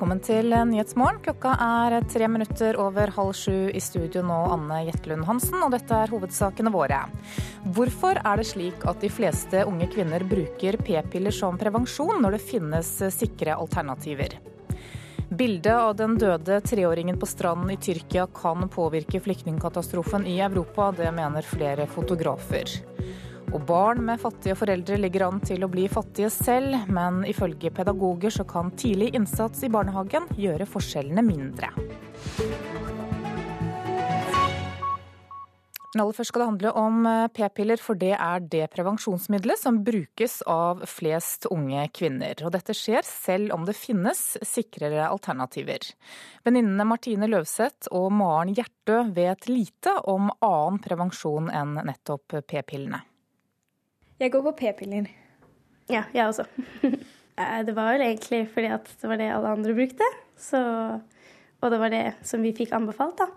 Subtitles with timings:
[0.00, 1.18] velkommen til Nyhetsmorgen.
[1.20, 5.92] Klokka er tre minutter over halv sju i studio nå, Anne Jetlund Hansen, og dette
[5.92, 7.02] er hovedsakene våre.
[7.76, 12.40] Hvorfor er det slik at de fleste unge kvinner bruker p-piller som prevensjon, når det
[12.46, 14.38] finnes sikre alternativer?
[15.28, 21.12] Bildet av den døde treåringen på stranden i Tyrkia kan påvirke flyktningkatastrofen i Europa, det
[21.12, 22.72] mener flere fotografer.
[23.50, 28.30] Og barn med fattige foreldre ligger an til å bli fattige selv, men ifølge pedagoger
[28.30, 31.72] så kan tidlig innsats i barnehagen gjøre forskjellene mindre.
[35.90, 39.80] Men aller først skal det handle om eh, p-piller, for det er det prevensjonsmiddelet som
[39.82, 42.38] brukes av flest unge kvinner.
[42.46, 45.90] Og dette skjer selv om det finnes sikrere alternativer.
[46.46, 53.02] Venninnene Martine Løvseth og Maren Hjertø vet lite om annen prevensjon enn nettopp p-pillene.
[54.20, 55.06] Jeg går på p-piller.
[55.88, 56.48] Ja, jeg også.
[57.40, 60.04] Eh, det var vel egentlig fordi at det var det alle andre brukte.
[60.36, 60.58] Så,
[61.62, 63.28] og det var det som vi fikk anbefalt, da.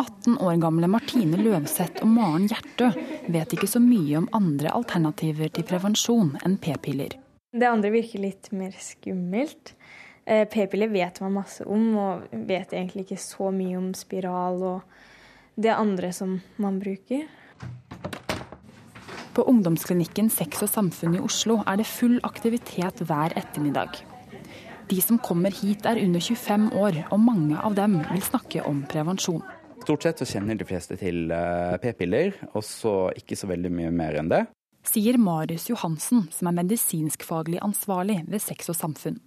[0.00, 2.88] 18 år gamle Martine Løvseth og Maren Hjertø
[3.30, 7.14] vet ikke så mye om andre alternativer til prevensjon enn p-piller.
[7.54, 9.76] Det andre virker litt mer skummelt.
[10.24, 15.60] Eh, p-piller vet man masse om, og vet egentlig ikke så mye om spiral og
[15.60, 17.28] det andre som man bruker.
[19.34, 24.00] På ungdomsklinikken Sex og samfunn i Oslo er det full aktivitet hver ettermiddag.
[24.90, 28.82] De som kommer hit er under 25 år, og mange av dem vil snakke om
[28.90, 29.44] prevensjon.
[29.84, 33.92] Stort sett så kjenner de fleste til eh, p-piller, og så ikke så veldig mye
[33.94, 34.42] mer enn det.
[34.86, 39.20] Sier Marius Johansen, som er medisinskfaglig ansvarlig ved Sex og samfunn.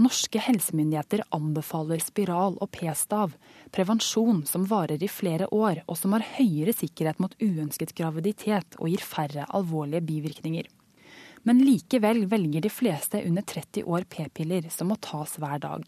[0.00, 3.34] Norske helsemyndigheter anbefaler spiral og p-stav,
[3.74, 8.88] prevensjon som varer i flere år, og som har høyere sikkerhet mot uønsket graviditet og
[8.88, 10.70] gir færre alvorlige bivirkninger.
[11.44, 15.84] Men likevel velger de fleste under 30 år p-piller som må tas hver dag.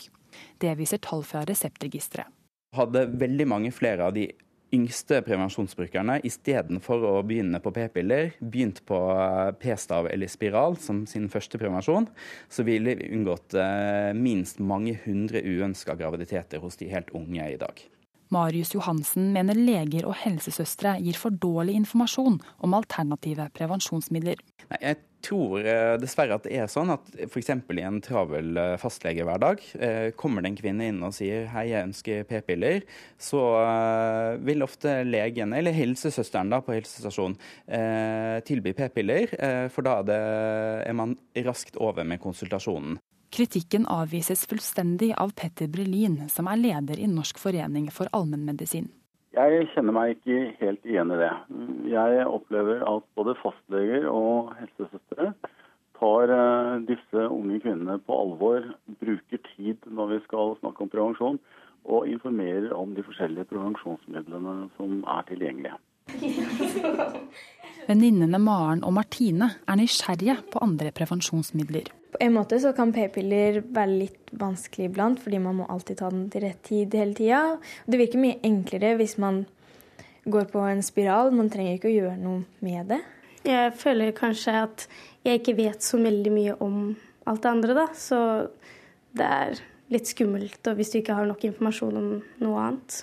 [0.58, 2.26] Det viser tall fra Reseptregisteret.
[2.74, 4.26] Hadde veldig mange flere av de
[4.74, 11.30] yngste prevensjonsbrukerne istedenfor å begynne på p-piller, begynt på eh, p-stav eller spiral som sin
[11.32, 12.08] første prevensjon,
[12.52, 17.58] så ville vi unngått eh, minst mange hundre uønska graviditeter hos de helt unge i
[17.60, 17.84] dag.
[18.34, 24.40] Marius Johansen mener leger og helsesøstre gir for dårlig informasjon om alternative prevensjonsmidler.
[24.72, 27.50] Nei, jeg tror eh, dessverre at det er sånn at f.eks.
[27.50, 31.88] i en travel eh, fastlegehverdag eh, kommer det en kvinne inn og sier hei, jeg
[31.88, 32.84] ønsker p-piller,
[33.18, 33.40] så
[34.44, 37.36] vil ofte legen eller helsesøsteren da på helsestasjonen
[38.46, 39.32] tilby p-piller,
[39.72, 39.96] for da
[40.84, 41.14] er man
[41.46, 42.98] raskt over med konsultasjonen.
[43.34, 48.90] Kritikken avvises fullstendig av Petter Brelin, som er leder i Norsk forening for allmennmedisin.
[49.34, 51.32] Jeg kjenner meg ikke helt igjen i det.
[51.90, 55.32] Jeg opplever at både fastleger og helsesøstre
[55.98, 58.68] tar eh, disse unge kvinnene på alvor,
[59.00, 61.40] bruker tid når vi skal snakke om prevensjon,
[61.84, 65.76] og informerer om de forskjellige prevensjonsmidlene som er tilgjengelige.
[67.88, 71.90] Venninnene Maren og Martine er nysgjerrige på andre prevensjonsmidler.
[72.14, 76.10] På en måte så kan p-piller være litt vanskelig iblant, fordi man må alltid ta
[76.12, 77.40] den til rett tid hele tida.
[77.90, 79.42] Det virker mye enklere hvis man
[80.24, 81.32] går på en spiral.
[81.34, 83.00] Man trenger ikke å gjøre noe med det.
[83.44, 84.86] Jeg føler kanskje at
[85.26, 86.78] jeg ikke vet så veldig mye om
[87.28, 87.88] alt det andre, da.
[87.92, 88.20] Så
[89.16, 89.60] det er
[89.92, 92.08] litt skummelt hvis du ikke har nok informasjon om
[92.44, 93.02] noe annet.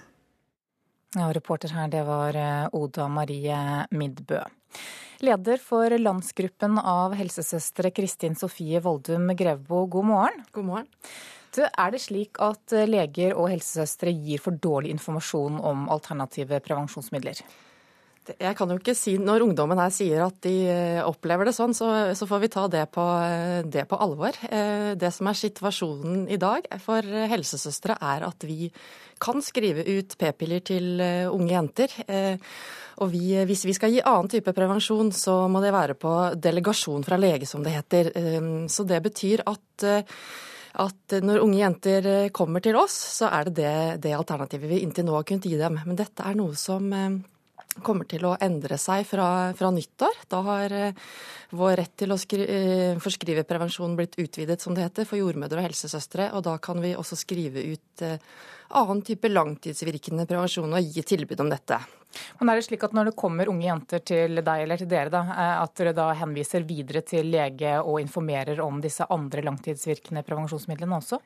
[1.16, 3.56] Ja, reporter her, det var eh, Oda Marie
[3.92, 4.40] Midbø.
[5.20, 10.46] Leder for landsgruppen av helsesøstre Kristin Sofie Voldum Grevbo, god morgen.
[10.56, 10.88] God morgen.
[11.52, 17.44] Du, er det slik at leger og helsesøstre gir for dårlig informasjon om alternative prevensjonsmidler?
[18.22, 21.74] Jeg kan jo ikke si, Når ungdommen her sier at de eh, opplever det sånn,
[21.74, 24.38] så, så får vi ta det på, eh, det på, alvor.
[24.46, 28.70] Eh, det som er situasjonen i dag for helsesøstre, er at vi
[29.22, 31.92] kan skrive ut p-piller til unge jenter.
[33.02, 37.06] Og vi, hvis vi skal gi annen type prevensjon, så må det være på delegasjon
[37.06, 38.10] fra lege, som det heter.
[38.66, 39.92] Så det betyr at
[40.82, 43.74] at når unge jenter kommer til oss, så er det det,
[44.08, 45.78] det alternativet vi inntil nå har kunnet gi dem.
[45.84, 46.88] Men dette er noe som
[47.80, 49.28] kommer til å endre seg fra,
[49.58, 50.24] fra nyttår.
[50.32, 50.98] Da har eh,
[51.56, 55.62] vår rett til å skri, eh, forskrive prevensjon blitt utvidet, som det heter, for jordmødre
[55.62, 56.32] og helsesøstre.
[56.38, 58.20] Og da kan vi også skrive ut eh,
[58.78, 61.80] annen type langtidsvirkende prevensjon og gi tilbud om dette.
[62.42, 65.12] Men er det slik at Når det kommer unge jenter til deg eller til dere,
[65.14, 65.22] da,
[65.64, 71.22] at dere da henviser videre til lege og informerer om disse andre langtidsvirkende prevensjonsmidlene også?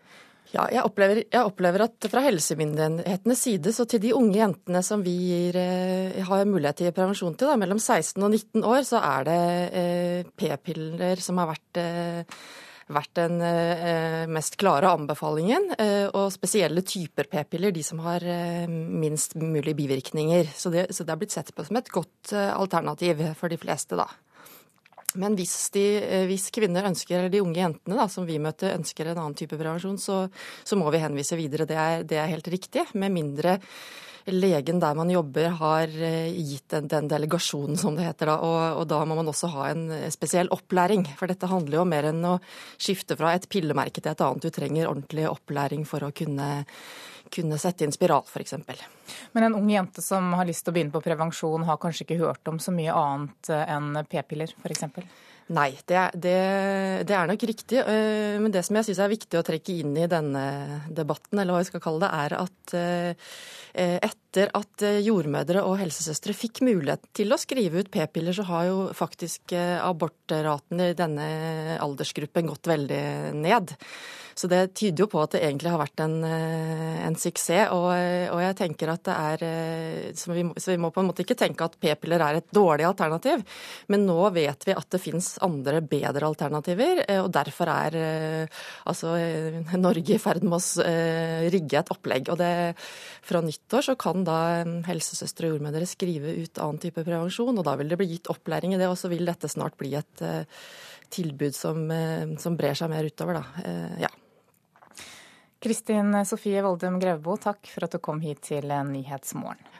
[0.54, 5.02] Ja, jeg opplever, jeg opplever, at fra helsemyndighetenes side, så til de unge jentene som
[5.06, 9.02] vi gir, eh, har mulighet til prevensjon til, da, mellom 16 og 19 år, så
[9.02, 9.42] er det
[9.82, 12.38] eh, p-piller som har vært, eh,
[12.94, 15.72] vært den eh, mest klare anbefalingen.
[15.80, 20.54] Eh, og spesielle typer p-piller, de som har eh, minst mulig bivirkninger.
[20.54, 23.98] Så det, så det har blitt sett på som et godt alternativ for de fleste,
[23.98, 24.08] da.
[25.22, 25.86] Men hvis, de,
[26.30, 29.58] hvis, kvinner ønsker, eller de unge jentene da, som vi møter, ønsker en annen type
[29.60, 30.24] prevensjon, så,
[30.64, 31.68] så må vi henvise videre.
[31.70, 32.88] Det er, det er helt riktig.
[32.94, 33.60] Med mindre
[34.26, 38.32] legen der man jobber har eh, gitt den, den delegasjonen, som det heter.
[38.32, 41.06] da, og, og, da må man også ha en eh, spesiell opplæring.
[41.20, 42.40] For dette handler jo mer enn å
[42.78, 44.48] skifte fra et pillemerke til et annet.
[44.48, 46.50] Du trenger ordentlig opplæring for å kunne,
[47.36, 48.56] kunne sette inn spiral, f.eks.
[49.36, 52.22] Men en ung jente som har lyst til å begynne på prevensjon, har kanskje ikke
[52.24, 54.88] hørt om så mye annet eh, enn p-piller, f.eks.?
[55.56, 56.38] Nei, det, det,
[57.06, 57.84] det, er nok riktig.
[58.42, 60.46] Men det som jeg syns er viktig å trekke inn i denne
[60.90, 62.74] debatten, eller hva vi skal kalle det, er at
[63.76, 63.98] Eh,
[64.36, 68.68] etter at eh, jordmødre og helsesøstre fikk mulighet til å skrive ut p-piller, så har
[68.68, 73.06] jo faktisk eh, abortraten i denne aldersgruppen gått veldig
[73.40, 73.76] ned.
[74.36, 77.70] Så det tyder jo på at det egentlig har vært en, en suksess.
[77.72, 81.24] Og, og, jeg tenker at det er så vi, så vi, må på en måte
[81.24, 83.46] ikke tenke at p-piller er et dårlig alternativ.
[83.88, 87.06] Men nå vet vi at det fins andre, bedre alternativer.
[87.22, 87.96] Og derfor er
[88.84, 89.16] altså
[89.80, 90.92] Norge i ferd med å
[91.56, 92.34] rigge et opplegg.
[92.36, 92.52] Og det
[93.24, 97.76] fra nyttår så kan da helsesøstre og jordmødre skrive ut annen type prevensjon, og da
[97.80, 100.44] vil det bli gitt opplæring i det, og så vil dette snart bli et uh,
[101.14, 103.46] tilbud som, uh, som, brer seg mer utover, da.
[103.66, 104.12] Uh, ja.
[105.66, 109.74] Kristin Sofie Voldum Grevbo, takk for at du kom hit til Nyhetsmorgen.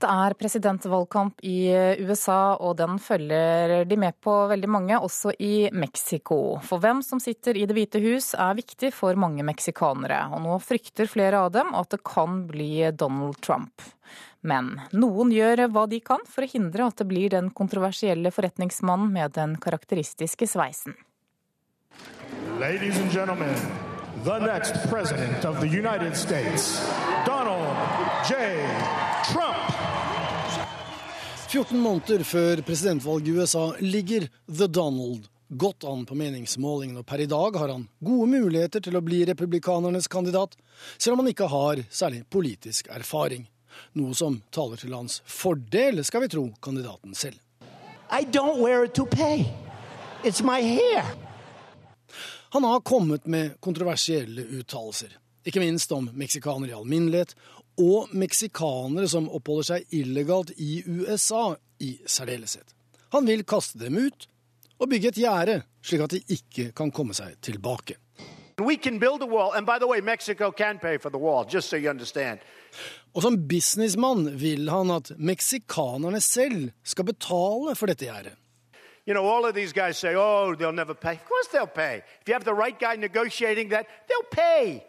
[0.00, 1.68] Det er presidentvalgkamp i
[2.00, 6.56] USA, og den følger de med på veldig mange, også i Mexico.
[6.64, 10.56] For hvem som sitter i Det hvite hus er viktig for mange meksikanere, og nå
[10.64, 13.84] frykter flere av dem at det kan bli Donald Trump.
[14.40, 19.12] Men noen gjør hva de kan for å hindre at det blir den kontroversielle forretningsmannen
[19.12, 20.96] med den karakteristiske sveisen.
[22.56, 23.52] Ladies and gentlemen,
[24.24, 26.80] the next president of the United States,
[27.26, 27.76] Donald
[28.24, 28.64] J.
[29.28, 29.69] Trump.
[31.50, 37.24] 14 måneder før presidentvalget i USA ligger The Donald godt an på meningsmålingene, og per
[37.24, 40.54] i dag har han gode muligheter til å bli republikanernes kandidat,
[40.94, 43.48] selv om han ikke har særlig politisk erfaring.
[43.98, 47.42] Noe som taler til hans fordel, skal vi tro kandidaten selv.
[52.54, 57.34] Han har kommet med kontroversielle uttalelser, ikke minst om meksikanere i alminnelighet,
[57.78, 62.74] og meksikanere som oppholder seg illegalt i USA i særdeleshet.
[63.12, 64.28] Han vil kaste dem ut
[64.80, 67.96] og bygge et gjerde, slik at de ikke kan komme seg tilbake.
[73.14, 78.36] Og som businessmann vil han at meksikanerne selv skal betale for dette gjerdet.
[79.06, 81.14] You know, all of these guys say, oh, they'll never pay.
[81.14, 82.02] Of course they'll pay.
[82.20, 84.84] If you have the right guy negotiating that, they'll pay.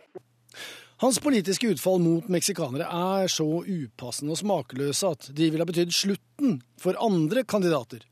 [1.01, 5.95] Hans politiske utfall mot meksikanere er så upassende og smakløse at de ville ha betydd
[5.97, 8.03] slutten for andre kandidater.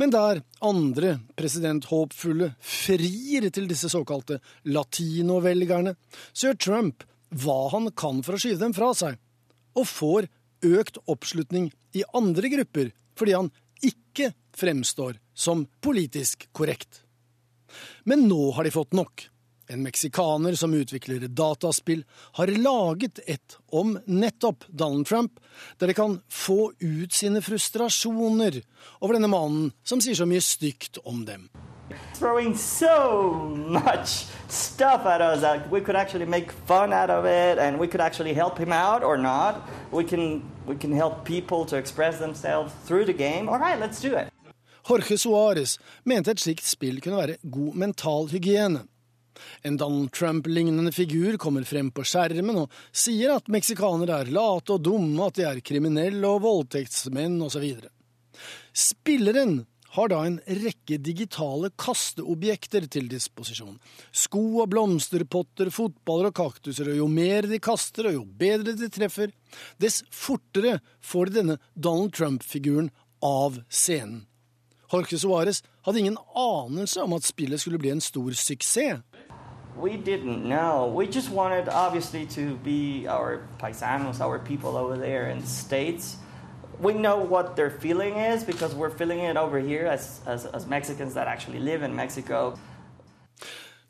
[0.00, 5.92] Men der andre presidenthåpfulle frir til disse såkalte latinovelgerne,
[6.32, 9.20] så gjør Trump hva han kan for å skyve dem fra seg,
[9.76, 10.32] og får
[10.64, 13.52] økt oppslutning i andre grupper fordi han
[13.84, 17.02] ikke fremstår som politisk korrekt.
[18.08, 19.28] Men nå har de fått nok.
[19.68, 22.04] En meksikaner som utvikler dataspill,
[22.38, 25.40] har laget et om nettopp Donald Trump,
[25.78, 28.60] der de kan få ut sine frustrasjoner
[29.00, 31.48] over denne mannen som sier så mye stygt om dem.
[32.18, 33.32] Throwing so
[33.68, 37.86] much stuff at us that we could actually make fun out of it, and we
[37.86, 39.62] could actually help him out or not.
[39.92, 43.48] We can, we can help people to express themselves through the game.
[43.48, 44.30] All right, let's do it.
[44.86, 48.86] Jorge Suárez mente et slikt spill kunne være god mental hygiene.
[49.66, 54.84] En Donald Trump-lignende figur kommer frem på skjermen og sier at meksikanere er late og
[54.86, 57.66] dumme, at de er kriminelle og voldtektsmenn osv.
[58.76, 59.64] Spilleren
[59.96, 63.78] har da en rekke digitale kasteobjekter til disposisjon.
[64.12, 68.90] Sko og blomsterpotter, fotballer og kaktuser, og jo mer de kaster og jo bedre de
[68.92, 69.32] treffer,
[69.80, 72.90] dess fortere får de denne Donald Trump-figuren
[73.24, 74.26] av scenen.
[74.86, 79.00] Jorge Suárez hadde ingen anelse om at spillet skulle bli en stor suksess.
[79.78, 80.86] We didn't know.
[80.94, 86.16] We just wanted, obviously, to be our paisanos, our people over there in the States.
[86.80, 90.66] We know what their feeling is because we're feeling it over here as, as, as
[90.66, 92.58] Mexicans that actually live in Mexico.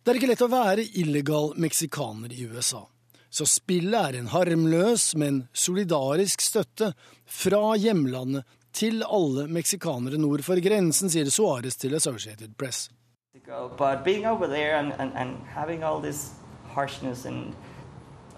[0.02, 2.84] Det er ikke lett å være illegal meksikaner i USA.
[3.30, 6.92] Så spillet er en harmløs, men solidarisk støtte
[7.26, 12.86] fra hjemlandet til alle meksikanere nord for grensen, sier Suárez til Associated Press.
[13.76, 16.32] But being over there and, and, and having all this
[16.74, 17.54] harshness and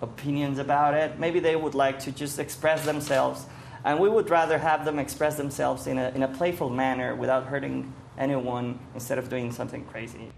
[0.02, 3.46] opinions about it, maybe they would like to just express themselves.
[3.84, 7.44] And we would rather have them express themselves in a, in a playful manner without
[7.46, 10.30] hurting anyone instead of doing something crazy.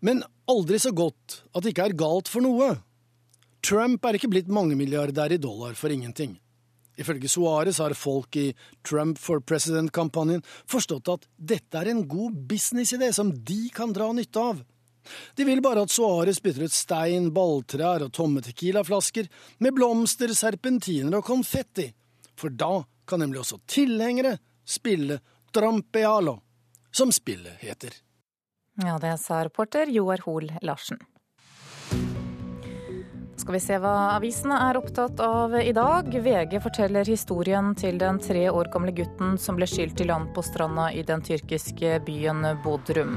[0.00, 2.74] Men aldri så godt at det ikke er galt for noe.
[3.64, 6.36] Trump er ikke blitt mangemilliardær i dollar for ingenting.
[7.00, 8.52] Ifølge Suárez har folk i
[8.86, 14.40] Trump for president-kampanjen forstått at dette er en god businessidé som de kan dra nytte
[14.40, 14.62] av.
[15.34, 19.28] De vil bare at Suárez bytter ut stein, balltrær og tomme tequilaflasker
[19.64, 21.90] med blomster, serpentiner og konfetti,
[22.38, 25.20] for da kan nemlig også tilhengere spille
[25.54, 26.38] trampealo,
[26.94, 27.92] som spillet heter.
[28.80, 30.98] Ja, det sa reporter Joar Hoel Larsen.
[33.36, 36.06] Skal vi se hva avisene er opptatt av i dag.
[36.06, 40.44] VG forteller historien til den tre år gamle gutten som ble skylt i land på
[40.46, 43.16] stranda i den tyrkiske byen Bodrum.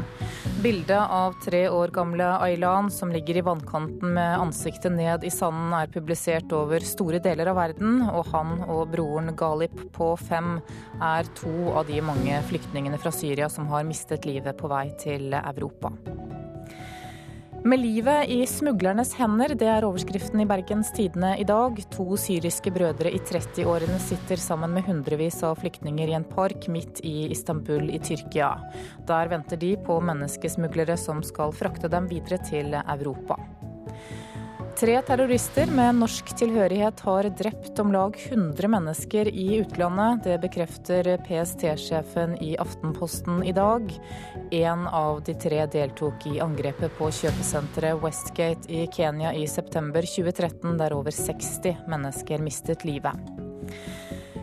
[0.63, 5.75] Bildet av tre år gamle Aylan som ligger i vannkanten med ansiktet ned i sanden
[5.77, 10.57] er publisert over store deler av verden, og han og broren Galip på fem
[10.97, 15.37] er to av de mange flyktningene fra Syria som har mistet livet på vei til
[15.37, 15.93] Europa.
[17.67, 21.81] Med livet i smuglernes hender, det er overskriften i Bergens Tidende i dag.
[21.97, 27.01] To syriske brødre i 30-årene sitter sammen med hundrevis av flyktninger i en park midt
[27.03, 28.53] i Istanbul i Tyrkia.
[29.09, 33.35] Der venter de på menneskesmuglere som skal frakte dem videre til Europa.
[34.77, 40.19] Tre terrorister med norsk tilhørighet har drept om lag 100 mennesker i utlandet.
[40.27, 43.89] Det bekrefter PST-sjefen i Aftenposten i dag.
[44.53, 50.77] En av de tre deltok i angrepet på kjøpesenteret Westgate i Kenya i september 2013,
[50.77, 53.17] der over 60 mennesker mistet livet.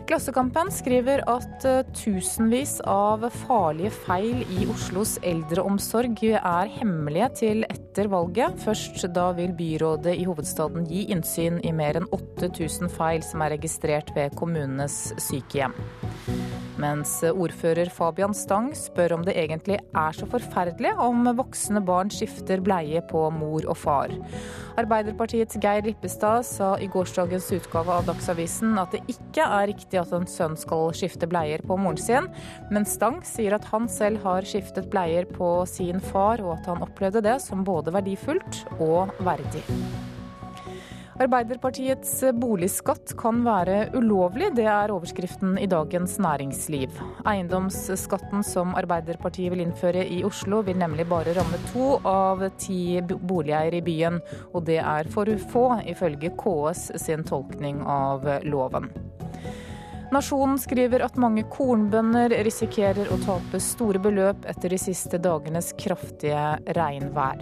[0.05, 8.11] Klassekampen skriver at eh, tusenvis av farlige feil i Oslos eldreomsorg er hemmelige til etter
[8.13, 8.53] valget.
[8.61, 13.55] Først da vil byrådet i hovedstaden gi innsyn i mer enn 8000 feil som er
[13.57, 15.73] registrert ved kommunenes sykehjem.
[16.81, 22.61] Mens ordfører Fabian Stang spør om det egentlig er så forferdelig om voksne barn skifter
[22.63, 24.11] bleie på mor og far.
[24.75, 30.13] Arbeiderpartiets Geir Lippestad sa i gårsdagens utgave av Dagsavisen at det ikke er riktig at
[30.15, 32.29] en sønn skal skifte bleier på moren sin,
[32.71, 36.83] men Stang sier at han selv har skiftet bleier på sin far, og at han
[36.85, 39.63] opplevde det som både verdifullt og verdig.
[41.15, 46.97] Arbeiderpartiets boligskatt kan være ulovlig, det er overskriften i Dagens Næringsliv.
[47.23, 53.79] Eiendomsskatten som Arbeiderpartiet vil innføre i Oslo, vil nemlig bare ramme to av ti boligeiere
[53.79, 54.19] i byen,
[54.51, 58.91] og det er for få, ifølge KS sin tolkning av loven.
[60.13, 66.43] Nasjonen skriver at mange kornbønder risikerer å tape store beløp etter de siste dagenes kraftige
[66.77, 67.41] regnvær.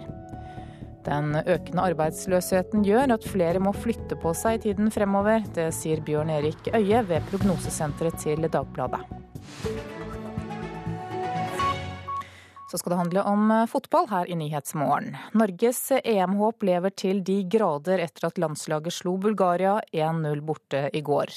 [1.04, 5.44] Den økende arbeidsløsheten gjør at flere må flytte på seg i tiden fremover.
[5.56, 9.04] Det sier Bjørn Erik Øie ved prognosesenteret til Dagbladet.
[12.70, 15.16] Så skal det handle om eh, fotball her i Nyhetsmorgen.
[15.36, 21.32] Norges EM-håp lever til de grader etter at landslaget slo Bulgaria 1-0 borte i går.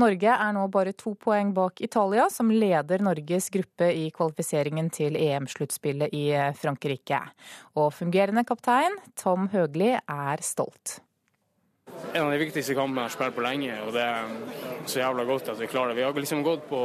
[0.00, 5.18] Norge er nå bare to poeng bak Italia, som leder Norges gruppe i kvalifiseringen til
[5.18, 7.20] EM-sluttspillet i Frankrike.
[7.74, 11.00] Og fungerende kaptein Tom Høgli er stolt.
[12.10, 14.32] En av de viktigste kampene jeg har spilt på lenge, og det er
[14.90, 16.00] så jævla godt at vi klarer det.
[16.00, 16.82] Vi har liksom gått på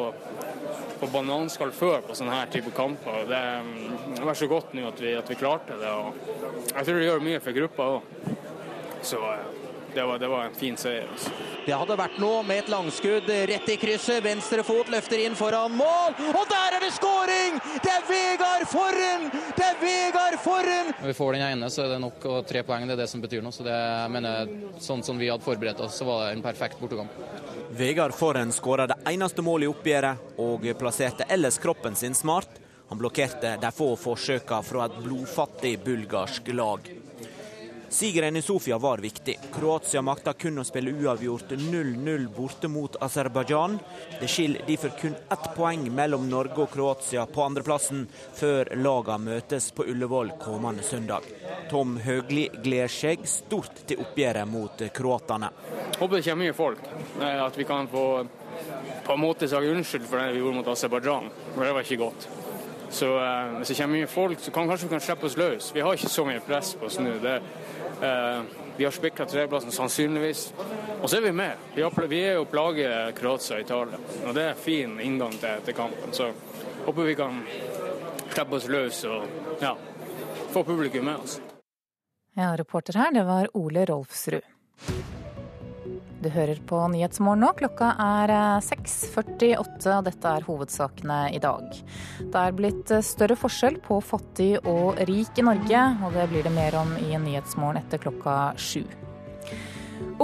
[0.99, 3.25] på bananskall før på sånne her type kamper.
[3.29, 5.91] Det har vært så godt nå at vi, at vi klarte det.
[5.91, 8.35] og Jeg tror det gjør mye for gruppa òg.
[9.05, 9.19] Så
[9.95, 11.07] det var, det var, en fin seier.
[11.11, 11.31] Altså.
[11.65, 14.19] Det hadde vært nå med et langskudd rett i krysset.
[14.25, 17.61] Venstre fot løfter inn foran mål, og der er det skåring!
[17.79, 19.29] Det er Vegard Forren!
[19.55, 20.91] Det er Vegard Forren!
[20.99, 23.07] Når vi får den ene, så er det nok, og tre poeng det er det
[23.11, 23.55] som betyr noe.
[23.55, 23.79] Så det
[24.11, 24.51] mener
[24.83, 27.15] Sånn som vi hadde forberedt oss, så var det en perfekt bortekamp.
[27.79, 32.59] Vegard Forren skåra det eneste målet i oppgjøret, og plasserte ellers kroppen sin smart.
[32.91, 36.91] Han blokkerte de få forsøkene fra et blodfattig bulgarsk lag.
[37.89, 39.39] Sigeren i Sofia var viktig.
[39.53, 43.77] Kroatia makta kun å spille uavgjort 0-0 borte mot Aserbajdsjan.
[44.19, 49.69] Det skiller derfor kun ett poeng mellom Norge og Kroatia på andreplassen, før lagene møtes
[49.75, 51.27] på Ullevål kommende søndag.
[51.69, 55.51] Tom Høgli gleder seg stort til oppgjøret mot kroatene.
[55.99, 56.89] Håper det kommer mye folk.
[57.21, 58.07] At vi kan få
[59.05, 61.29] på en måte sagt unnskyld for det vi gjorde mot Aserbajdsjan.
[61.55, 62.27] Det var ikke godt.
[62.89, 65.71] Så uh, hvis det kommer mye folk, så kan kanskje vi kan slippe oss løs.
[65.75, 67.17] Vi har ikke så mye press på oss nå.
[67.23, 67.33] Det,
[68.77, 70.53] vi har spikra tredjeplassen sannsynligvis.
[71.01, 71.57] Og så er vi med.
[71.75, 71.83] Vi
[72.21, 73.99] er jo plaget Kroatia og Italia.
[74.25, 76.13] Og det er fin inngang til, til kampen.
[76.13, 76.31] Så
[76.85, 77.43] håper vi kan
[78.35, 79.75] slippe oss løs og ja,
[80.51, 81.39] få publikum med oss.
[82.35, 84.43] Ja, reporter her, det var Ole Rolfsrud.
[86.25, 87.51] Du hører på Nyhetsmorgen nå.
[87.53, 88.31] Klokka er
[88.65, 91.67] 6.48, eh, og dette er hovedsakene i dag.
[92.17, 96.47] Det er blitt eh, større forskjell på fattig og rik i Norge, og det blir
[96.47, 98.81] det mer om i Nyhetsmorgen etter klokka sju.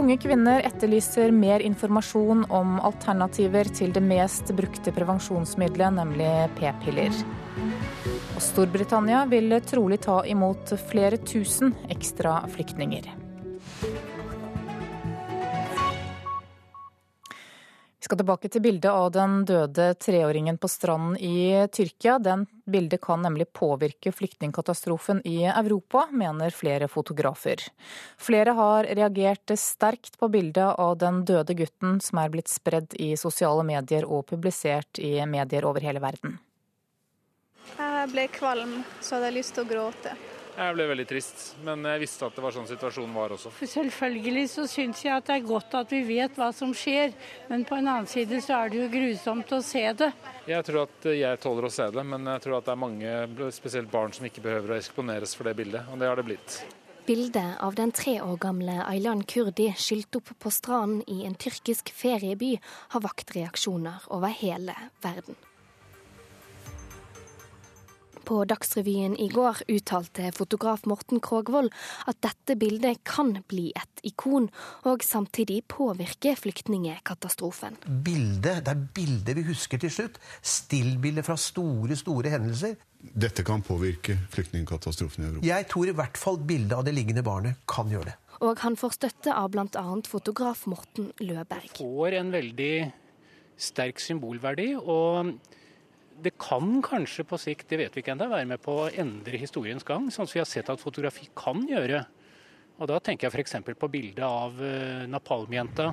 [0.01, 7.13] Unge kvinner etterlyser mer informasjon om alternativer til det mest brukte prevensjonsmiddelet, nemlig p-piller.
[8.33, 13.20] Og Storbritannia vil trolig ta imot flere tusen ekstra flyktninger.
[18.11, 22.17] Skal tilbake til bildet av den døde treåringen på stranden i Tyrkia.
[22.19, 27.63] Den bildet kan nemlig påvirke flyktningkatastrofen i Europa, mener flere fotografer.
[28.19, 33.13] Flere har reagert sterkt på bildet av den døde gutten som er blitt spredd i
[33.15, 36.35] sosiale medier og publisert i medier over hele verden.
[37.77, 40.19] Jeg ble kvalm, så hadde jeg lyst til å gråte.
[40.61, 43.49] Jeg ble veldig trist, men jeg visste at det var sånn situasjonen var også.
[43.57, 47.15] Selvfølgelig så syns jeg at det er godt at vi vet hva som skjer,
[47.49, 50.11] men på en annen side så er det jo grusomt å se det.
[50.51, 53.49] Jeg tror at jeg tåler å se det, men jeg tror at det er mange,
[53.57, 56.61] spesielt barn, som ikke behøver å eksponeres for det bildet, og det har det blitt.
[57.09, 61.89] Bildet av den tre år gamle Aylan Kurdi skylt opp på stranden i en tyrkisk
[61.97, 62.59] ferieby
[62.93, 65.39] har vakt reaksjoner over hele verden.
[68.25, 71.71] På Dagsrevyen i går uttalte fotograf Morten Krogvold
[72.09, 74.49] at dette bildet kan bli et ikon,
[74.87, 77.77] og samtidig påvirke flyktningekatastrofen.
[78.05, 80.21] Bildet, det er bildet vi husker til slutt.
[80.41, 82.77] Stillbildet fra store, store hendelser.
[83.01, 85.47] Dette kan påvirke flyktningkatastrofen i Europa?
[85.47, 88.17] Jeg tror i hvert fall bildet av det liggende barnet kan gjøre det.
[88.41, 89.85] Og han får støtte av bl.a.
[90.09, 91.73] fotograf Morten Løberg.
[91.77, 92.75] Får en veldig
[93.61, 94.73] sterk symbolverdi.
[94.81, 95.33] og
[96.23, 99.39] det kan kanskje på sikt, det vet vi ikke ennå, være med på å endre
[99.41, 102.05] historiens gang, sånn som vi har sett at fotografi kan gjøre.
[102.81, 103.77] Og Da tenker jeg f.eks.
[103.77, 105.91] på bildet av uh, napalmjenta.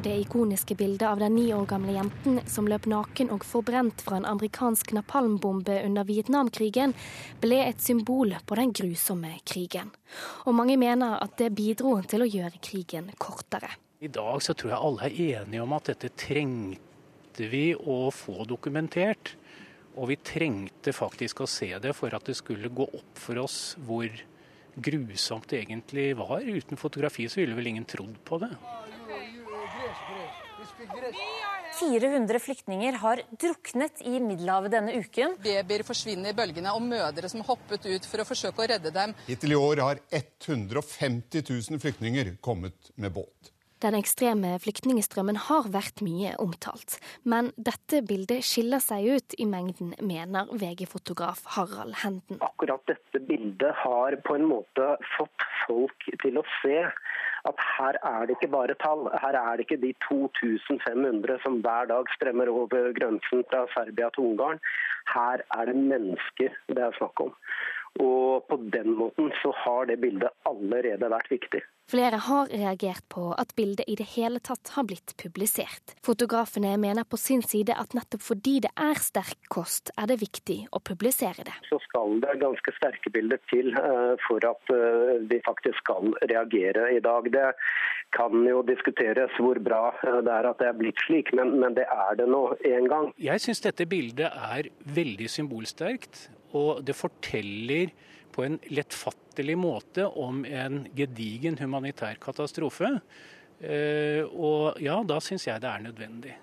[0.00, 4.16] Det ikoniske bildet av den ni år gamle jenten som løp naken og forbrent fra
[4.16, 6.94] en amerikansk napalmbombe under Vietnamkrigen,
[7.42, 9.90] ble et symbol på den grusomme krigen.
[10.48, 13.74] Og mange mener at det bidro til å gjøre krigen kortere.
[14.00, 16.89] I dag så tror jeg alle er enige om at dette trengte
[17.40, 19.36] trengte vi å få dokumentert.
[19.96, 23.76] Og vi trengte faktisk å se det for at det skulle gå opp for oss
[23.86, 24.08] hvor
[24.76, 26.40] grusomt det egentlig var.
[26.40, 28.52] Uten fotografi så ville vel ingen trodd på det.
[31.80, 35.36] 400 flyktninger har druknet i Middelhavet denne uken.
[35.40, 39.14] Babyer forsvinner i bølgene, og mødre som hoppet ut for å forsøke å redde dem.
[39.26, 43.54] Hittil i år har 150 000 flyktninger kommet med båt.
[43.80, 49.94] Den ekstreme flyktningstrømmen har vært mye omtalt, men dette bildet skiller seg ut i mengden,
[50.04, 52.42] mener VG-fotograf Harald Henden.
[52.44, 56.82] Akkurat dette bildet har på en måte fått folk til å se
[57.48, 59.06] at her er det ikke bare tall.
[59.22, 64.34] Her er det ikke de 2500 som hver dag strømmer over grensen fra Serbia til
[64.34, 64.60] Ungarn.
[65.14, 67.32] Her er det mennesker det er snakk om.
[67.98, 71.62] Og på den måten så har det bildet allerede vært viktig.
[71.90, 75.96] Flere har reagert på at bildet i det hele tatt har blitt publisert.
[76.06, 80.60] Fotografene mener på sin side at nettopp fordi det er sterk kost, er det viktig
[80.70, 81.56] å publisere det.
[81.66, 86.92] Så skal det ganske sterke bilder til eh, for at eh, vi faktisk skal reagere
[86.94, 87.26] i dag.
[87.34, 87.48] Det
[88.14, 91.74] kan jo diskuteres hvor bra eh, det er at det er blitt slik, men, men
[91.74, 93.10] det er det nå en gang.
[93.18, 97.92] Jeg syns dette bildet er veldig symbolsterkt, og det forteller
[98.30, 102.92] på en lettfattelig måte om en gedigen humanitær katastrofe.
[103.60, 106.36] Eh, og ja, da syns jeg det er nødvendig.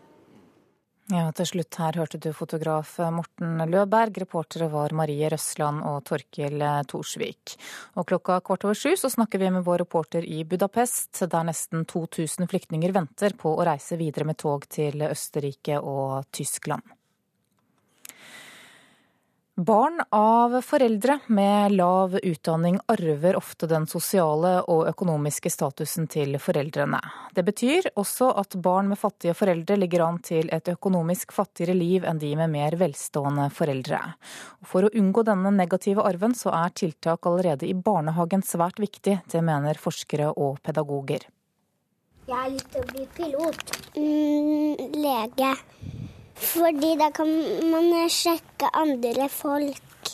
[1.08, 4.18] Ja, til slutt her hørte du fotograf Morten Løberg.
[4.26, 6.60] Reportere var Marie Røsland og Torkil
[6.92, 7.54] Thorsvik.
[7.96, 11.88] Og klokka kvart over sju så snakker vi med vår reporter i Budapest, der nesten
[11.88, 16.97] 2000 flyktninger venter på å reise videre med tog til Østerrike og Tyskland.
[19.60, 27.00] Barn av foreldre med lav utdanning arver ofte den sosiale og økonomiske statusen til foreldrene.
[27.34, 32.06] Det betyr også at barn med fattige foreldre ligger an til et økonomisk fattigere liv
[32.06, 34.04] enn de med mer velstående foreldre.
[34.62, 39.24] For å unngå denne negative arven, så er tiltak allerede i barnehagen svært viktig.
[39.26, 41.26] Det mener forskere og pedagoger.
[42.30, 43.78] Jeg har lyst til å bli pilot.
[43.98, 45.56] Mm, lege.
[46.38, 47.32] Fordi da kan
[47.72, 50.14] man sjekke andre folk.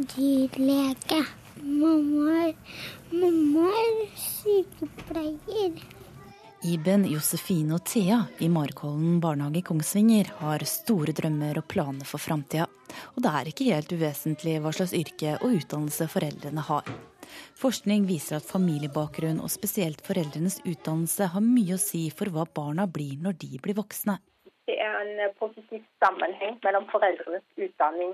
[0.00, 1.20] Dyrlege.
[1.60, 2.54] Mamma er,
[3.12, 5.80] er sykepleier.
[6.60, 12.20] Iben, Josefine og Thea i Markollen barnehage i Kongsvinger har store drømmer og planer for
[12.20, 12.66] framtida.
[13.16, 16.88] Og det er ikke helt uvesentlig hva slags yrke og utdannelse foreldrene har.
[17.60, 22.88] Forskning viser at familiebakgrunn og spesielt foreldrenes utdannelse har mye å si for hva barna
[22.90, 24.18] blir når de blir voksne.
[24.70, 28.12] Det er en positiv sammenheng mellom foreldrenes utdanning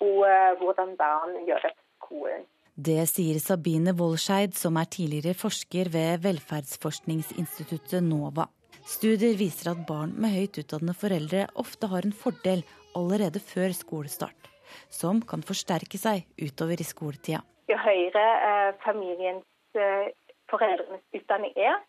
[0.00, 2.46] og uh, hvordan barn gjør det på skolen.
[2.88, 8.46] Det sier Sabine Wollscheid, som er tidligere forsker ved velferdsforskningsinstituttet NOVA.
[8.88, 12.62] Studier viser at barn med høyt utdannede foreldre ofte har en fordel
[12.96, 14.48] allerede før skolestart,
[14.88, 17.42] som kan forsterke seg utover i skoletida.
[17.68, 20.08] Jo høyere eh, familiens eh,
[20.48, 21.82] foreldrenes utdanning er,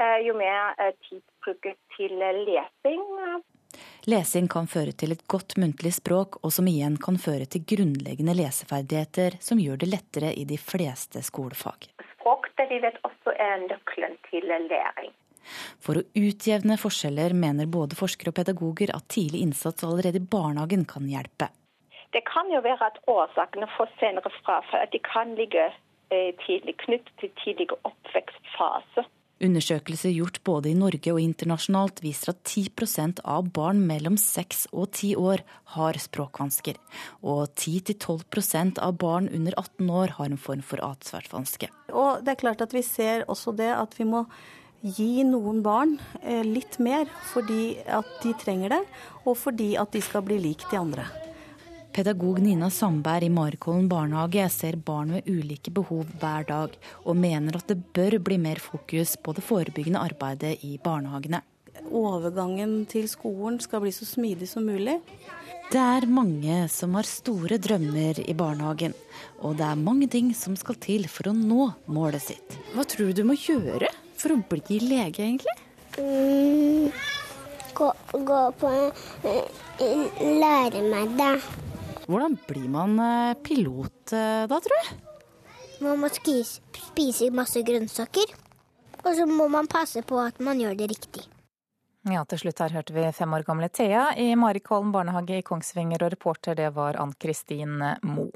[0.00, 2.14] eh, jo mer eh, tid brukes til
[2.46, 3.04] lesing,
[4.08, 8.32] Lesing kan føre til et godt muntlig språk, og som igjen kan føre til grunnleggende
[8.38, 11.90] leseferdigheter, som gjør det lettere i de fleste skolefag.
[12.14, 15.12] Språk vi vet også er nøkkelen til læring.
[15.84, 20.88] For å utjevne forskjeller mener både forskere og pedagoger at tidlig innsats allerede i barnehagen
[20.88, 21.50] kan hjelpe.
[22.16, 26.78] Det kan jo være at årsakene for senere frafall at de kan ligge eh, tidlig
[26.84, 29.04] knyttet til tidlig oppvekstfase.
[29.38, 34.88] Undersøkelser gjort både i Norge og internasjonalt viser at 10% av barn mellom 6 og
[34.90, 35.44] 10 år
[35.76, 36.80] har språkvansker.
[37.22, 41.70] Og 10-12% av barn under 18 år har en form for atferdsvanske.
[41.94, 44.24] Og det er klart at vi ser også det at vi må
[44.82, 48.82] gi noen barn eh, litt mer fordi at de trenger det,
[49.24, 51.06] og fordi at de skal bli lik de andre.
[51.98, 57.58] Pedagog Nina Sandberg i Marikollen barnehage ser barn med ulike behov hver dag, og mener
[57.58, 61.42] at det bør bli mer fokus på det forebyggende arbeidet i barnehagene.
[61.90, 64.94] Overgangen til skolen skal bli så smidig som mulig.
[65.72, 68.94] Det er mange som har store drømmer i barnehagen,
[69.42, 72.60] og det er mange ting som skal til for å nå målet sitt.
[72.78, 75.58] Hva tror du du må gjøre for å bli lege, egentlig?
[75.98, 76.92] Mm,
[77.74, 78.76] gå, gå på
[80.38, 81.34] Lære meg det.
[82.08, 85.00] Hvordan blir man eh, pilot eh, da, tror du?
[85.84, 88.32] Man må spise masse grønnsaker.
[89.04, 91.26] Og så må man passe på at man gjør det riktig.
[92.08, 96.00] Ja, til slutt her hørte vi fem år gamle Thea i Marikholm barnehage i Kongsvinger,
[96.06, 97.76] og reporter det var Ann-Kristin
[98.08, 98.30] Mo.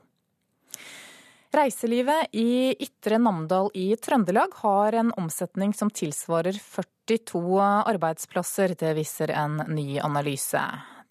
[1.53, 7.61] Reiselivet i Ytre Namdal i Trøndelag har en omsetning som tilsvarer 42
[7.93, 8.77] arbeidsplasser.
[8.77, 10.61] Det viser en ny analyse.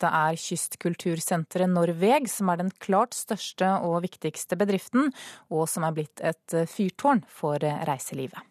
[0.02, 5.12] Det er kystkultursenteret Norveg som er den klart største og viktigste bedriften,
[5.54, 8.42] og som er blitt et fyrtårn for reiselivet.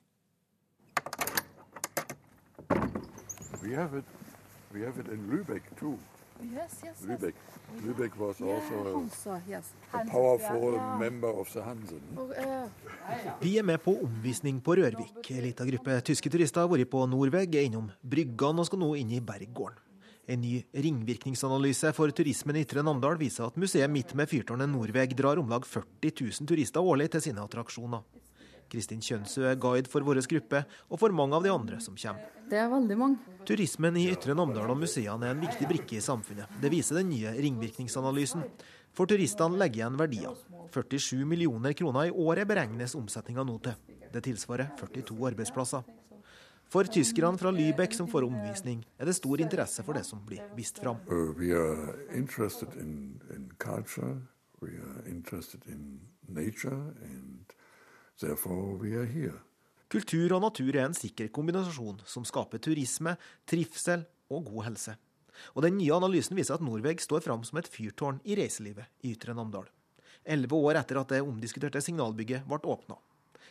[3.63, 4.05] We have it,
[4.73, 5.99] we have it in Lübeck too.
[6.41, 7.07] Yes, yes, yes.
[7.07, 7.35] Lübeck.
[7.85, 9.75] Lübeck was also a, Hansa, yes.
[9.93, 12.01] a powerful member of the Hansen.
[12.37, 12.69] Eh,
[13.41, 15.31] Vi er med på omvisning på Rørvik.
[15.31, 18.95] En liten gruppe tyske turister har vært på Norveg, er innom Bryggan og skal nå
[18.97, 19.89] inn i Berggården.
[20.31, 25.16] En ny ringvirkningsanalyse for turismen i Ytre Namdal viser at museet midt med fyrtårnet Norveg
[25.19, 28.05] drar om lag 40 000 turister årlig til sine attraksjoner.
[28.71, 32.29] Kristin Kjønsø er guide for vår gruppe, og for mange av de andre som kommer.
[32.47, 33.35] Det er veldig mange.
[33.49, 36.47] Turismen i Ytre Namdal og museene er en viktig brikke i samfunnet.
[36.62, 38.47] Det viser den nye ringvirkningsanalysen.
[38.95, 40.38] For turistene legger igjen verdier.
[40.71, 43.75] 47 millioner kroner i året beregnes omsetninga nå til.
[44.14, 45.83] Det tilsvarer 42 arbeidsplasser.
[46.70, 50.44] For tyskerne fra Lübeck som får omvisning, er det stor interesse for det som blir
[50.54, 51.00] vist fram.
[51.11, 51.35] Uh.
[59.90, 63.16] Kultur og natur er en sikker kombinasjon som skaper turisme,
[63.50, 64.94] trivsel og god helse.
[65.56, 69.16] Og Den nye analysen viser at Norveg står fram som et fyrtårn i reiselivet i
[69.16, 69.66] Ytre Namdal.
[70.22, 73.00] Elleve år etter at det omdiskuterte signalbygget ble åpna.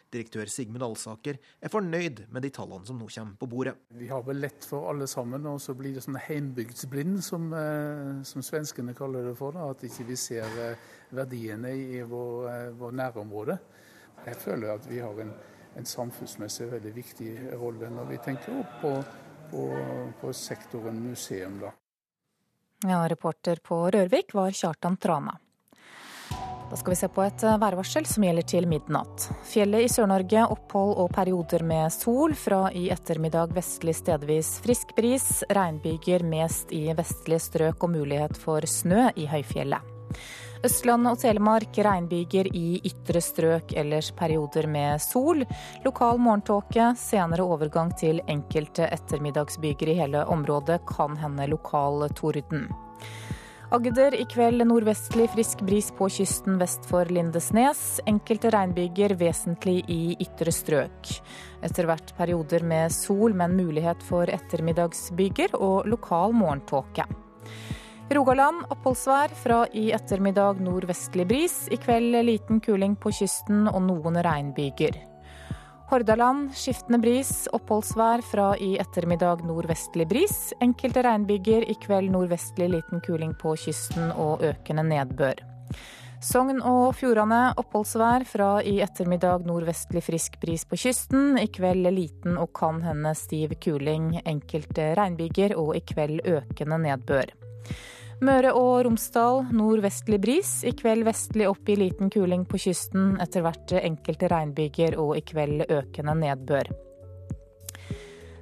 [0.10, 3.76] Direktør Sigmund Alsaker er fornøyd med de tallene som nå kommer på bordet.
[3.94, 8.24] Vi har vel lett for alle sammen, og så blir det sånn heimbygdsblind, som, eh,
[8.26, 9.54] som svenskene kaller det for.
[9.54, 13.60] Da, at ikke vi ser eh, verdiene i vår, eh, vår nærområde.
[14.26, 15.34] Jeg føler at vi har en,
[15.78, 18.96] en samfunnsmessig veldig viktig rolle når vi tenker på,
[19.52, 19.68] på,
[20.22, 21.62] på sektoren museum.
[21.62, 21.76] da.
[22.88, 25.38] Ja, reporter på Rørvik var Kjartan Trana.
[26.70, 29.24] Da skal vi se på et værvarsel som gjelder til midnatt.
[29.50, 32.36] Fjellet i Sør-Norge opphold og perioder med sol.
[32.38, 35.26] Fra i ettermiddag vestlig stedvis frisk bris.
[35.50, 39.96] Regnbyger mest i vestlige strøk og mulighet for snø i høyfjellet.
[40.60, 45.46] Østlandet og Telemark regnbyger i ytre strøk, ellers perioder med sol.
[45.86, 50.82] Lokal morgentåke, senere overgang til enkelte ettermiddagsbyger i hele området.
[50.92, 52.68] Kan hende lokal torden.
[53.70, 58.00] Agder i kveld nordvestlig frisk bris på kysten vest for Lindesnes.
[58.10, 61.12] Enkelte regnbyger vesentlig i ytre strøk.
[61.62, 67.06] Etter hvert perioder med sol, men mulighet for ettermiddagsbyger og lokal morgentåke.
[68.18, 71.60] Rogaland oppholdsvær fra i ettermiddag nordvestlig bris.
[71.70, 74.98] I kveld liten kuling på kysten og noen regnbyger.
[75.90, 80.36] Hordaland skiftende bris, oppholdsvær fra i ettermiddag nordvestlig bris.
[80.62, 85.42] Enkelte regnbyger, i kveld nordvestlig liten kuling på kysten og økende nedbør.
[86.22, 91.40] Sogn og Fjordane oppholdsvær fra i ettermiddag nordvestlig frisk bris på kysten.
[91.42, 94.12] I kveld liten og kan hende stiv kuling.
[94.30, 97.34] Enkelte regnbyger og i kveld økende nedbør.
[98.20, 100.50] Møre og Romsdal nordvestlig bris.
[100.68, 103.14] I kveld vestlig opp i liten kuling på kysten.
[103.24, 106.68] Etter hvert enkelte regnbyger og i kveld økende nedbør.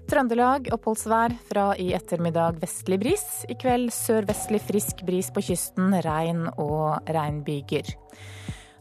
[0.07, 3.27] Trøndelag oppholdsvær fra i ettermiddag vestlig bris.
[3.51, 7.93] I kveld sørvestlig frisk bris på kysten, regn og regnbyger.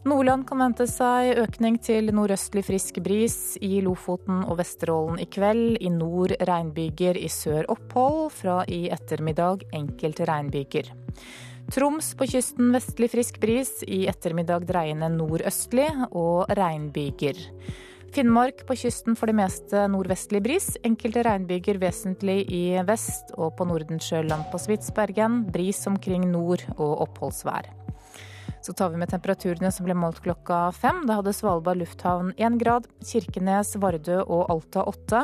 [0.05, 5.79] Nordland kan vente seg økning til nordøstlig frisk bris i Lofoten og Vesterålen i kveld.
[5.81, 8.29] I nord regnbyger, i sør opphold.
[8.37, 10.93] Fra i ettermiddag enkelte regnbyger.
[11.73, 17.41] Troms på kysten vestlig frisk bris, i ettermiddag dreiende nordøstlig og regnbyger.
[18.15, 20.69] Finnmark på kysten for det meste nordvestlig bris.
[20.87, 25.43] Enkelte regnbyger vesentlig i vest og på Nordensjøland på Spitsbergen.
[25.51, 27.67] Bris omkring nord og oppholdsvær.
[28.67, 31.05] Så tar vi med temperaturene som ble målt klokka fem.
[31.07, 35.21] Da hadde Svalbard lufthavn én grad, Kirkenes, Vardø og Alta åtte.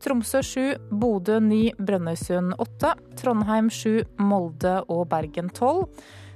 [0.00, 2.94] Tromsø sju, Bodø ni, Brønnøysund åtte.
[3.20, 5.90] Trondheim sju, Molde og Bergen tolv.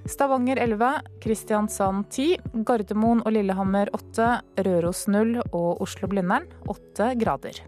[0.04, 0.92] Stavanger 11,
[1.24, 2.36] Kristiansand 10,
[2.68, 4.34] Gardermoen og Lillehammer 8,
[4.68, 7.64] Røros 0 og Oslo-Blindern 8 grader.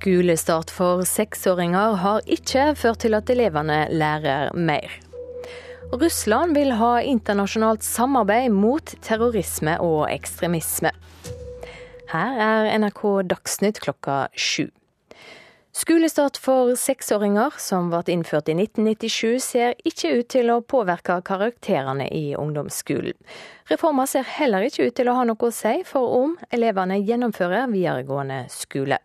[0.00, 4.94] Skolestart for seksåringer har ikke ført til at elevene lærer mer.
[5.92, 10.94] Russland vil ha internasjonalt samarbeid mot terrorisme og ekstremisme.
[12.14, 14.70] Her er NRK Dagsnytt klokka sju.
[15.76, 22.08] Skolestart for seksåringer, som ble innført i 1997, ser ikke ut til å påvirke karakterene
[22.08, 23.20] i ungdomsskolen.
[23.68, 27.68] Reformer ser heller ikke ut til å ha noe å si for om elevene gjennomfører
[27.68, 29.02] videregående skole.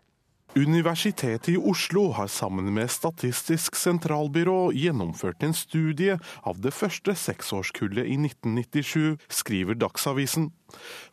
[0.56, 6.14] Universitetet i Oslo har sammen med Statistisk sentralbyrå gjennomført en studie
[6.48, 10.48] av det første seksårskullet i 1997, skriver Dagsavisen.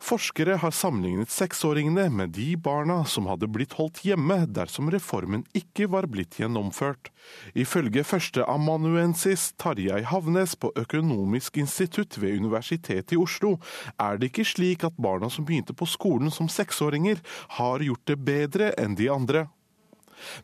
[0.02, 5.88] Forskere har sammenlignet seksåringene med de barna som hadde blitt holdt hjemme dersom reformen ikke
[5.92, 7.10] var blitt gjennomført.
[7.56, 13.56] Ifølge førsteamanuensis Tarjei Havnes på Økonomisk institutt ved Universitetet i Oslo,
[13.96, 17.22] er det ikke slik at barna som begynte på skolen som seksåringer,
[17.58, 19.46] har gjort det bedre enn de andre.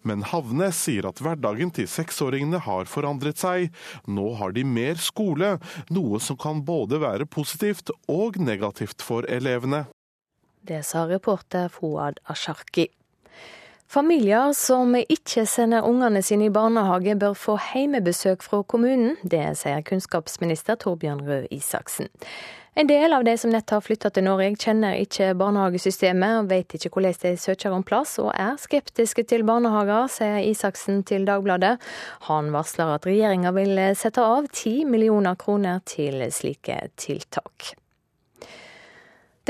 [0.02, 3.70] Men Havnes sier at hverdagen til seksåringene har forandret seg.
[4.06, 5.56] Nå har de mer skole,
[5.90, 9.86] noe som kan både være positivt og negativt for elevene.
[10.60, 12.90] Det sa reporter Fouad Asharki.
[13.90, 19.16] Familier som ikke sender ungene sine i barnehage, bør få heimebesøk fra kommunen.
[19.26, 22.06] Det sier kunnskapsminister Torbjørn Røe Isaksen.
[22.78, 26.76] En del av de som nett har flytta til Norge, kjenner ikke barnehagesystemet, og vet
[26.78, 31.76] ikke hvordan de søker om plass, og er skeptiske til barnehager, sier Isaksen til Dagbladet.
[32.30, 37.74] Han varsler at regjeringa vil sette av 10 millioner kroner til slike tiltak.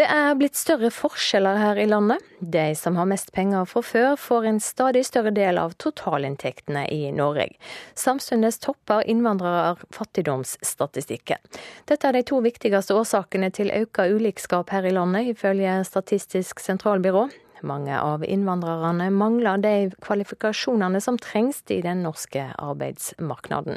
[0.00, 2.24] Det er blitt større forskjeller her i landet.
[2.40, 7.10] De som har mest penger fra før, får en stadig større del av totalinntektene i
[7.12, 7.50] Norge.
[8.00, 11.44] Samtidig topper innvandrere fattigdomsstatistikken.
[11.84, 17.26] Dette er de to viktigste årsakene til økt ulikskap her i landet, ifølge Statistisk sentralbyrå.
[17.60, 23.76] Mange av innvandrerne mangler de kvalifikasjonene som trengs i den norske arbeidsmarkedet.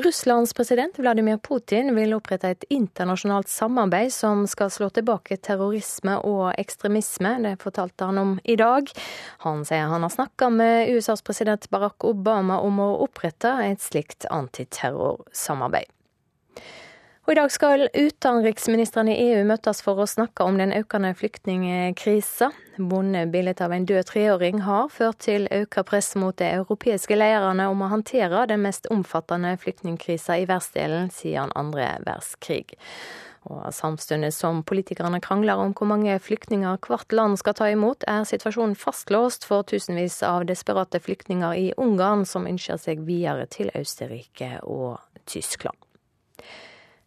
[0.00, 6.54] Russlands president Vladimir Putin vil opprette et internasjonalt samarbeid som skal slå tilbake terrorisme og
[6.60, 7.34] ekstremisme.
[7.44, 8.88] Det fortalte han om i dag.
[9.44, 14.24] Han sier han har snakka med USAs president Barack Obama om å opprette et slikt
[14.32, 15.90] antiterrorsamarbeid.
[17.30, 22.48] Og I dag skal utenriksministrene i EU møtes for å snakke om den økende flyktningkrisa.
[22.74, 27.84] Bondebildet av en død treåring har ført til økt press mot de europeiske lederne om
[27.86, 32.74] å håndtere den mest omfattende flyktningkrisa i verdensdelen siden andre verdenskrig.
[33.46, 38.26] Og Samtidig som politikerne krangler om hvor mange flyktninger hvert land skal ta imot, er
[38.26, 44.56] situasjonen fastlåst for tusenvis av desperate flyktninger i Ungarn som ønsker seg videre til Østerrike
[44.66, 44.98] og
[45.30, 45.78] Tyskland.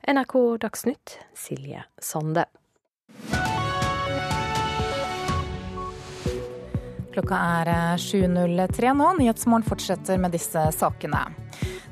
[0.07, 2.45] NRK Dagsnytt, Silje Sande.
[7.13, 9.07] Klokka er 7.03 nå.
[9.19, 11.21] Nyhetsmorgen fortsetter med disse sakene.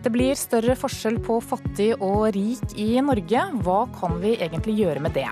[0.04, 3.46] Det blir større forskjell på fattig og rik i Norge.
[3.64, 5.30] Hva kan vi egentlig gjøre med det?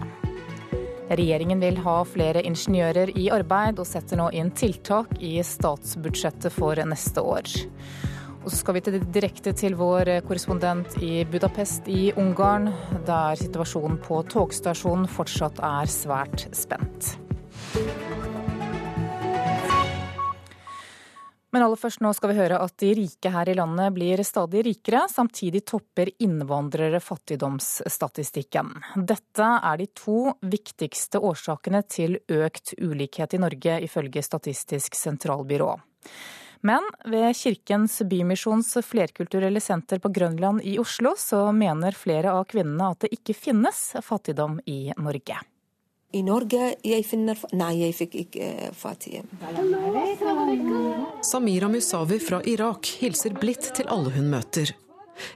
[1.09, 6.79] Regjeringen vil ha flere ingeniører i arbeid, og setter nå inn tiltak i statsbudsjettet for
[6.87, 7.59] neste år.
[8.39, 12.71] Og så skal vi til direkte til vår korrespondent i Budapest i Ungarn,
[13.07, 17.17] der situasjonen på togstasjonen fortsatt er svært spent.
[21.49, 24.61] Men aller først nå skal vi høre at de rike her i landet blir stadig
[24.67, 25.07] rikere.
[25.09, 28.69] Samtidig topper innvandrere fattigdomsstatistikken.
[29.01, 35.73] Dette er de to viktigste årsakene til økt ulikhet i Norge, ifølge Statistisk sentralbyrå.
[36.61, 42.91] Men ved Kirkens Bymisjons flerkulturelle senter på Grønland i Oslo, så mener flere av kvinnene
[42.91, 45.39] at det ikke finnes fattigdom i Norge.
[46.11, 49.21] I Norge jeg finner Nei, jeg fikk ikke eh, fattige.
[51.29, 54.73] Samira Musawi fra Irak hilser blidt til alle hun møter.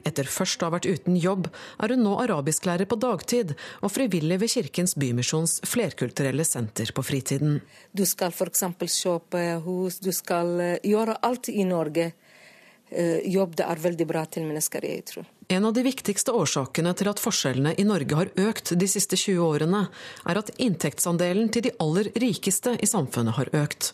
[0.08, 4.39] Etter først å ha vært uten jobb, er hun nå arabisklærer på dagtid og frivillig
[4.41, 7.60] ved Kirkens Bymisjons flerkulturelle senter på fritiden.
[7.93, 8.65] Du skal f.eks.
[9.00, 12.12] kjøpe hus, du skal eh, gjøre alt i Norge.
[12.93, 15.30] Eh, jobb det er veldig bra til mennesker, jeg tror.
[15.52, 19.41] En av de viktigste årsakene til at forskjellene i Norge har økt de siste 20
[19.43, 19.88] årene,
[20.30, 23.93] er at inntektsandelen til de aller rikeste i samfunnet har økt.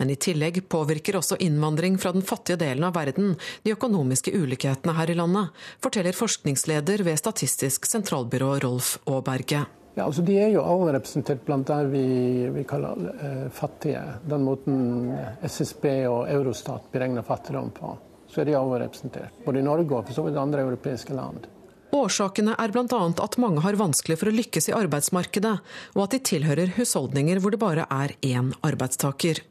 [0.00, 4.96] Men i tillegg påvirker også innvandring fra den fattige delen av verden de økonomiske ulikhetene
[4.98, 9.64] her i landet, forteller forskningsleder ved Statistisk sentralbyrå Rolf Aaberge.
[9.94, 12.06] Ja, altså De er jo overrepresentert blant det vi,
[12.54, 14.00] vi kaller eh, fattige.
[14.24, 15.12] Den måten
[15.44, 17.92] SSB og Eurostat beregner fattigdom på
[18.32, 19.42] så er de overrepresentert.
[19.44, 21.44] Både i Norge og for så vidt andre europeiske land.
[21.92, 23.00] Årsakene er bl.a.
[23.20, 25.56] at mange har vanskelig for å lykkes i arbeidsmarkedet,
[25.92, 29.42] og at de tilhører husholdninger hvor det bare er én arbeidstaker.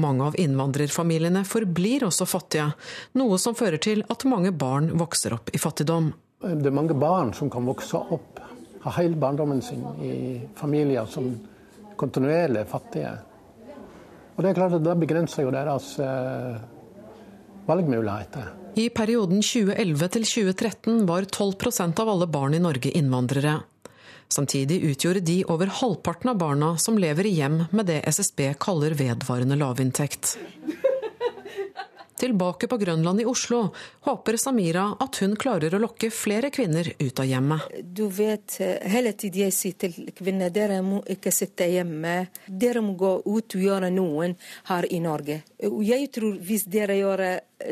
[0.00, 2.70] Mange av innvandrerfamiliene forblir også fattige,
[3.18, 6.12] noe som fører til at mange barn vokser opp i fattigdom.
[6.40, 8.40] Det er mange barn som kan vokse opp,
[8.80, 10.14] ha hele barndommen sin i
[10.56, 11.34] familier som
[12.00, 13.10] kontinuerlig er fattige.
[14.36, 16.60] Og Det er klart at det begrenser jo deres eh,
[17.68, 18.54] valgmuligheter.
[18.80, 23.58] I perioden 2011 til 2013 var 12% av alle barn i Norge innvandrere.
[24.30, 28.94] Samtidig utgjorde de over halvparten av barna som lever i hjem med det SSB kaller
[28.94, 30.36] vedvarende lavinntekt.
[32.20, 33.62] Tilbake på Grønland i Oslo
[34.04, 37.70] håper Samira at hun klarer å lokke flere kvinner ut av hjemmet.
[37.80, 42.26] Du vet, hele tiden jeg sier til kvinner dere må ikke sitte hjemme.
[42.44, 44.36] Dere må gå ut og gjøre noen
[44.68, 45.38] her i Norge.
[45.88, 47.24] Jeg tror hvis dere gjør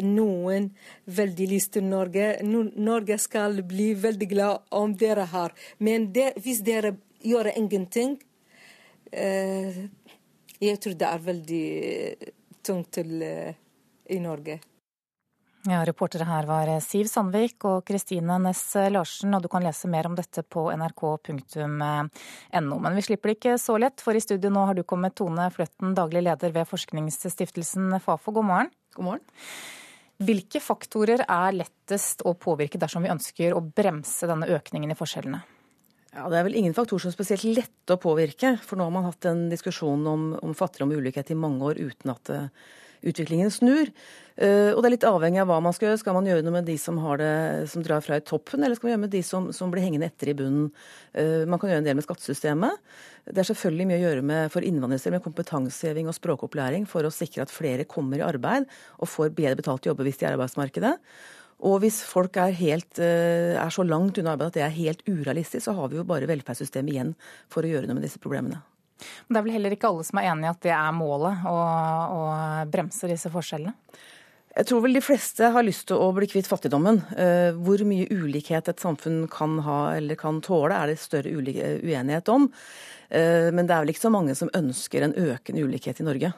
[0.08, 0.70] noen
[1.20, 5.52] veldig lyst til Norge, Norge skal bli veldig glad om dere har.
[5.84, 8.16] Men det, hvis dere gjør ingenting,
[9.12, 9.84] eh,
[10.58, 11.64] jeg tror det er veldig
[12.64, 13.56] tungt til eh,
[14.08, 14.58] i Norge.
[15.66, 20.06] Ja, Reportere her var Siv Sandvik og Kristine Næss Larsen, og du kan lese mer
[20.08, 21.98] om dette på nrk.no.
[22.78, 25.50] Men vi slipper det ikke så lett, for i studio nå har du kommet Tone
[25.52, 28.32] Fløtten, daglig leder ved forskningsstiftelsen Fafo.
[28.32, 28.72] God morgen.
[28.96, 29.26] God morgen.
[30.18, 35.44] Hvilke faktorer er lettest å påvirke dersom vi ønsker å bremse denne økningen i forskjellene?
[36.14, 38.56] Ja, Det er vel ingen faktorer som er spesielt lette å påvirke.
[38.64, 41.82] For nå har man hatt en diskusjon om, om fattigdom og ulikhet i mange år
[41.82, 42.42] uten at det
[43.06, 43.90] utviklingen snur.
[44.38, 46.00] Uh, og det er litt avhengig av hva man skal gjøre.
[46.02, 47.30] Skal man gjøre noe med de som, det,
[47.72, 50.06] som drar fra i toppen, eller skal man gjøre med de som, som blir hengende
[50.10, 50.68] etter i bunnen?
[51.16, 52.84] Uh, man kan gjøre en del med skattesystemet.
[53.26, 57.12] Det er selvfølgelig mye å gjøre med, for innvandrere med kompetanseheving og språkopplæring for å
[57.12, 60.38] sikre at flere kommer i arbeid og får bedre betalt jobber hvis de er i
[60.38, 60.94] arbeidsmarkedet.
[61.66, 65.06] Og hvis folk er, helt, uh, er så langt unna arbeid at det er helt
[65.10, 67.14] urealistisk, så har vi jo bare velferdssystemet igjen
[67.50, 68.62] for å gjøre noe med disse problemene.
[68.98, 71.42] Men det er vel heller ikke alle som er enig i at det er målet,
[71.48, 71.56] å,
[72.18, 72.22] å
[72.70, 73.74] bremse disse forskjellene?
[74.58, 76.96] Jeg tror vel de fleste har lyst til å bli kvitt fattigdommen.
[77.14, 82.30] Eh, hvor mye ulikhet et samfunn kan ha eller kan tåle, er det større uenighet
[82.32, 82.48] om.
[83.06, 86.32] Eh, men det er vel ikke så mange som ønsker en økende ulikhet i Norge.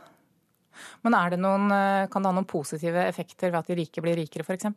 [1.04, 4.20] Men det noen, eh, kan det ha noen positive effekter ved at de rike blir
[4.20, 4.68] rikere, f.eks.?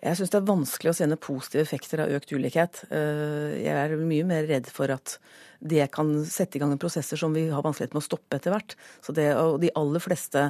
[0.00, 2.84] Jeg syns det er vanskelig å se noen positive effekter av økt ulikhet.
[2.88, 5.18] Eh, jeg er mye mer redd for at
[5.60, 8.76] det kan sette i gang prosesser som vi har vanskelighet med å stoppe etter hvert.
[9.04, 10.46] Så det, og de aller fleste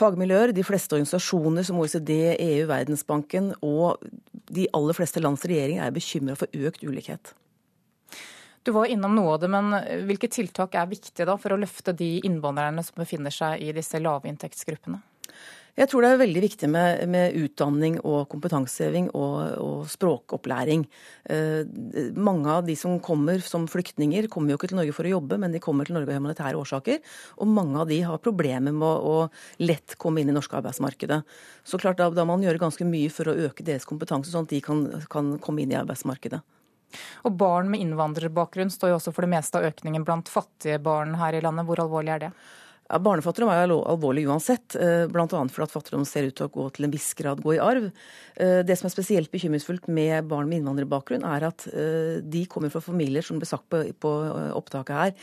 [0.00, 4.00] fagmiljøer, de fleste organisasjoner som OECD, EU, Verdensbanken og
[4.48, 7.34] de aller fleste lands regjering er bekymra for økt ulikhet.
[8.64, 9.76] Du var innom noe av det, men
[10.08, 14.00] hvilke tiltak er viktige da for å løfte de innvandrerne som befinner seg i disse
[14.00, 15.02] lavinntektsgruppene?
[15.78, 20.84] Jeg tror det er veldig viktig med, med utdanning og kompetanseheving og, og språkopplæring.
[21.30, 21.62] Eh,
[22.18, 25.38] mange av de som kommer som flyktninger, kommer jo ikke til Norge for å jobbe,
[25.40, 27.00] men de kommer til Norge av humanitære årsaker.
[27.40, 31.22] Og mange av de har problemer med å, å lett komme inn i norske arbeidsmarkedet.
[31.64, 34.54] Så klart da, da man gjøre ganske mye for å øke deres kompetanse, sånn at
[34.56, 36.42] de kan, kan komme inn i arbeidsmarkedet.
[37.28, 41.14] Og Barn med innvandrerbakgrunn står jo også for det meste av økningen blant fattige barn
[41.20, 41.68] her i landet.
[41.68, 42.30] Hvor alvorlig er det?
[42.90, 45.26] Ja, Barnefattigdom er jo alvorlig uansett, eh, bl.a.
[45.28, 47.86] fordi at fattigdom ser ut til å gå til en viss grad gå i arv.
[48.34, 52.72] Eh, det som er spesielt bekymringsfullt med barn med innvandrerbakgrunn, er at eh, de kommer
[52.74, 54.14] fra familier som ble sagt på
[54.58, 55.14] opptaket her,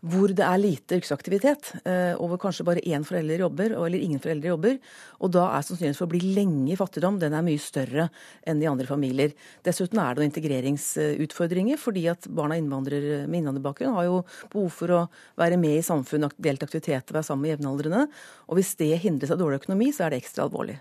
[0.00, 4.22] hvor det er lite yrkesaktivitet, eh, og hvor kanskje bare én forelder jobber, eller ingen
[4.22, 4.78] foreldre jobber.
[5.20, 8.08] Og da er sannsynligheten for å bli lenge i fattigdom den er mye større
[8.48, 9.34] enn i andre familier.
[9.66, 14.22] Dessuten er det noen integreringsutfordringer, fordi at barna innvandrer med innvandrerbakgrunn har jo
[14.52, 15.02] behov for å
[15.40, 18.06] være med i samfunnet, delta i aktiviteter, være sammen med jevnaldrende.
[18.48, 20.80] Og hvis det hindres av dårlig økonomi, så er det ekstra alvorlig.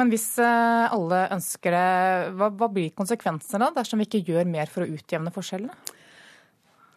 [0.00, 1.88] Men hvis eh, alle ønsker det,
[2.36, 6.00] hva, hva blir konsekvensene da, dersom vi ikke gjør mer for å utjevne forskjellene?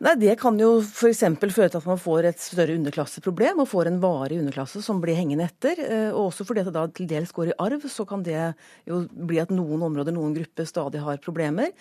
[0.03, 1.21] Nei, Det kan jo f.eks.
[1.39, 5.15] føre til at man får et større underklasseproblem og får en varig underklasse som blir
[5.15, 5.79] hengende etter.
[5.79, 8.35] Eh, og også fordi det da til dels går i arv, så kan det
[8.83, 11.71] jo bli at noen områder, noen grupper stadig har problemer.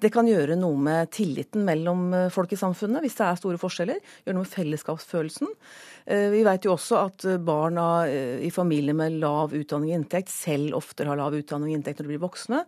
[0.00, 3.60] Det kan gjøre noe med tilliten mellom eh, folk i samfunnet hvis det er store
[3.60, 4.00] forskjeller.
[4.24, 5.52] Gjøre noe med fellesskapsfølelsen.
[6.08, 10.78] Eh, vi vet jo også at barna i familier med lav utdanning og inntekt selv
[10.80, 12.62] oftere har lav utdanning og inntekt når de blir voksne.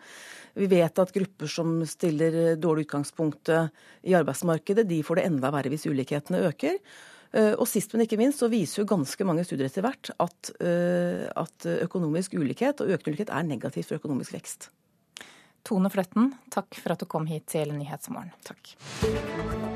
[0.61, 5.73] Vi vet at grupper som stiller dårlig utgangspunkt i arbeidsmarkedet, de får det enda verre
[5.73, 6.77] hvis ulikhetene øker.
[7.33, 10.53] Eh, og sist, men ikke minst, så viser jo ganske mange studier etter hvert at,
[10.59, 14.71] eh, at økonomisk ulikhet og økende ulikhet er negativt for økonomisk vekst.
[15.63, 18.33] Tone Fløtten, takk for at du kom hit til Nyhetsmorgen.
[18.49, 19.70] Takk.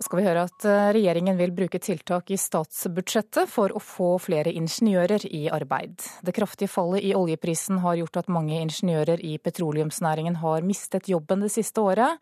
[0.00, 4.52] Skal vi høre at eh, regjeringen vil bruke tiltak i statsbudsjettet for å få flere
[4.56, 6.00] ingeniører i arbeid.
[6.24, 11.44] Det kraftige fallet i oljeprisen har gjort at mange ingeniører i petroleumsnæringen har mistet jobben
[11.44, 12.16] det siste året.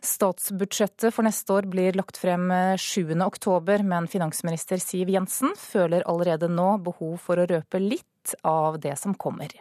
[0.00, 2.48] Statsbudsjettet for neste år blir lagt frem
[2.80, 3.12] 7.
[3.12, 8.80] Eh, oktober, men finansminister Siv Jensen føler allerede nå behov for å røpe litt av
[8.80, 9.52] det som kommer.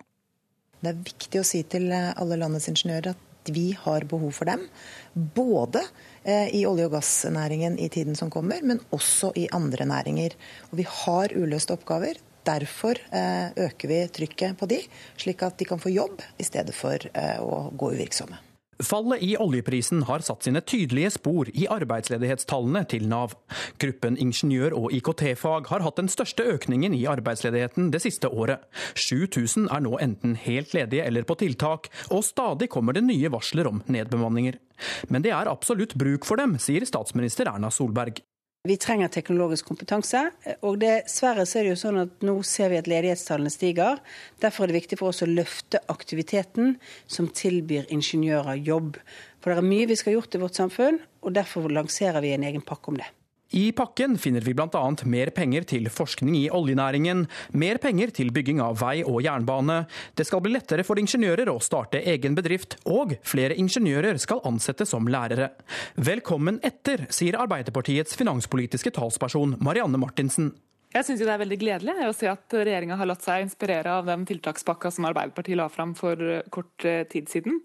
[0.80, 4.50] Det er viktig å si til eh, alle landets ingeniører at vi har behov for
[4.50, 4.66] dem.
[5.14, 5.84] Både
[6.24, 10.38] eh, i olje- og gassnæringen i tiden som kommer, men også i andre næringer.
[10.72, 12.20] Og vi har uløste oppgaver.
[12.48, 14.82] Derfor eh, øker vi trykket på de,
[15.20, 18.47] slik at de kan få jobb i stedet for eh, å gå uvirksomme.
[18.84, 23.34] Fallet i oljeprisen har satt sine tydelige spor i arbeidsledighetstallene til Nav.
[23.82, 28.68] Gruppen ingeniør- og IKT-fag har hatt den største økningen i arbeidsledigheten det siste året.
[28.94, 33.68] 7000 er nå enten helt ledige eller på tiltak, og stadig kommer det nye varsler
[33.68, 34.62] om nedbemanninger.
[35.10, 38.22] Men det er absolutt bruk for dem, sier statsminister Erna Solberg.
[38.68, 40.26] Vi trenger teknologisk kompetanse.
[40.60, 44.02] og Dessverre så er det jo sånn at nå ser vi at ledighetstallene stiger.
[44.44, 46.76] Derfor er det viktig for oss å løfte aktiviteten
[47.08, 48.98] som tilbyr ingeniører jobb.
[49.40, 52.34] For det er mye vi skal ha gjort i vårt samfunn, og derfor lanserer vi
[52.36, 53.08] en egen pakke om det.
[53.50, 54.82] I pakken finner vi bl.a.
[55.08, 57.24] mer penger til forskning i oljenæringen,
[57.56, 59.86] mer penger til bygging av vei og jernbane,
[60.20, 64.92] det skal bli lettere for ingeniører å starte egen bedrift, og flere ingeniører skal ansettes
[64.92, 65.54] som lærere.
[65.96, 70.52] Velkommen etter, sier Arbeiderpartiets finanspolitiske talsperson Marianne Martinsen.
[70.92, 74.08] Jeg syns det er veldig gledelig å se at regjeringa har latt seg inspirere av
[74.08, 76.20] den tiltakspakka som Arbeiderpartiet la fram for
[76.52, 77.62] kort tid siden.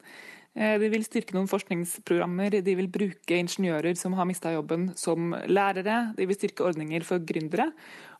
[0.52, 5.32] Eh, de vil styrke noen forskningsprogrammer, de vil bruke ingeniører som har mista jobben som
[5.48, 7.70] lærere, de vil styrke ordninger for gründere.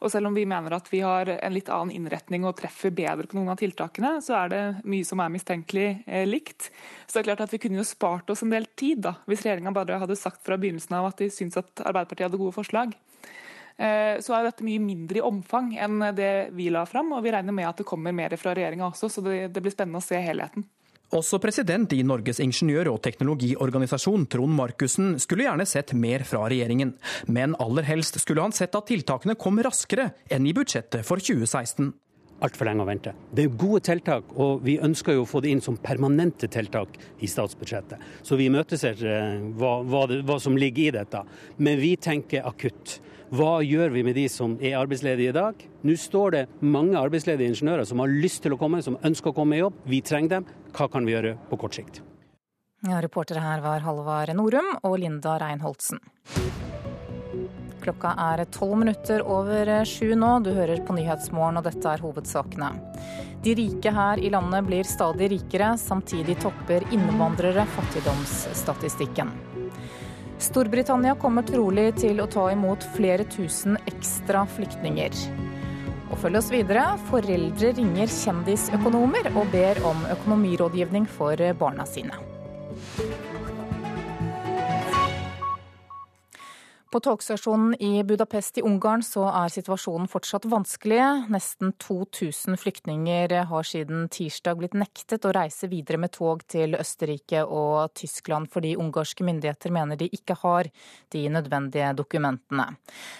[0.00, 3.28] Og selv om vi mener at vi har en litt annen innretning og treffer bedre
[3.28, 6.70] på noen av tiltakene, så er det mye som er mistenkelig eh, likt.
[7.04, 9.44] Så det er klart at vi kunne jo spart oss en del tid, da, hvis
[9.44, 12.96] regjeringa bare hadde sagt fra begynnelsen av at de syntes at Arbeiderpartiet hadde gode forslag.
[13.76, 17.36] Eh, så er dette mye mindre i omfang enn det vi la fram, og vi
[17.36, 20.08] regner med at det kommer mer fra regjeringa også, så det, det blir spennende å
[20.08, 20.64] se helheten.
[21.12, 26.94] Også president i Norges ingeniør- og teknologiorganisasjon, Trond Markussen, skulle gjerne sett mer fra regjeringen.
[27.28, 31.92] Men aller helst skulle han sett at tiltakene kom raskere enn i budsjettet for 2016
[32.42, 33.12] altfor lenge å vente.
[33.30, 36.96] Det er gode tiltak, og vi ønsker jo å få det inn som permanente tiltak
[37.22, 38.02] i statsbudsjettet.
[38.26, 41.22] Så vi imøteser eh, hva, hva, hva, som ligger i dette.
[41.62, 42.98] Men vi tenker akutt.
[43.32, 45.62] Hva gjør vi med de som er arbeidsledige i dag?
[45.88, 49.36] Nå står det mange arbeidsledige ingeniører som har lyst til å komme, som ønsker å
[49.38, 49.78] komme i jobb.
[49.88, 50.48] Vi trenger dem.
[50.76, 52.02] Hva kan vi gjøre på kort sikt?
[52.84, 56.02] Ja, reportere her var Halvard Norum og Linda Reinholdsen.
[57.80, 60.34] Klokka er tolv minutter over sju nå.
[60.44, 62.68] Du hører på Nyhetsmorgen, og dette er hovedsakene.
[63.46, 65.72] De rike her i landet blir stadig rikere.
[65.80, 69.32] Samtidig topper innvandrere fattigdomsstatistikken.
[70.42, 75.14] Storbritannia kommer trolig til å ta imot flere tusen ekstra flyktninger.
[76.10, 76.82] Og følg oss videre.
[77.12, 82.18] Foreldre ringer kjendisøkonomer og ber om økonomirådgivning for barna sine.
[86.92, 91.00] På togstasjonen i Budapest i Ungarn så er situasjonen fortsatt vanskelig.
[91.32, 97.46] Nesten 2000 flyktninger har siden tirsdag blitt nektet å reise videre med tog til Østerrike
[97.48, 100.68] og Tyskland fordi ungarske myndigheter mener de ikke har
[101.16, 102.68] de nødvendige dokumentene.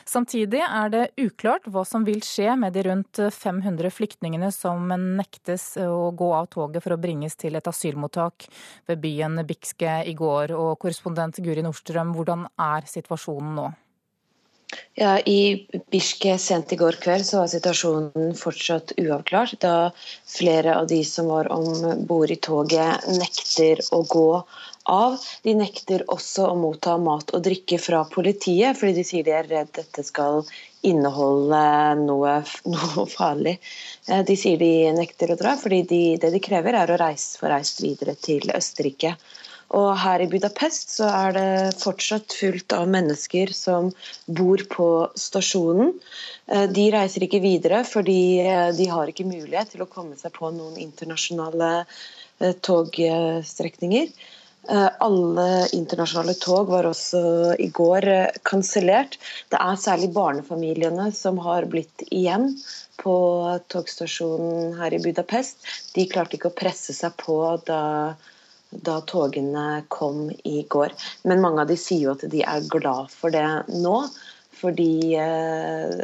[0.05, 5.79] Samtidig er det uklart hva som vil skje med de rundt 500 flyktningene som nektes
[5.81, 8.51] å gå av toget for å bringes til et asylmottak
[8.93, 10.53] ved byen Bikske i går.
[10.61, 13.62] Og korrespondent Guri Nordstrøm, hvordan er situasjonen nå?
[14.95, 19.93] Ja, I Bishke sent i går kveld så var situasjonen fortsatt uavklart, da
[20.29, 24.29] flere av de som var om bord i toget nekter å gå
[24.93, 25.17] av.
[25.45, 29.49] De nekter også å motta mat og drikke fra politiet, fordi de sier de er
[29.51, 30.43] redd dette skal
[30.87, 31.63] inneholde
[32.03, 32.39] noe,
[32.75, 33.59] noe farlig.
[34.09, 37.39] Eh, de sier de nekter å dra, fordi de, det de krever er å reise,
[37.41, 39.17] få reist videre til Østerrike.
[39.73, 43.89] Og her i Budapest så er det fortsatt fullt av mennesker som
[44.29, 45.95] bor på stasjonen.
[46.53, 50.35] Eh, de reiser ikke videre fordi eh, de har ikke mulighet til å komme seg
[50.37, 54.13] på noen internasjonale eh, togstrekninger.
[55.03, 57.23] Alle internasjonale tog var også
[57.59, 58.05] i går
[58.47, 59.17] kansellert.
[59.51, 62.53] Det er særlig barnefamiliene som har blitt igjen
[63.03, 63.17] på
[63.75, 65.67] togstasjonen her i Budapest.
[65.97, 67.81] De klarte ikke å presse seg på da
[68.73, 70.93] da togene kom i går.
[71.23, 73.97] Men mange av de sier jo at de er glad for det nå,
[74.63, 76.03] fordi eh,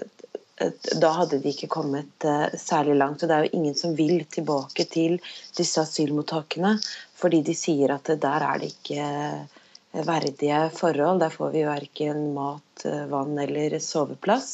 [1.01, 3.23] da hadde de ikke kommet eh, særlig langt.
[3.23, 5.17] Og det er jo ingen som vil tilbake til
[5.57, 6.77] disse asylmottakene,
[7.19, 11.25] fordi de sier at der er det ikke eh, verdige forhold.
[11.25, 14.53] Der får vi verken mat, vann eller soveplass.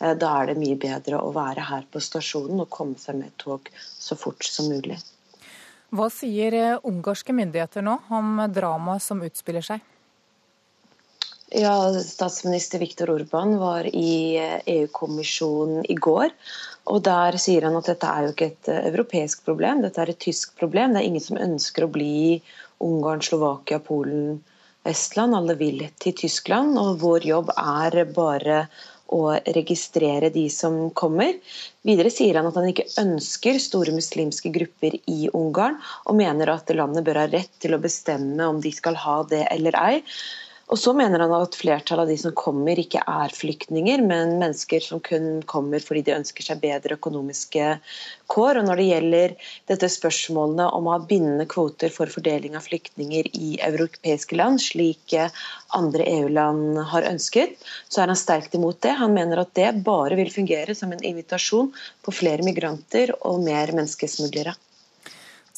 [0.00, 3.68] Da er det mye bedre å være her på stasjonen og komme seg med tog
[3.76, 4.96] så fort som mulig.
[5.90, 9.82] Hva sier eh, ungarske myndigheter nå om dramaet som utspiller seg?
[11.50, 16.30] Ja, Statsminister Viktor Urban var i eh, EU-kommisjonen i går.
[16.94, 20.12] og Der sier han at dette er jo ikke et eh, europeisk problem, dette er
[20.12, 20.94] et tysk problem.
[20.94, 22.38] Det er ingen som ønsker å bli
[22.86, 24.38] Ungarn, Slovakia, Polen,
[24.86, 25.34] Estland.
[25.34, 28.62] Alle vil til Tyskland, og vår jobb er bare
[29.14, 29.22] å
[29.56, 31.36] registrere de som kommer.
[31.86, 36.70] Videre sier han at han ikke ønsker store muslimske grupper i Ungarn, og mener at
[36.76, 39.98] landet bør ha rett til å bestemme om de skal ha det eller ei.
[40.70, 44.84] Og så mener han at flertallet av de som kommer, ikke er flyktninger, men mennesker
[44.84, 47.72] som kun kommer fordi de ønsker seg bedre økonomiske
[48.30, 48.60] kår.
[48.60, 49.34] Og når det gjelder
[49.72, 55.16] dette spørsmålene om å ha bindende kvoter for fordeling av flyktninger i europeiske land, slik
[55.74, 57.58] andre EU-land har ønsket,
[57.90, 58.94] så er han sterkt imot det.
[59.02, 61.74] Han mener at det bare vil fungere som en invitasjon
[62.06, 64.54] på flere migranter og mer menneskesmuglere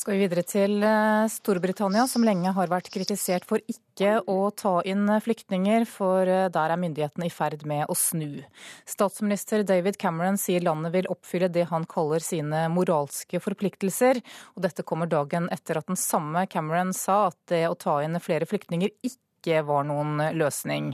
[0.02, 4.80] skal vi videre til eh, Storbritannia, som lenge har vært kritisert for ikke å ta
[4.88, 8.40] inn flyktninger, for eh, der er myndighetene i ferd med å snu.
[8.88, 14.18] Statsminister David Cameron sier landet vil oppfylle det han kaller sine moralske forpliktelser,
[14.56, 18.18] og dette kommer dagen etter at den samme Cameron sa at det å ta inn
[18.22, 20.92] flere flyktninger ikke var noen løsning.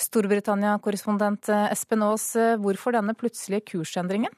[0.00, 4.32] Storbritannia-korrespondent Espen Aas, hvorfor denne plutselige kursendringen?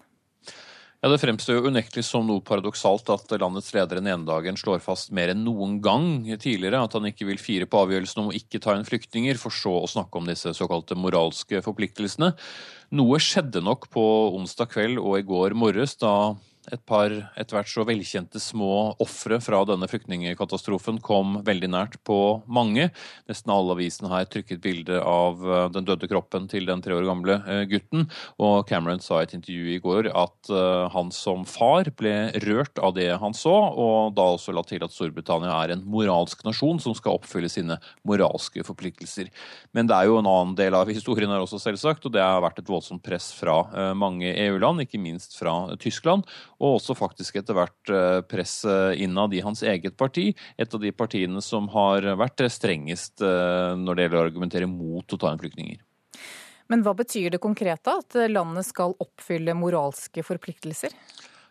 [0.99, 4.81] Ja, Det fremstår jo unektelig som noe paradoksalt at landets leder den ene dagen slår
[4.83, 8.35] fast mer enn noen gang tidligere at han ikke vil fire på avgjørelsen om å
[8.35, 12.33] ikke ta inn flyktninger, for så å snakke om disse såkalte moralske forpliktelsene.
[12.99, 14.03] Noe skjedde nok på
[14.35, 16.35] onsdag kveld og i går morges, da
[16.73, 22.19] et par etter hvert så velkjente små ofre fra denne flyktningkatastrofen kom veldig nært på
[22.51, 22.89] mange.
[23.31, 27.07] Nesten alle avisene her trykket bilde av eh, den døde kroppen til den tre år
[27.09, 28.07] gamle eh, gutten.
[28.43, 32.15] Og Cameron sa i et intervju i går at eh, han som far ble
[32.45, 36.45] rørt av det han så, og da også la til at Storbritannia er en moralsk
[36.47, 39.33] nasjon som skal oppfylle sine moralske forpliktelser.
[39.77, 42.43] Men det er jo en annen del av historien her også, selvsagt, og det har
[42.45, 43.61] vært et voldsomt press fra
[43.99, 46.27] mange EU-land, ikke minst fra Tyskland
[46.59, 48.55] og også faktisk etter hvert presset press
[48.99, 50.33] innad i hans eget parti.
[50.59, 55.07] Et av de partiene som har vært strengest eh, når det gjelder å argumentere mot
[55.07, 55.81] å ta inn flyktninger.
[56.69, 60.93] Men hva betyr det konkret da, at landet skal oppfylle moralske forpliktelser?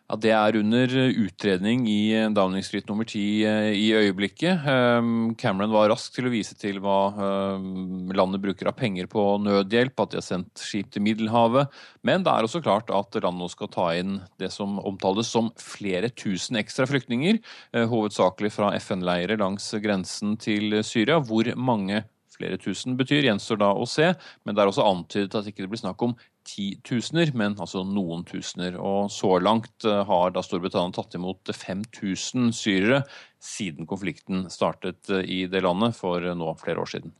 [0.08, 4.64] Ja, Det er under utredning i Downing Street nummer ti eh, i øyeblikket.
[4.64, 9.26] Ehm, Cameron var rask til å vise til hva ehm, landet bruker av penger på
[9.44, 11.68] nødhjelp, at de har sendt skip til Middelhavet.
[12.08, 15.52] Men det er også klart at landet nå skal ta inn det som omtales som
[15.60, 17.42] flere tusen ekstra flyktninger,
[17.76, 21.20] eh, hovedsakelig fra FN-leirer langs grensen til Syria.
[21.20, 22.06] Hvor mange
[22.38, 24.12] flere tusen betyr, gjenstår da å se,
[24.46, 26.16] men det er også antydet at ikke det blir snakk om
[26.48, 28.78] titusener, men altså noen tusener.
[28.80, 33.02] Og så langt eh, har da Storbritannia tatt imot 5000 syrere
[33.42, 37.14] siden konflikten startet eh, i det landet for nå flere år siden.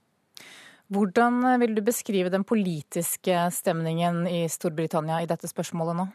[0.89, 6.09] Hvordan vil du beskrive den politiske stemningen i Storbritannia i dette spørsmålet nå?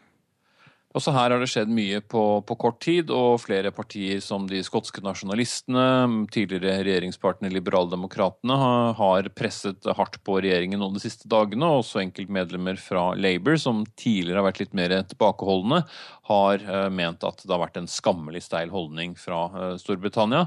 [0.94, 4.60] Også her har det skjedd mye på, på, kort tid, og flere partier som de
[4.62, 8.58] skotske nasjonalistene, tidligere regjeringspartner Liberaldemokratene,
[9.00, 11.66] har presset hardt på regjeringen nå de siste dagene.
[11.80, 15.82] Også enkeltmedlemmer fra Labour, som tidligere har vært litt mer tilbakeholdne,
[16.30, 20.46] har eh, ment at det har vært en skammelig steil holdning fra eh, Storbritannia.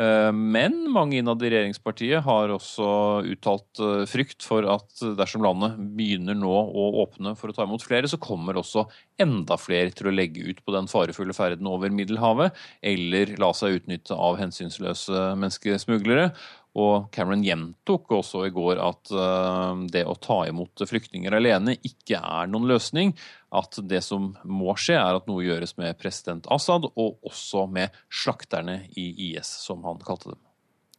[0.00, 2.86] Eh, men mange innad i regjeringspartiet har også
[3.30, 7.84] uttalt eh, frykt for at dersom landet begynner nå å åpne for å ta imot
[7.86, 8.88] flere, så kommer også
[9.22, 13.78] enda flere til å legge ut på den farefulle ferden over Middelhavet, eller la seg
[13.78, 16.32] utnytte av hensynsløse menneskesmuglere.
[16.74, 22.18] Og Cameron gjentok også i går at eh, det å ta imot flyktninger alene ikke
[22.18, 23.14] er noen løsning.
[23.54, 27.94] At det som må skje, er at noe gjøres med president Assad, og også med
[28.10, 30.40] slakterne i IS, som han kalte dem.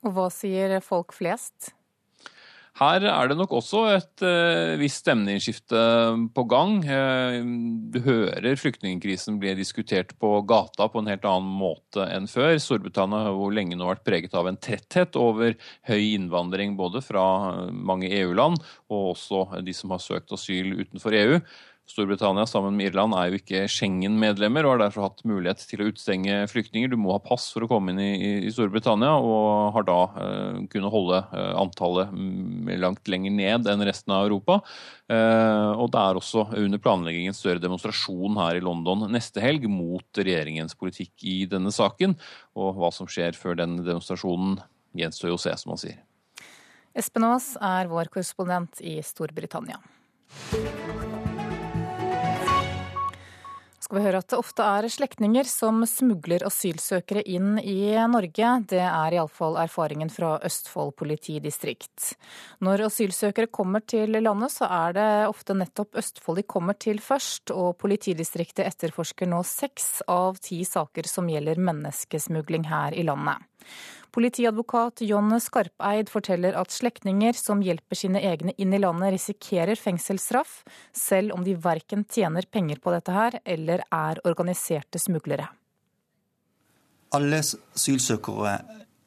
[0.06, 1.74] Og hva sier folk flest?
[2.76, 5.80] Her er det nok også et uh, visst stemningsskifte
[6.36, 6.82] på gang.
[6.84, 7.38] Uh,
[7.94, 12.58] du hører flyktningkrisen bli diskutert på gata på en helt annen måte enn før.
[12.60, 15.56] Storbritannia har jo lenge nå vært preget av en tretthet over
[15.88, 17.24] høy innvandring både fra
[17.72, 18.60] mange EU-land
[18.92, 21.40] og også de som har søkt asyl utenfor EU.
[21.86, 25.90] Storbritannia sammen med Irland er jo ikke Schengen-medlemmer og har derfor hatt mulighet til å
[25.92, 26.90] utstenge flyktninger.
[26.90, 30.58] Du må ha pass for å komme inn i, i Storbritannia, og har da eh,
[30.74, 34.58] kunnet holde eh, antallet mm, langt lenger ned enn resten av Europa.
[35.14, 39.70] Eh, og det er også under planlegging en større demonstrasjon her i London neste helg
[39.70, 42.18] mot regjeringens politikk i denne saken.
[42.58, 44.58] Og hva som skjer før den demonstrasjonen
[44.98, 46.02] gjenstår jo å se, som man sier.
[46.98, 49.84] Espen Aas er vår korrespondent i Storbritannia
[53.86, 58.50] skal vi høre at det ofte er slektninger som smugler asylsøkere inn i Norge.
[58.72, 62.16] Det er iallfall erfaringen fra Østfold politidistrikt.
[62.66, 67.54] Når asylsøkere kommer til landet, så er det ofte nettopp Østfold de kommer til først,
[67.54, 73.46] og politidistriktet etterforsker nå seks av ti saker som gjelder menneskesmugling her i landet.
[74.16, 80.62] Politiadvokat John Skarpeid forteller at slektninger som hjelper sine egne inn i landet, risikerer fengselsstraff,
[80.96, 85.50] selv om de verken tjener penger på dette her eller er organiserte smuglere.
[87.16, 88.56] Alle asylsøkere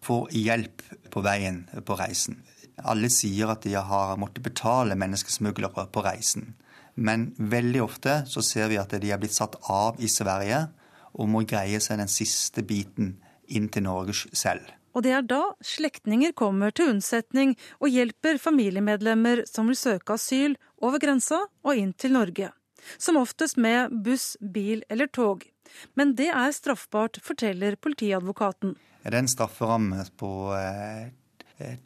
[0.04, 2.42] får hjelp på veien på reisen.
[2.84, 6.52] Alle sier at de har måttet betale menneskesmuglere på reisen.
[6.94, 10.66] Men veldig ofte så ser vi at de er blitt satt av i Sverige
[11.18, 13.16] og må greie seg den siste biten
[13.49, 14.68] inn til Norge selv
[14.99, 20.57] og det er da slektninger kommer til unnsetning og hjelper familiemedlemmer som vil søke asyl
[20.82, 22.51] over grensa og inn til Norge.
[22.99, 25.44] Som oftest med buss, bil eller tog.
[25.94, 28.74] Men det er straffbart, forteller politiadvokaten.
[29.05, 31.11] Det er en strafferamme på eh,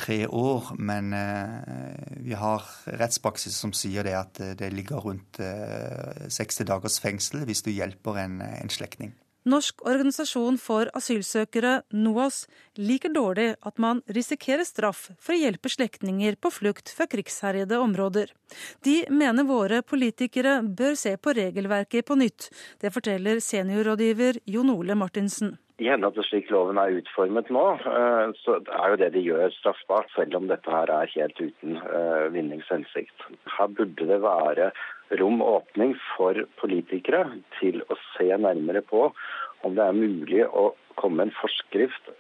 [0.01, 2.65] tre år, men eh, vi har
[3.01, 8.23] rettspraksis som sier det at det ligger rundt eh, 60 dagers fengsel hvis du hjelper
[8.25, 9.13] en, en slektning.
[9.43, 12.45] Norsk organisasjon for asylsøkere, NOAS,
[12.79, 18.31] liker dårlig at man risikerer straff for å hjelpe slektninger på flukt fra krigsherjede områder.
[18.87, 22.53] De mener våre politikere bør se på regelverket på nytt.
[22.79, 25.57] Det forteller seniorrådgiver Jon Ole Martinsen.
[25.83, 29.51] I henhold til slik loven er utformet nå, eh, så er jo det de gjør
[29.57, 33.25] straffbart, selv om dette her er helt uten eh, vinningshensikt.
[33.57, 34.71] Her burde det være
[35.21, 37.25] rom og åpning for politikere
[37.59, 39.09] til å se nærmere på
[39.63, 42.11] om det er mulig å komme med en forskrift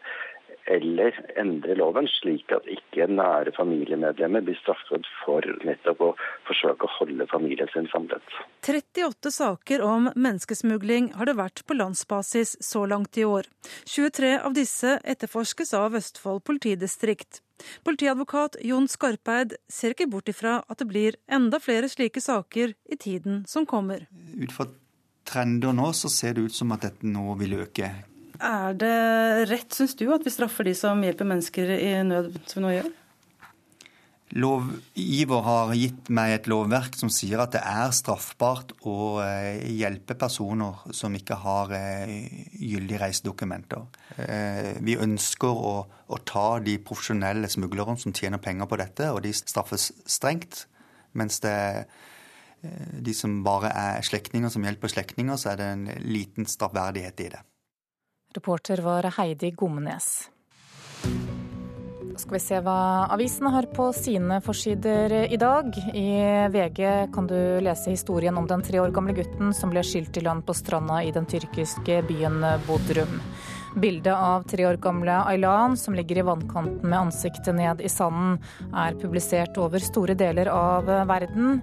[0.70, 6.10] eller endre loven, slik at ikke nære familiemedlemmer blir straffet for nettopp å
[6.48, 8.22] forsøke å holde familien sin samlet.
[8.66, 13.48] 38 saker om menneskesmugling har det vært på landsbasis så langt i år.
[13.86, 17.42] 23 av disse etterforskes av Østfold politidistrikt.
[17.86, 22.98] Politiadvokat Jon Skarpeid ser ikke bort ifra at det blir enda flere slike saker i
[22.98, 24.08] tiden som kommer.
[24.34, 24.66] Ut fra
[25.28, 27.92] trender nå så ser det ut som at dette nå vil øke.
[28.40, 28.96] Er det
[29.50, 32.74] rett, syns du, at vi straffer de som hjelper mennesker i nød, som vi nå
[32.78, 32.90] gjør?
[34.32, 40.16] lovgiver har gitt meg et lovverk som sier at det er straffbart å eh, hjelpe
[40.18, 42.14] personer som ikke har eh,
[42.56, 43.84] gyldige reisedokumenter.
[44.16, 49.22] Eh, vi ønsker å, å ta de profesjonelle smuglerne som tjener penger på dette, og
[49.26, 50.66] de straffes strengt.
[51.18, 51.56] Mens det
[52.62, 57.32] de som bare er slektninger som hjelper slektninger, så er det en liten straffverdighet i
[57.34, 57.40] det.
[58.32, 60.12] Reporter var Heidi Gomnes
[62.22, 65.74] skal vi se hva avisene har på sine forsider i dag.
[65.96, 66.80] I VG
[67.14, 70.46] kan du lese historien om den tre år gamle gutten som ble skylt i land
[70.46, 73.18] på stranda i den tyrkiske byen Bodrum.
[73.74, 78.36] Bildet av tre år gamle Aylan, som ligger i vannkanten med ansiktet ned i sanden,
[78.76, 81.62] er publisert over store deler av verden.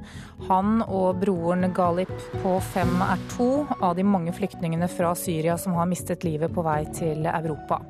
[0.50, 5.78] Han og broren Galip på fem er to av de mange flyktningene fra Syria som
[5.78, 7.84] har mistet livet på vei til Europa.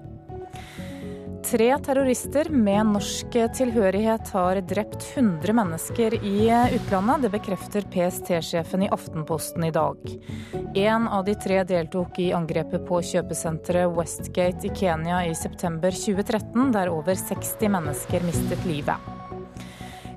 [1.46, 7.24] Tre terrorister med norsk tilhørighet har drept 100 mennesker i utlandet.
[7.24, 9.98] Det bekrefter PST-sjefen i Aftenposten i dag.
[10.76, 16.74] En av de tre deltok i angrepet på kjøpesenteret Westgate i Kenya i september 2013,
[16.76, 19.10] der over 60 mennesker mistet livet.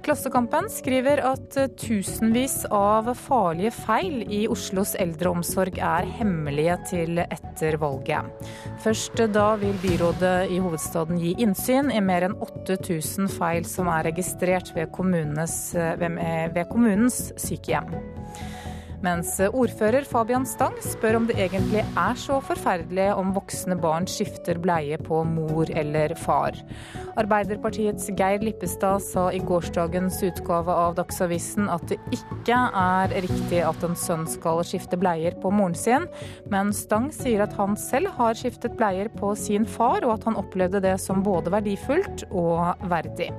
[0.03, 8.49] Klassekampen skriver at tusenvis av farlige feil i Oslos eldreomsorg er hemmelige til etter valget.
[8.83, 14.09] Først da vil byrådet i hovedstaden gi innsyn i mer enn 8000 feil som er
[14.11, 17.95] registrert ved, ved kommunens sykehjem.
[19.03, 24.61] Mens ordfører Fabian Stang spør om det egentlig er så forferdelig om voksne barn skifter
[24.63, 26.55] bleie på mor eller far.
[27.19, 33.83] Arbeiderpartiets Geir Lippestad sa i gårsdagens utgave av Dagsavisen at det ikke er riktig at
[33.89, 36.07] en sønn skal skifte bleier på moren sin,
[36.53, 40.39] men Stang sier at han selv har skiftet bleier på sin far, og at han
[40.39, 43.33] opplevde det som både verdifullt og verdig.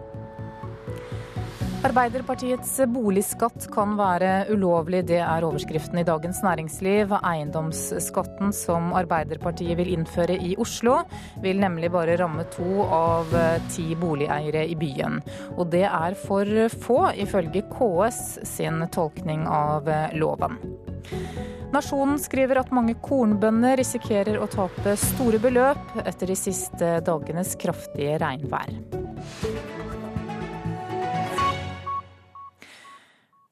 [1.84, 7.12] Arbeiderpartiets boligskatt kan være ulovlig, det er overskriften i Dagens Næringsliv.
[7.20, 11.02] Eiendomsskatten som Arbeiderpartiet vil innføre i Oslo,
[11.44, 13.36] vil nemlig bare ramme to av
[13.76, 15.20] ti boligeiere i byen.
[15.58, 16.48] Og det er for
[16.86, 20.56] få, ifølge KS sin tolkning av loven.
[21.76, 28.22] Nasjonen skriver at mange kornbønder risikerer å tape store beløp etter de siste dagenes kraftige
[28.24, 28.93] regnvær.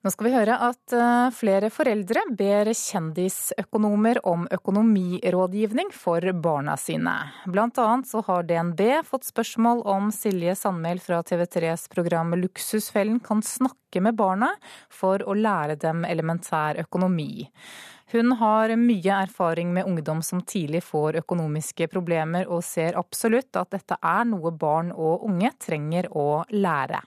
[0.01, 7.13] Nå skal vi høre at eh, flere foreldre ber kjendisøkonomer om økonomirådgivning for barna sine.
[7.45, 13.45] Blant annet så har DNB fått spørsmål om Silje Sandmæl fra TV3s program Luksusfellen kan
[13.45, 14.49] snakke med barna
[14.89, 17.45] for å lære dem elementær økonomi.
[18.15, 23.77] Hun har mye erfaring med ungdom som tidlig får økonomiske problemer, og ser absolutt at
[23.77, 27.05] dette er noe barn og unge trenger å lære.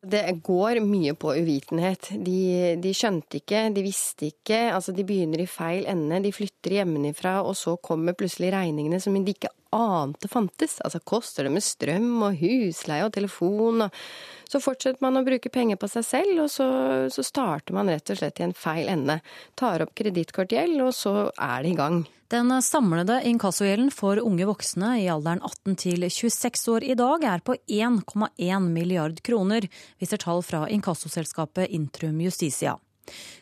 [0.00, 2.08] Det går mye på uvitenhet.
[2.24, 4.70] De, de, skjønte ikke, de visste ikke.
[4.72, 6.22] Altså, de begynner i feil ende.
[6.24, 10.78] De flytter hjemmefra, og så kommer plutselig regningene som de ikke ante fantes.
[10.80, 14.04] Altså, koster det med strøm og husleie og telefon og
[14.50, 16.64] Så fortsetter man å bruke penger på seg selv, og så,
[17.06, 19.20] så starter man rett og slett i en feil ende.
[19.54, 22.00] Tar opp kredittkortgjeld, og så er det i gang.
[22.30, 27.42] Den samlede inkassogjelden for unge voksne i alderen 18 til 26 år i dag er
[27.42, 29.66] på 1,1 milliard kroner,
[29.98, 32.76] viser tall fra inkassoselskapet Intrum Justitia.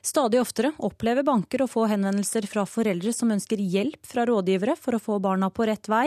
[0.01, 4.97] Stadig oftere opplever banker å få henvendelser fra foreldre som ønsker hjelp fra rådgivere for
[4.97, 6.07] å få barna på rett vei.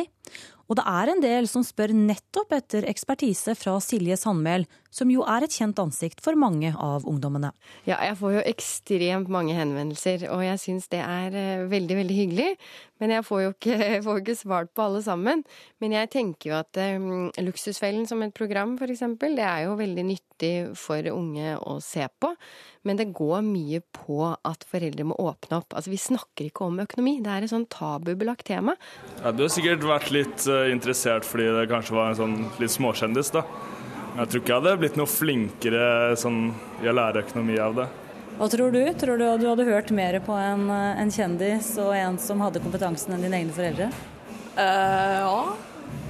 [0.71, 5.25] Og det er en del som spør nettopp etter ekspertise fra Silje Sandmæl, som jo
[5.27, 7.49] er et kjent ansikt for mange av ungdommene.
[7.87, 12.17] Ja, jeg får jo ekstremt mange henvendelser, og jeg syns det er eh, veldig, veldig
[12.21, 12.49] hyggelig.
[13.01, 15.43] Men jeg får jo ikke, får ikke svart på alle sammen.
[15.81, 20.05] Men jeg tenker jo at um, Luksusfellen som et program, f.eks., det er jo veldig
[20.05, 22.31] nyttig for unge å se på.
[22.85, 25.73] Men det går mye på at foreldre må åpne opp.
[25.73, 28.77] Altså, Vi snakker ikke om økonomi, det er et sånn tabubelagt tema.
[29.21, 32.73] Ja, du har sikkert vært litt uh, interessert fordi det kanskje var en sånn litt
[32.73, 33.45] småkjendis, da.
[34.11, 35.83] Jeg tror ikke jeg hadde blitt noe flinkere
[36.19, 36.51] sånn,
[36.83, 37.87] i å lære økonomi av det.
[38.37, 38.81] Hva tror du?
[38.99, 43.15] Tror du du hadde hørt mer på en, en kjendis og en som hadde kompetansen
[43.15, 43.91] enn dine egne foreldre?
[44.57, 45.39] Uh, ja,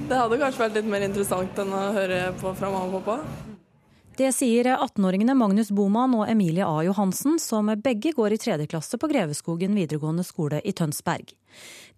[0.08, 3.48] det hadde kanskje vært litt mer interessant enn å høre på fra mamma og pappa.
[4.18, 6.82] Det sier 18-åringene Magnus Boman og Emilie A.
[6.84, 11.32] Johansen, som begge går i tredje klasse på Greveskogen videregående skole i Tønsberg.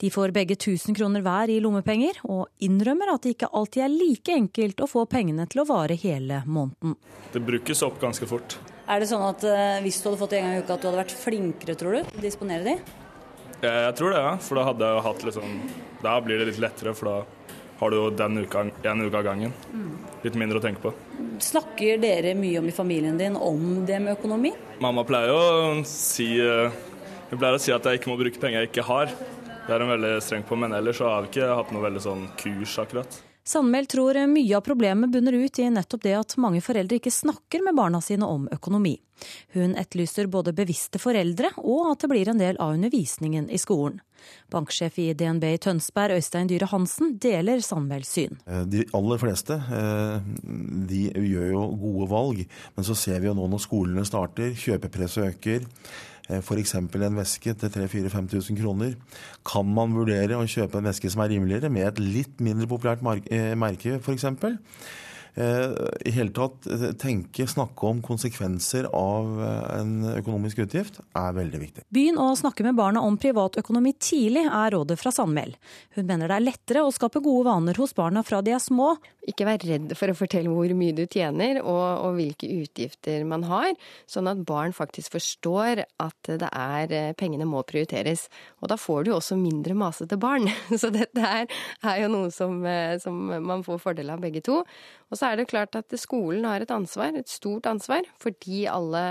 [0.00, 3.94] De får begge 1000 kroner hver i lommepenger, og innrømmer at det ikke alltid er
[3.94, 6.96] like enkelt å få pengene til å vare hele måneden.
[7.32, 8.58] Det brukes opp ganske fort.
[8.90, 10.82] Er det sånn at eh, hvis du hadde fått det en gang i uka, at
[10.82, 12.76] du hadde vært flinkere, tror du, til å disponere de?
[13.64, 14.34] Jeg tror det, ja.
[14.44, 15.54] For da hadde jeg hatt litt sånn
[16.02, 17.44] Da blir det litt lettere, for da
[17.80, 19.54] har du jo den uka, en uke av gangen.
[19.72, 19.94] Mm.
[20.24, 20.92] Litt mindre å tenke på.
[21.42, 24.52] snakker dere mye om i familien din om det med økonomi?
[24.80, 26.70] Mamma pleier å si, eh,
[27.30, 29.10] hun pleier å si at jeg ikke må bruke penger jeg ikke har.
[29.64, 32.02] Det er hun veldig streng på, men ellers så har vi ikke hatt noe veldig
[32.04, 33.22] sånn kurs akkurat.
[33.44, 37.60] Sandmæl tror mye av problemet bunner ut i nettopp det at mange foreldre ikke snakker
[37.64, 38.94] med barna sine om økonomi.
[39.52, 44.00] Hun etterlyser både bevisste foreldre og at det blir en del av undervisningen i skolen.
[44.52, 48.40] Banksjef i DNB i Tønsberg, Øystein Dyhre Hansen, deler Sandmæls syn.
[48.48, 50.32] Eh, de aller fleste eh,
[50.88, 52.42] de gjør jo gode valg,
[52.76, 55.68] men så ser vi jo nå når skolene starter, kjøpepresset øker.
[56.30, 56.74] Eh, F.eks.
[56.78, 58.94] en veske til 3000-5000 kroner.
[59.46, 63.04] Kan man vurdere å kjøpe en veske som er rimeligere, med et litt mindre populært
[63.04, 64.30] merke f.eks.?
[65.34, 65.70] Eh,
[66.06, 71.58] i hele tatt eh, tenke, snakke om konsekvenser av eh, en økonomisk utgift er veldig
[71.58, 71.82] viktig.
[71.94, 75.56] Begynn å snakke med barna om privatøkonomi tidlig, er rådet fra Sandmæl.
[75.98, 78.92] Hun mener det er lettere å skape gode vaner hos barna fra de er små.
[79.26, 83.48] Ikke vær redd for å fortelle hvor mye du tjener og, og hvilke utgifter man
[83.48, 83.72] har,
[84.06, 88.28] sånn at barn faktisk forstår at det er pengene må prioriteres.
[88.62, 90.46] Og da får du også mindre masete barn.
[90.78, 91.50] Så dette er,
[91.82, 92.60] er jo noe som,
[93.02, 94.62] som man får fordel av begge to.
[95.14, 99.02] Og så er det klart at skolen har et ansvar, et stort ansvar, fordi alle,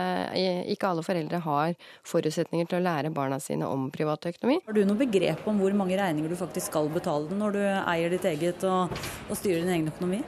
[0.71, 1.75] ikke alle foreldre har
[2.07, 4.59] forutsetninger til å lære barna sine om privatøkonomi.
[4.67, 8.13] Har du noe begrep om hvor mange regninger du faktisk skal betale når du eier
[8.13, 8.93] ditt eget og,
[9.29, 10.21] og styrer din egen økonomi?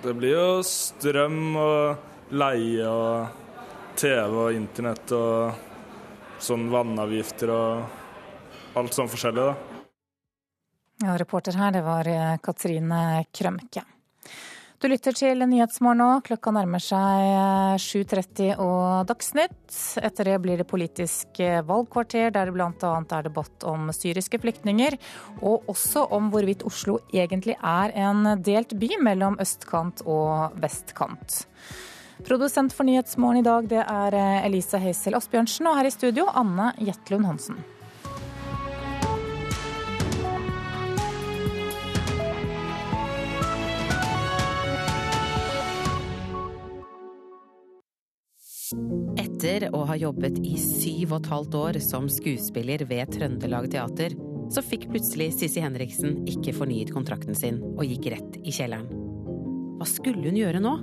[0.00, 8.96] Det blir jo strøm og leie og TV og internett og sånn vannavgifter og alt
[8.96, 9.80] sånn forskjellig, da.
[11.00, 12.08] Ja, reporter her, det var
[12.44, 13.84] Katrine Krømke.
[14.80, 16.06] Du lytter til Nyhetsmorgen nå.
[16.24, 19.74] Klokka nærmer seg 7.30 eh, og Dagsnytt.
[20.00, 22.92] Etter det blir det politisk eh, valgkvarter, der det bl.a.
[23.04, 24.96] er debatt om syriske flyktninger.
[25.44, 31.42] Og også om hvorvidt Oslo egentlig er en delt by mellom østkant og vestkant.
[32.24, 36.24] Produsent for Nyhetsmorgen i dag det er eh, Elise Heisel Asbjørnsen, og her i studio
[36.32, 37.60] Anne Jetlund Hansen.
[49.18, 54.14] Etter å ha jobbet i syv og et halvt år som skuespiller ved Trøndelag Teater,
[54.50, 58.86] så fikk plutselig Sissi Henriksen ikke fornyet kontrakten sin og gikk rett i kjelleren.
[59.80, 60.76] Hva skulle hun gjøre nå?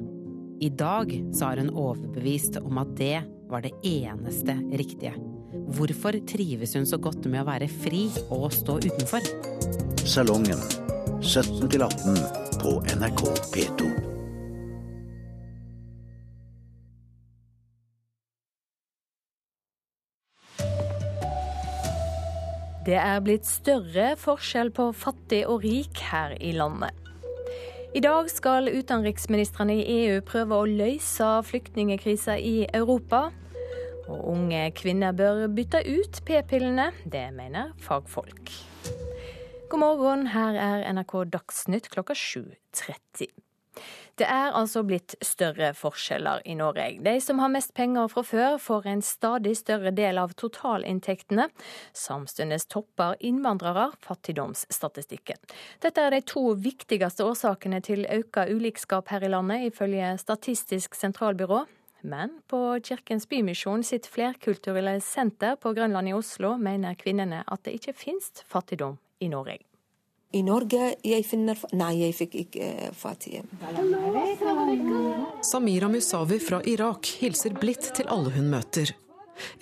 [0.64, 5.14] I dag så er hun overbevist om at det var det eneste riktige.
[5.78, 9.32] Hvorfor trives hun så godt med å være fri og stå utenfor?
[10.08, 10.60] Salongen
[11.22, 12.22] 17 18
[12.64, 14.17] på NRK P2.
[22.88, 26.96] Det er blitt større forskjell på fattig og rik her i landet.
[27.92, 33.26] I dag skal utenriksministrene i EU prøve å løse flyktningkrisa i Europa.
[34.08, 36.94] Og unge kvinner bør bytte ut p-pillene.
[37.04, 38.54] Det mener fagfolk.
[39.68, 43.28] God morgen, her er NRK Dagsnytt klokka 7.30.
[44.18, 46.88] Det er altså blitt større forskjeller i Norge.
[47.06, 51.46] De som har mest penger fra før, får en stadig større del av totalinntektene.
[51.94, 55.38] Samtidig topper innvandrere fattigdomsstatistikken.
[55.86, 61.68] Dette er de to viktigste årsakene til økt ulikskap her i landet, ifølge Statistisk sentralbyrå.
[62.02, 67.78] Men på Kirkens Bymisjon sitt flerkulturelle senter på Grønland i Oslo mener kvinnene at det
[67.78, 69.62] ikke finnes fattigdom i Norge.
[70.36, 73.46] I Norge jeg finner Nei, jeg fikk ikke eh, fattige.
[75.48, 78.92] Samira Musawi fra Irak hilser blidt til alle hun møter.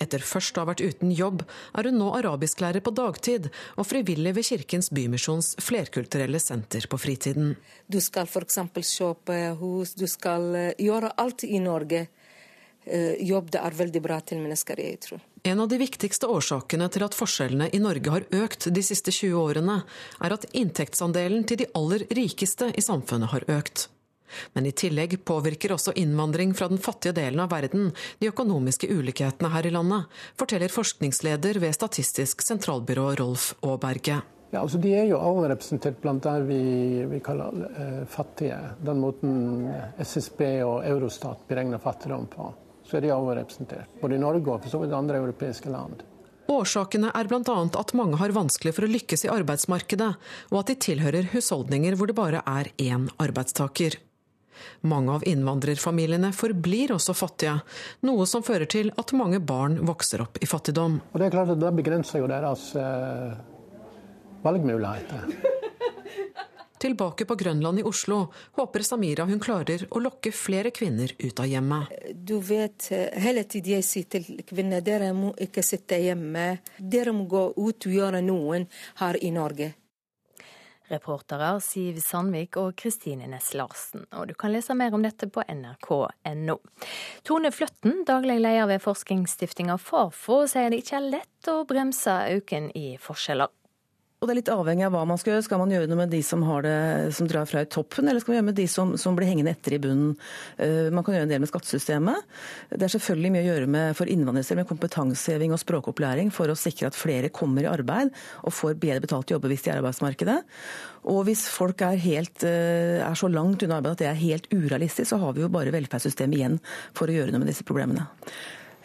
[0.00, 1.42] Etter først å ha vært uten jobb,
[1.76, 7.54] er hun nå arabisklærer på dagtid og frivillig ved Kirkens Bymisjons flerkulturelle senter på fritiden.
[7.86, 8.58] Du skal f.eks.
[8.96, 12.06] kjøpe hus, du skal eh, gjøre alt i Norge.
[12.86, 15.22] Eh, jobb det er veldig bra til mennesker, jeg tror.
[15.46, 19.34] En av de viktigste årsakene til at forskjellene i Norge har økt de siste 20
[19.42, 19.80] årene,
[20.22, 23.88] er at inntektsandelen til de aller rikeste i samfunnet har økt.
[24.54, 29.50] Men i tillegg påvirker også innvandring fra den fattige delen av verden de økonomiske ulikhetene
[29.54, 30.06] her i landet,
[30.38, 34.20] forteller forskningsleder ved Statistisk sentralbyrå Rolf Aaberge.
[34.50, 36.60] Ja, altså De er jo alle representert blant det vi,
[37.10, 38.58] vi kaller eh, fattige.
[38.78, 39.66] Den måten
[39.98, 42.52] SSB og Eurostat beregner fattigdom på
[42.86, 43.98] så er de overrepresentert.
[44.00, 46.04] Både i Norge og for så vidt andre europeiske land.
[46.46, 47.54] Årsakene er bl.a.
[47.80, 50.12] at mange har vanskelig for å lykkes i arbeidsmarkedet,
[50.52, 53.98] og at de tilhører husholdninger hvor det bare er én arbeidstaker.
[54.86, 57.58] Mange av innvandrerfamiliene forblir også fattige,
[58.06, 61.00] noe som fører til at mange barn vokser opp i fattigdom.
[61.12, 63.36] Og Det er klart at det begrenser jo deres eh,
[64.46, 65.26] valgmuligheter.
[66.78, 68.18] Tilbake på Grønland i Oslo
[68.58, 71.94] håper Samira hun klarer å lokke flere kvinner ut av hjemmet.
[72.12, 76.58] Du vet, hele tiden jeg sier til kvinner dere må ikke sitte hjemme.
[76.76, 78.68] Dere må gå ut og gjøre noen
[79.00, 79.72] her i Norge.
[80.86, 84.04] Reportere Siv Sandvik og Kristine Næss Larsen.
[84.14, 86.58] Og du kan lese mer om dette på nrk.no.
[87.26, 92.70] Tone Fløtten, daglig leder ved forskningsstiftinga Fafo, sier det ikke er lett å bremse øken
[92.78, 93.50] i forskjeller.
[94.16, 95.44] Og det er litt avhengig av hva man skal gjøre.
[95.44, 96.76] Skal man gjøre noe med de som, det,
[97.12, 99.52] som drar fra i toppen, eller skal man gjøre med de som, som, blir hengende
[99.52, 100.14] etter i bunnen?
[100.56, 102.24] Uh, man kan gjøre en del med skattesystemet.
[102.72, 106.56] Det er selvfølgelig mye å gjøre med, for innvandrere med kompetanseheving og språkopplæring for å
[106.56, 109.84] sikre at flere kommer i arbeid og får bedre betalt jobber hvis de er i
[109.84, 110.40] arbeidsmarkedet.
[111.12, 114.48] Og hvis folk er, helt, uh, er så langt unna arbeid at det er helt
[114.48, 116.62] urealistisk, så har vi jo bare velferdssystemet igjen
[116.96, 118.08] for å gjøre noe med disse problemene.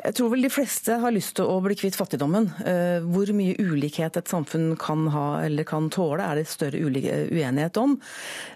[0.02, 2.47] Jeg tror vel de fleste har lyst til å bli kvitt fattigdommen.
[2.66, 7.78] Eh, hvor mye ulikhet et samfunn kan ha eller kan tåle, er det større uenighet
[7.78, 7.99] om.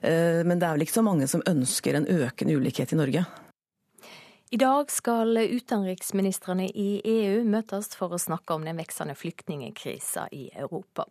[0.01, 3.25] Eh, men det er vel ikke så mange som ønsker en økende ulikhet i Norge.
[4.55, 10.45] I dag skal utenriksministrene i EU møtes for å snakke om den veksende flyktningkrisa i
[10.55, 11.03] Europa.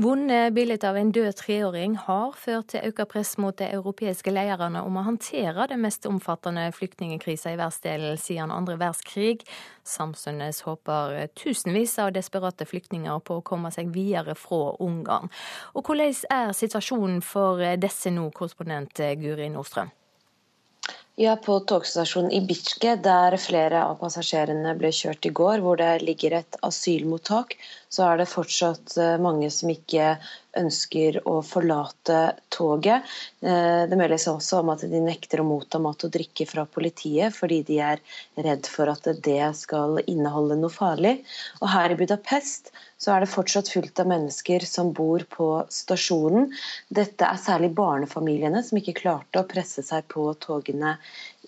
[0.00, 4.80] Vonde bilder av en død treåring har ført til økt press mot de europeiske lederne
[4.88, 9.44] om å håndtere den mest omfattende flyktningkrisa i verdensdelen siden andre verdenskrig.
[9.84, 15.28] Samtidig håper tusenvis av desperate flyktninger på å komme seg videre fra Ungarn.
[15.76, 19.92] Og hvordan er situasjonen for disse nå, korrespondent Guri Nordstrøm?
[21.18, 26.04] Ja, på togstasjonen i Bitske, der flere av passasjerene ble kjørt i går, hvor det
[26.06, 27.56] ligger et asylmottak,
[27.88, 30.16] så er det fortsatt eh, mange som ikke
[30.58, 32.18] ønsker å forlate
[32.52, 33.06] toget.
[33.40, 37.34] Eh, det meldes også om at de nekter å motta mat og drikke fra politiet,
[37.36, 38.02] fordi de er
[38.36, 41.18] redd for at det skal inneholde noe farlig.
[41.62, 46.52] Og her i Budapest så er det fortsatt fullt av mennesker som bor på stasjonen.
[46.92, 50.98] Dette er særlig barnefamiliene som ikke klarte å presse seg på togene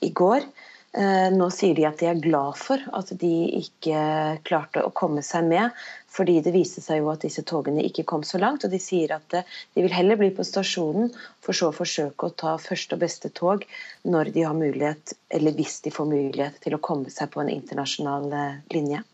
[0.01, 0.47] i går.
[0.91, 4.01] Eh, nå sier de at de er glad for at de ikke
[4.47, 5.71] klarte å komme seg med,
[6.11, 8.65] fordi det viste seg jo at disse togene ikke kom så langt.
[8.67, 9.47] Og de sier at eh,
[9.77, 11.13] de vil heller bli på stasjonen,
[11.45, 13.65] for så å forsøke å ta første og beste tog
[14.03, 17.53] når de har mulighet, eller hvis de får mulighet til å komme seg på en
[17.53, 19.05] internasjonal eh, linje.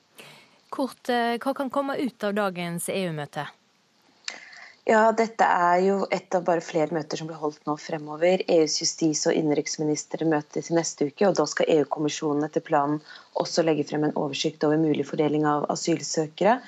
[0.72, 3.46] Kort, eh, hva kan komme ut av dagens EU-møte?
[4.86, 8.44] Ja, Dette er jo et av bare flere møter som blir holdt nå fremover.
[8.46, 13.00] EUs justis- og innenriksministre møtes neste uke, og da skal EU-kommisjonen etter planen
[13.34, 16.60] også legge frem en oversikt over mulig fordeling av asylsøkere.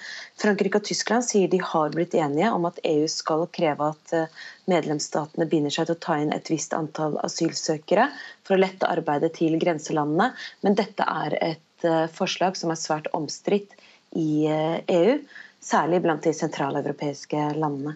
[0.42, 4.34] Frankrike og Tyskland sier de har blitt enige om at EU skal kreve at eh,
[4.74, 8.08] medlemsstatene binder seg til å ta inn et visst antall asylsøkere
[8.42, 10.32] for å lette arbeidet til grenselandene,
[10.66, 13.78] men dette er et eh, forslag som er svært omstridt
[14.18, 17.94] i EU, eh, e særlig blant de sentraleuropeiske landene.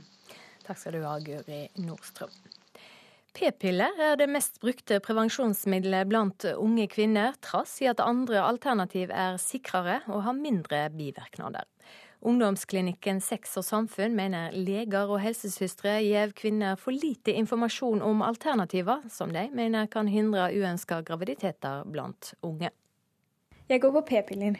[0.72, 2.30] Takk skal du ha, Guri Nordstrøm.
[3.36, 9.36] P-piller er det mest brukte prevensjonsmiddelet blant unge kvinner, trass i at andre alternativ er
[9.36, 11.68] sikrere og har mindre bivirkninger.
[12.24, 19.04] Ungdomsklinikken Sex og samfunn mener leger og helsesøstre gir kvinner for lite informasjon om alternativer,
[19.12, 22.72] som de mener kan hindre uønska graviditeter blant unge.
[23.68, 24.56] Jeg går på p-piller.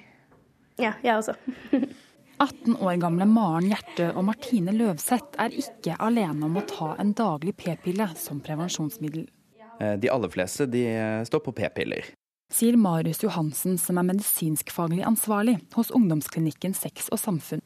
[0.76, 1.40] Ja, jeg også.
[2.42, 7.12] 18 år gamle Maren Hjerte og Martine Løvseth er ikke alene om å ta en
[7.14, 9.28] daglig p-pille som prevensjonsmiddel.
[9.78, 12.10] Eh, de aller fleste de eh, står på p-piller.
[12.52, 17.62] Sier Marius Johansen, som er medisinskfaglig ansvarlig hos ungdomsklinikken Sex og samfunn.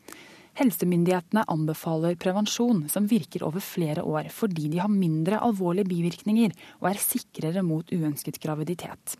[0.60, 6.52] Helsemyndighetene anbefaler prevensjon som virker over flere år, fordi de har mindre alvorlige bivirkninger
[6.82, 9.16] og er sikrere mot uønsket graviditet.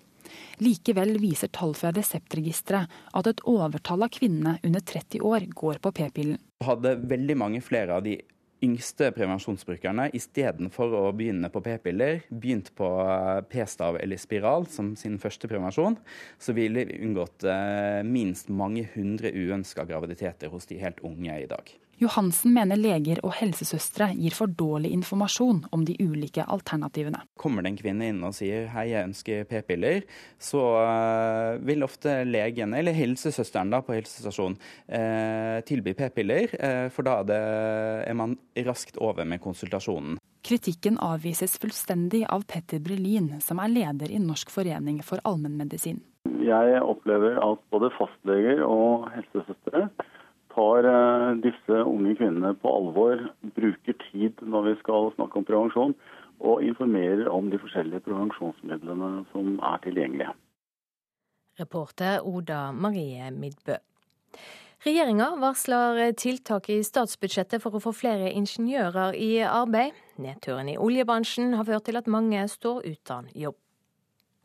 [0.62, 5.92] Likevel viser tall fra Reseptregisteret at et overtall av kvinnene under 30 år går på
[6.00, 6.40] p-pillen.
[6.64, 8.16] Hadde veldig mange flere av de
[8.64, 15.18] yngste prevensjonsbrukerne istedenfor å begynne på p-piller, begynt på eh, p-stav eller spiral som sin
[15.22, 15.98] første prevensjon,
[16.40, 21.50] så ville vi unngått eh, minst mange hundre uønska graviditeter hos de helt unge i
[21.50, 21.76] dag.
[21.96, 27.22] Johansen mener leger og helsesøstre gir for dårlig informasjon om de ulike alternativene.
[27.40, 30.04] Kommer det en kvinne inn og sier hei, jeg ønsker p-piller,
[30.36, 37.08] så uh, vil ofte legen eller helsesøsteren da, på helsestasjonen uh, tilby p-piller, uh, for
[37.08, 38.36] da er, er man
[38.66, 40.18] raskt over med konsultasjonen.
[40.46, 46.04] Kritikken avvises fullstendig av Petter Brelin, som er leder i Norsk forening for allmennmedisin.
[46.44, 49.86] Jeg opplever at både fastleger og helsesøstre
[50.56, 53.22] tar eh, disse unge kvinnene på alvor,
[53.56, 55.96] bruker tid når vi skal snakke om prevensjon,
[56.40, 60.32] og informerer om de forskjellige prevensjonsmidlene som er tilgjengelige.
[61.60, 63.78] Reporter Oda Marie Midbø.
[64.84, 69.96] Regjeringa varsler tiltak i statsbudsjettet for å få flere ingeniører i arbeid.
[70.20, 73.56] Nedturen i oljebransjen har ført til at mange står uten jobb.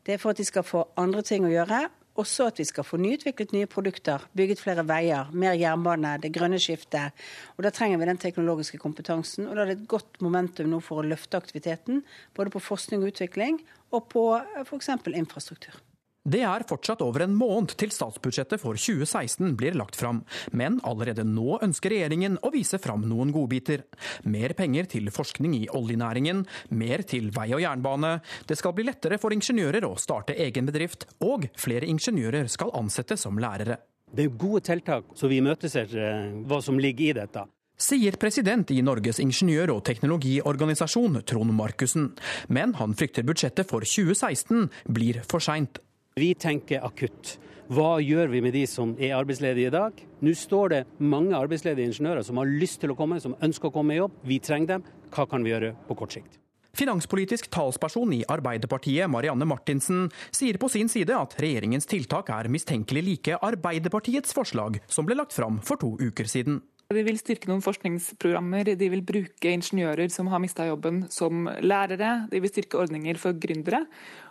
[0.02, 1.84] Det er for at de skal få andre ting å gjøre,
[2.18, 6.60] også at vi skal få nyutviklet nye produkter, bygget flere veier, mer jernbane, det grønne
[6.60, 7.12] skiftet.
[7.56, 9.48] Og Da trenger vi den teknologiske kompetansen.
[9.48, 12.02] Og da er det et godt momentum nå for å løfte aktiviteten,
[12.34, 14.26] både på forskning og utvikling og på
[14.64, 14.88] f.eks.
[15.14, 15.80] infrastruktur.
[16.22, 20.20] Det er fortsatt over en måned til statsbudsjettet for 2016 blir lagt fram,
[20.54, 23.82] men allerede nå ønsker regjeringen å vise fram noen godbiter.
[24.30, 26.44] Mer penger til forskning i oljenæringen,
[26.78, 28.12] mer til vei og jernbane,
[28.46, 33.26] det skal bli lettere for ingeniører å starte egen bedrift, og flere ingeniører skal ansettes
[33.26, 33.80] som lærere.
[34.06, 37.48] Det er gode tiltak, så vi imøteser eh, hva som ligger i dette
[37.82, 42.12] sier president i Norges ingeniør- og teknologiorganisasjon, Trond Markussen.
[42.46, 45.80] Men han frykter budsjettet for 2016 blir for seint.
[46.14, 47.38] Vi tenker akutt.
[47.72, 49.96] Hva gjør vi med de som er arbeidsledige i dag?
[50.20, 53.72] Nå står det mange arbeidsledige ingeniører som har lyst til å komme, som ønsker å
[53.72, 54.18] komme i jobb.
[54.28, 54.84] Vi trenger dem.
[55.08, 56.36] Hva kan vi gjøre på kort sikt?
[56.76, 63.02] Finanspolitisk talsperson i Arbeiderpartiet, Marianne Martinsen, sier på sin side at regjeringens tiltak er mistenkelig
[63.08, 66.60] like Arbeiderpartiets forslag, som ble lagt fram for to uker siden.
[66.92, 72.26] De vil styrke noen forskningsprogrammer, de vil bruke ingeniører som har mista jobben som lærere,
[72.30, 73.84] de vil styrke ordninger for gründere.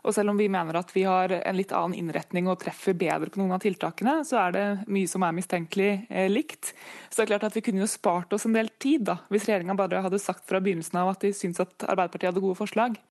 [0.05, 3.31] Og selv om vi mener at vi har en litt annen innretning og treffer bedre
[3.31, 6.73] på noen av tiltakene, så er det mye som er mistenkelig eh, likt.
[7.09, 9.47] Så det er klart at vi kunne jo spart oss en del tid, da, hvis
[9.49, 13.01] regjeringa bare hadde sagt fra begynnelsen av at de syns at Arbeiderpartiet hadde gode forslag.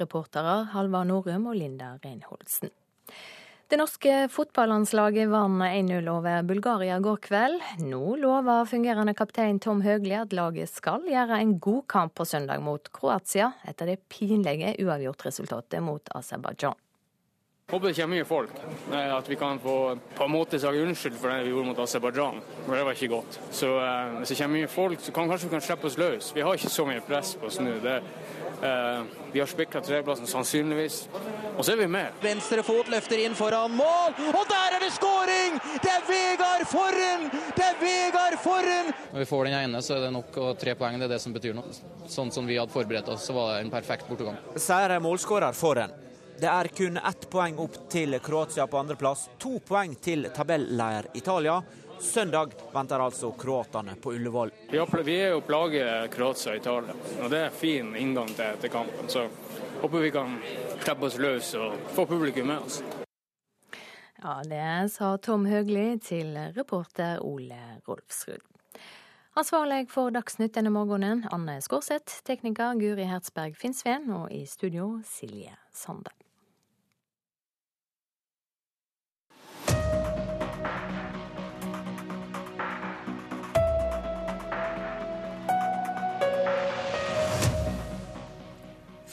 [0.00, 2.72] Reportere Halvard Norum og Linda Reinholdsen.
[3.64, 7.62] Det norske fotballandslaget vant 1-0 over Bulgaria går kveld.
[7.80, 12.60] Nå lover fungerende kaptein Tom Høgli at laget skal gjøre en god kamp på søndag
[12.60, 16.76] mot Kroatia, etter det pinlige uavgjortresultatet mot Aserbajdsjan.
[17.72, 18.58] Håper det kommer mye folk.
[18.92, 22.42] At vi kan få på en måte sage unnskyld for det vi gjorde mot Aserbajdsjan.
[22.68, 23.38] Det var ikke godt.
[23.48, 26.28] Så eh, hvis det kommer mye folk, så kan kanskje vi kan slippe oss løs.
[26.36, 27.78] Vi har ikke så mye press på oss nå.
[29.32, 31.08] Vi har spikra tredjeplassen sannsynligvis.
[31.56, 32.14] Og så er vi med.
[32.22, 35.58] Venstre fot løfter inn foran mål, og der er det skåring!
[35.82, 37.26] Det er Vegard Forren!
[37.56, 38.92] Det er Vegard Forren!
[39.12, 40.96] Når vi får den ene, så er det nok og tre poeng.
[40.98, 41.76] Det er det som betyr noe.
[42.08, 44.40] Sånn som vi hadde forberedt oss, så var det en perfekt bortegang.
[44.56, 45.92] Sier målskårer Forren.
[46.34, 51.60] Det er kun ett poeng opp til Kroatia på andreplass, to poeng til tabelleier Italia.
[52.04, 54.50] Søndag venter altså kroatene på Ullevål.
[55.04, 59.08] Vi er jo plaget Kroatia og Italia, og det er fin inngang til, til kampen.
[59.08, 59.24] Så
[59.80, 60.36] håper vi kan
[60.84, 62.82] slippe oss løs og få publikum med oss.
[64.20, 68.44] Ja, det sa Tom Høgli til reporter Ole Rolfsrud.
[69.36, 72.20] Ansvarlig for Dagsnytt denne morgenen, Anne Skårseth.
[72.24, 74.06] Tekniker Guri Hertzberg Finnsveen.
[74.14, 76.23] Og i studio Silje Sande.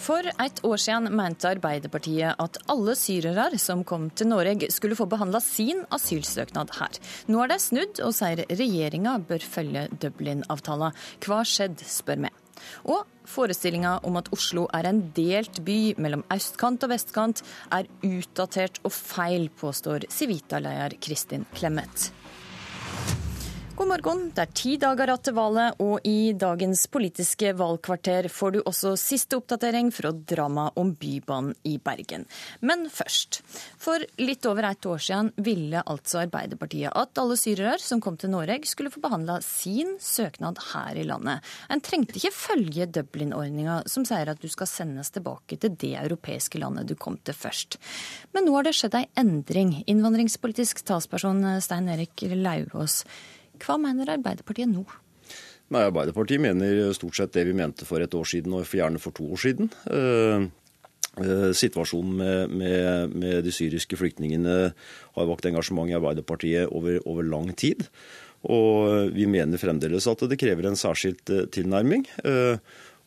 [0.02, 5.06] For et år siden mente Arbeiderpartiet at alle syrere som kom til Norge skulle få
[5.10, 6.98] behandla sin asylsøknad her.
[7.30, 10.98] Nå er det snudd og sier regjeringa bør følge Dublin-avtalen.
[11.22, 12.32] Hva skjedde, spør vi.
[12.90, 18.82] Og forestillinga om at Oslo er en delt by mellom østkant og vestkant, er utdatert
[18.82, 22.10] og feil, påstår Civita-leder Kristin Clemet.
[23.82, 24.20] God morgen.
[24.30, 28.92] Det er ti dager igjen til valget, og i dagens Politiske valgkvarter får du også
[29.00, 32.28] siste oppdatering fra dramaet om Bybanen i Bergen.
[32.62, 33.40] Men først.
[33.82, 38.30] For litt over et år siden ville altså Arbeiderpartiet at alle syrere som kom til
[38.36, 41.42] Norge, skulle få behandla sin søknad her i landet.
[41.74, 46.62] En trengte ikke følge Dublin-ordninga som sier at du skal sendes tilbake til det europeiske
[46.62, 47.82] landet du kom til først.
[48.38, 49.80] Men nå har det skjedd ei endring.
[49.90, 53.02] Innvandringspolitisk talsperson Stein Erik Lauvås.
[53.62, 54.86] Hva mener Arbeiderpartiet nå?
[55.72, 59.16] Nei, Arbeiderpartiet mener stort sett det vi mente for et år siden, og gjerne for
[59.16, 59.70] to år siden.
[59.88, 60.44] Eh,
[61.24, 64.58] eh, situasjonen med, med, med, de syriske flyktningene
[65.16, 67.88] har vakt engasjement i Arbeiderpartiet over, over, lang tid.
[68.52, 72.08] Og vi mener fremdeles at det krever en særskilt eh, tilnærming.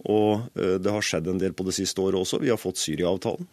[0.05, 2.40] Og det har skjedd en del på det siste året også.
[2.43, 3.47] Vi har fått Syria-avtalen.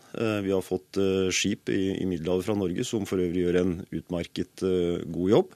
[0.43, 0.97] Vi har fått
[1.31, 4.63] skip i, i Middelhavet fra Norge, som for øvrig gjør en utmerket
[5.13, 5.53] god jobb.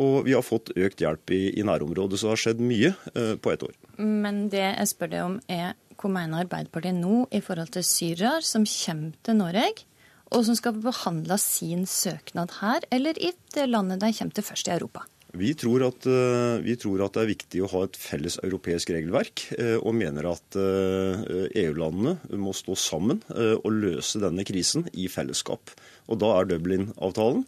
[0.00, 3.34] Og vi har fått økt hjelp i, i nærområdet, så det har skjedd mye eh,
[3.36, 3.76] på ett år.
[4.00, 8.40] Men det jeg spør deg om er hva mener Arbeiderpartiet nå i forhold til syrere
[8.46, 9.86] som kommer til Norge,
[10.32, 14.70] og som skal behandle sin søknad her, eller i det landet de kommer til først
[14.70, 15.04] i Europa?
[15.32, 18.90] Vi tror, at, eh, vi tror, at, det er viktig å ha et felles europeisk
[18.92, 25.72] regelverk, eh, og mener at EU-landene må stå sammen og løse denne krisen i fellesskap.
[26.08, 27.46] Og Da er Dublin-avtalen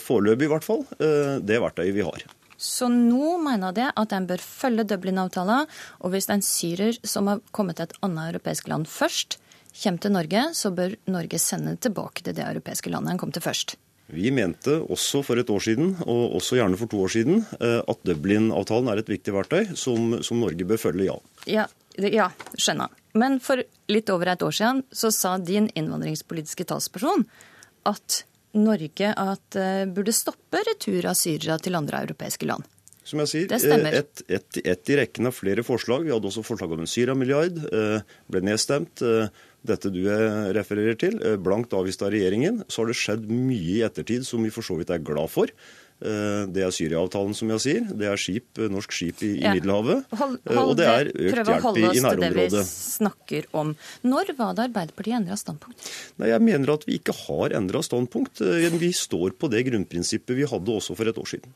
[0.00, 0.86] Foreløpig i hvert fall.
[0.98, 2.24] Det verktøyet vi har.
[2.62, 5.66] Så nå mener de at en bør følge Dublin-avtalen,
[5.98, 9.40] og hvis en syrer som har kommet til et annet europeisk land først,
[9.82, 13.42] kommer til Norge, så bør Norge sende tilbake til det europeiske landet han kom til
[13.42, 13.74] først.
[14.12, 17.80] Vi mente også for et år siden, og også gjerne for to år siden, eh,
[17.80, 21.16] at Dublin-avtalen er et viktig verktøy som, som Norge bør følge, ja.
[21.48, 21.70] ja.
[22.00, 22.92] Ja, skjønner.
[23.18, 23.60] Men for
[23.92, 27.26] litt over et år siden så sa din innvandringspolitiske talsperson
[27.88, 28.22] at
[28.58, 32.66] Norge at, uh, burde stoppe retur av syrere til andre europeiske land.
[33.02, 36.04] Som jeg sier, eh, ett et, et i rekken av flere forslag.
[36.06, 37.56] Vi hadde også forslag om en Syria-milliard.
[38.30, 39.02] Ble nedstemt.
[39.66, 40.04] Dette du
[40.54, 42.62] refererer til, blankt avvist av regjeringen.
[42.70, 45.50] Så har det skjedd mye i ettertid som vi for så vidt er glad for.
[46.02, 47.84] Eh, det er Syria-avtalen, som jeg sier.
[47.86, 49.52] Det er skip, eh, norsk skip i, ja.
[49.54, 50.04] Middelhavet.
[50.18, 51.34] Hold, hold, eh, og det er økt hjelp i, nærområdet.
[51.34, 53.74] Prøv å holde oss til det vi snakker om.
[54.02, 55.90] Når var det Arbeiderpartiet endra standpunkt?
[56.18, 58.42] Nei, Jeg mener at vi ikke har endra standpunkt.
[58.82, 61.54] Vi står på det grunnprinsippet vi hadde også for et år siden.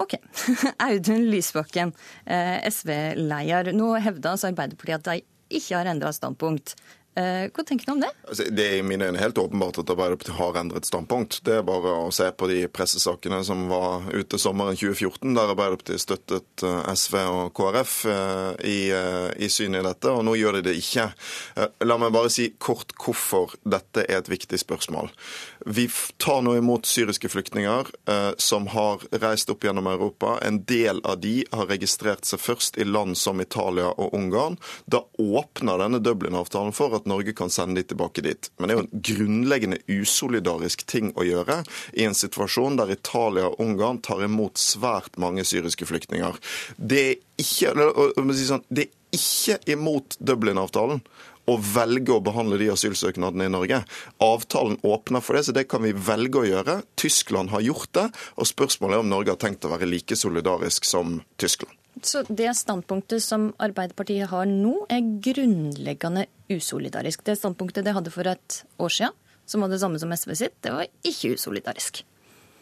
[0.00, 0.16] Ok.
[0.86, 1.92] Audun Lysbakken,
[2.24, 3.74] SV-leder.
[3.76, 5.20] Nå hevder altså Arbeiderpartiet at de
[5.50, 6.76] ikke har endra standpunkt.
[7.18, 8.10] Eh, hva tenker du om det?
[8.28, 11.40] Altså, det er i mine øyne helt åpenbart at Arbeiderpartiet har endret standpunkt.
[11.42, 16.04] Det er bare å se på de pressesakene som var ute sommeren 2014, der Arbeiderpartiet
[16.04, 18.78] støttet eh, SV og KrF eh, i,
[19.42, 21.08] i synet i dette, og nå gjør de det ikke.
[21.82, 25.10] La meg bare si kort hvorfor dette er et viktig spørsmål.
[25.66, 25.88] Vi
[26.22, 27.90] tar nå imot syriske flyktninger
[28.40, 30.36] som har reist opp gjennom Europa.
[30.46, 34.58] En del av de har registrert seg først i land som Italia og Ungarn.
[34.86, 38.50] Da åpner denne Dublin-avtalen for at Norge kan sende de tilbake dit.
[38.58, 41.62] Men det er jo en grunnleggende usolidarisk ting å gjøre
[41.96, 46.38] i en situasjon der Italia og Ungarn tar imot svært mange syriske flyktninger.
[46.76, 47.74] Det er ikke,
[48.44, 51.00] sånn, det er ikke imot Dublin-avtalen
[51.50, 53.82] å velge å behandle de asylsøknadene i Norge.
[54.22, 56.80] Avtalen åpner for det, så det kan vi velge å gjøre.
[57.00, 58.06] Tyskland har gjort det,
[58.36, 61.79] og spørsmålet er om Norge har tenkt å være like solidarisk som Tyskland.
[62.02, 67.24] Så det standpunktet som Arbeiderpartiet har nå, er grunnleggende usolidarisk.
[67.26, 70.56] Det standpunktet de hadde for et år siden, som var det samme som SV sitt,
[70.62, 72.04] det var ikke usolidarisk.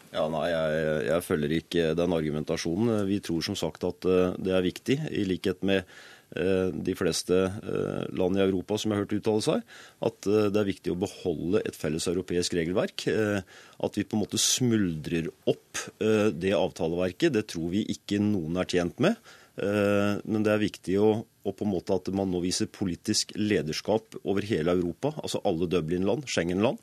[0.09, 3.03] Ja, nei, jeg, jeg følger ikke den argumentasjonen.
[3.05, 5.85] Vi tror som sagt at eh, det er viktig, i likhet med
[6.29, 9.63] de fleste eh, land i Europa som jeg har hørt uttale seg,
[10.05, 13.07] at det er viktig å beholde et felles europeisk regelverk.
[13.09, 18.69] At vi på en måte smuldrer opp det avtaleverket, det tror vi ikke noen er
[18.69, 19.17] tjent med.
[19.59, 21.09] Men det er viktig å,
[21.43, 25.69] og på en måte at man nå viser politisk lederskap over hele Europa, altså alle
[25.71, 26.79] Dublin-land, Schengen-land.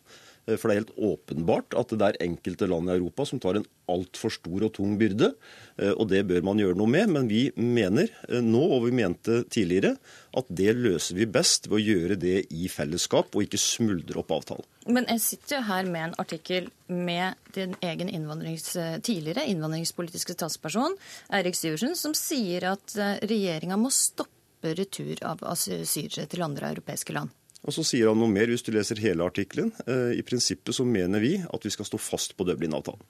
[0.46, 3.58] Eh, for det er helt åpenbart at det er enkelte land i Europa som tar
[3.58, 5.32] en altfor stor og tung byrde.
[5.78, 7.10] Eh, og det bør man gjøre noe med.
[7.12, 9.96] Men vi mener eh, nå, og vi mente tidligere,
[10.36, 14.34] at det løser vi best ved å gjøre det i fellesskap, og ikke smuldre opp
[14.36, 14.68] avtalen.
[14.86, 18.68] Men jeg sitter her med en artikkel med din egen innvandrings,
[19.02, 20.94] tidligere innvandringspolitiske talsperson,
[21.34, 22.94] Eirik Syversen, som sier at
[23.26, 27.34] regjeringa må stoppe retur av asylsyrere til andre europeiske land.
[27.66, 29.72] Og Så sier han noe mer hvis du leser hele artikkelen.
[29.86, 33.02] Eh, I prinsippet så mener vi at vi skal stå fast på Dublin-avtalen.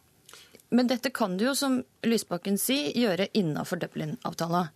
[0.75, 4.73] Men dette kan du jo, som Lysbakken sier, gjøre innafor Dublin-avtalen.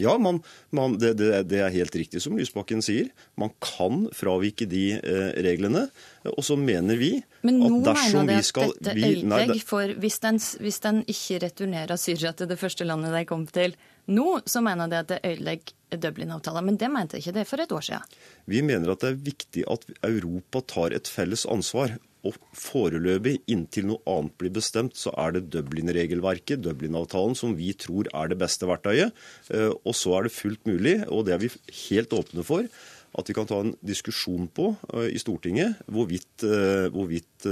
[0.00, 0.38] Ja, man,
[0.70, 3.10] man, det, det, det, er helt riktig som Lysbakken sier.
[3.38, 5.84] Man kan fravike de eh, reglene.
[6.32, 7.10] Og så mener vi
[7.44, 11.02] Men nå at dersom mener vi skal at dette ødelegger for hvis den, hvis den
[11.04, 13.76] ikke returnerer Syria til det første landet de kom til,
[14.08, 17.72] nå så mener de at det ødelegger Dublin-avtalen, men det mente ikke det for et
[17.74, 18.20] år siden.
[18.50, 21.96] Vi mener at det er viktig at Europa tar et felles ansvar.
[22.26, 28.10] Og foreløpig, inntil noe annet blir bestemt, så er det Dublin-regelverket, Dublin-avtalen, som vi tror
[28.12, 29.16] er det beste verktøyet.
[29.54, 31.52] Eh, og så er det fullt mulig, og det er vi
[31.86, 32.68] helt åpne for,
[33.10, 37.48] at vi kan ta en diskusjon på eh, i Stortinget hvorvidt, eh, hvorvidt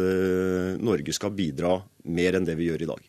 [0.84, 3.08] Norge skal bidra mer enn det vi gjør i dag.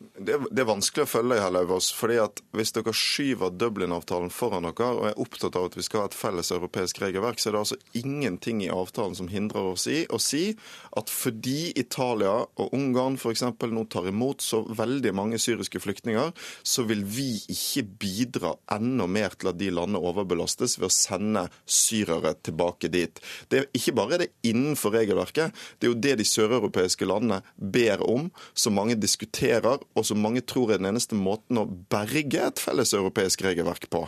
[0.00, 1.90] Det, det, er vanskelig å følge i Lauvås.
[1.92, 6.04] fordi at Hvis dere skyver Dublin-avtalen foran dere og er opptatt av at vi skal
[6.04, 9.84] ha et felles europeisk regelverk, så er det altså ingenting i avtalen som hindrer oss
[9.92, 10.54] i å si
[10.96, 13.44] at fordi Italia og Ungarn f.eks.
[13.44, 16.32] nå tar imot så veldig mange syriske flyktninger,
[16.62, 21.44] så vil vi ikke bidra enda mer til at de landene overbelastes ved å sende
[21.68, 23.20] syrere tilbake dit.
[23.52, 28.00] Det er Ikke bare det innenfor regelverket, det er jo det de søreuropeiske landene ber
[28.08, 32.62] om, som mange diskuterer og som mange tror er den eneste måten å berge et
[32.62, 34.04] felles europeisk regelverk på.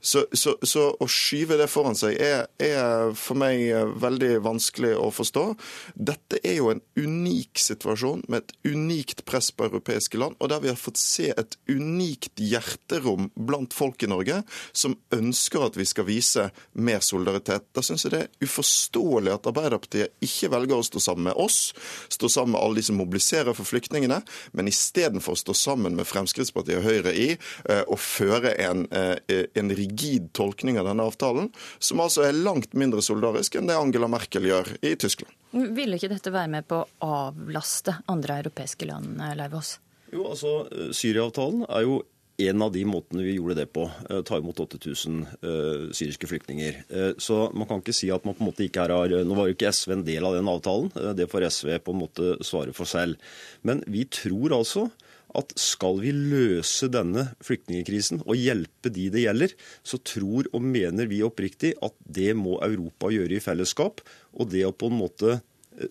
[0.00, 3.62] Så, så, så å skyve det foran seg er, er, for meg
[4.00, 5.44] veldig vanskelig å forstå.
[5.94, 10.62] Dette er jo en unik situasjon med et unikt press på europeiske land, og der
[10.64, 14.40] vi har fått se et unikt hjerterom blant folk i Norge
[14.72, 17.68] som ønsker at vi skal vise mer solidaritet.
[17.76, 21.74] Da syns jeg det er uforståelig at Arbeiderpartiet ikke velger å stå sammen med oss,
[22.12, 24.20] stå sammen med alle de som mobiliserer for flyktningene,
[24.56, 27.28] men isteden for å stå sammen med Fremskrittspartiet og Høyre i
[27.86, 33.58] å føre en, en rigid tolkning av denne avtalen, som altså er langt mindre solidarisk
[33.58, 35.32] enn det Angela Merkel gjør i Tyskland.
[35.76, 39.76] Ville ikke dette være med på å avlaste andre europeiske land, Leivås?
[40.12, 40.58] Jo, altså,
[40.94, 42.02] Syria-avtalen er jo
[42.36, 43.86] en av de måtene vi gjorde det på.
[44.10, 46.82] Eh, ta imot 8000 uh, syriske flyktninger.
[46.90, 49.48] Uh, så man kan ikke si at man på en måte ikke har Nå var
[49.48, 52.36] jo ikke SV en del av den avtalen, uh, det får SV på en måte
[52.44, 53.16] svare for selv.
[53.66, 54.88] Men vi tror altså
[55.36, 59.52] at skal vi løse denne flyktningkrisen og hjelpe de det gjelder,
[59.86, 64.02] så tror og mener vi oppriktig at det må Europa gjøre i fellesskap.
[64.36, 65.40] Og det å på en måte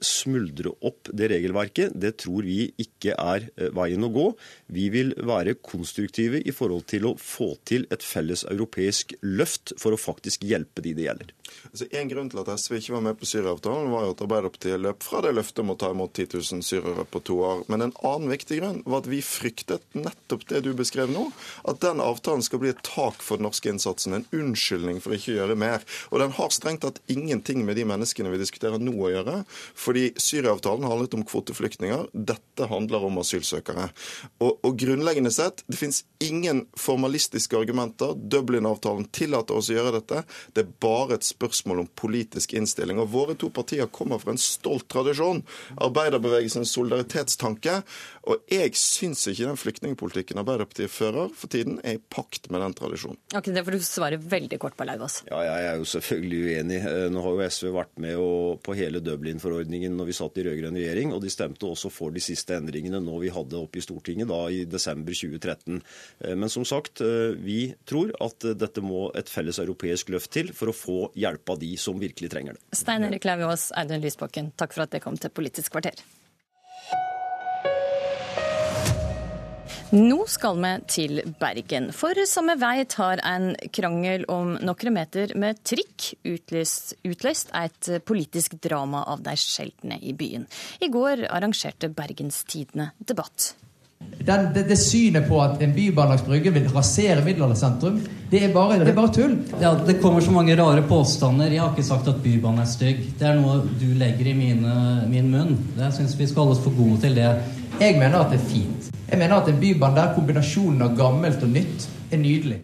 [0.02, 4.28] smuldre opp det regelverket, det tror vi ikke er eh, veien å gå.
[4.76, 9.96] Vi vil være konstruktive i forhold til å få til et felles europeisk løft for
[9.96, 11.34] å faktisk hjelpe de det gjelder.
[11.70, 14.82] Altså, en grunn til at SV ikke var med på Syria-avtalen, var jo at Arbeiderpartiet
[14.82, 17.64] løp fra det løftet om å ta imot 10 000 syrere på to år.
[17.72, 21.28] Men en annen viktig grunn var at vi fryktet nettopp det du beskrev nå,
[21.70, 25.36] at den avtalen skal bli et tak for den norske innsatsen, en unnskyldning for ikke
[25.36, 25.86] å gjøre mer.
[26.12, 29.42] Og den har strengt tatt ingenting med de menneskene vi diskuterer nå å gjøre.
[29.76, 32.08] Fordi Syria-avtalen handlet om kvoteflyktninger.
[32.14, 33.90] Dette handler om asylsøkere.
[34.40, 38.16] Og, og grunnleggende sett, det fins ingen formalistiske argumenter.
[38.16, 40.24] Dublin-avtalen tillater oss å gjøre dette.
[40.56, 43.02] Det er bare et spørsmål om politisk innstilling.
[43.04, 45.44] Og våre to partier kommer fra en stolt tradisjon.
[45.84, 47.82] Arbeiderbevegelsens solidaritetstanke.
[48.32, 52.74] Og jeg syns ikke den flyktningpolitikken Arbeiderpartiet fører for tiden, er i pakt med den
[52.78, 53.20] tradisjonen.
[53.36, 55.22] Ok, Det får du svare veldig kort på, Lauvås.
[55.30, 56.80] Ja, jeg er jo selvfølgelig uenig.
[56.80, 58.24] Eh, nå har jo SV vært med
[58.66, 62.24] på hele Dublin-forordningen når vi satt i rød-grønn regjering, og de stemte også for de
[62.24, 65.82] siste endringene nå vi hadde oppe i Stortinget da i desember 2013.
[66.22, 70.54] Eh, men som sagt, eh, vi tror at dette må et felles europeisk løft til
[70.56, 72.66] for å få hjelp av de som virkelig trenger det.
[72.76, 76.00] Stein Erik Lauvås, Audun Lysbakken, takk for at dere kom til Politisk kvarter.
[79.94, 81.92] Nå skal vi til Bergen.
[81.94, 87.92] For som vi vet har en krangel om noen meter med trikk utløst, utløst et
[88.06, 90.48] politisk drama av de sjeldne i byen.
[90.82, 93.54] I går arrangerte Bergenstidene debatt.
[94.26, 98.00] Den, det, det, synet på at en bybane langs Bryggen vil rasere middelaldersentrum,
[98.32, 99.36] det er bare, det er bare tull.
[99.62, 101.52] Ja, det kommer så mange rare påstander.
[101.54, 103.04] Jeg har ikke sagt at Bybanen er stygg.
[103.20, 104.74] Det er noe du legger i mine,
[105.12, 105.54] min munn.
[105.78, 107.30] Jeg syns vi skal holde oss for gode til det.
[107.76, 108.86] Jeg mener at det er fint.
[109.10, 112.62] Jeg mener at en bybane der kombinasjonen av gammelt og nytt er nydelig.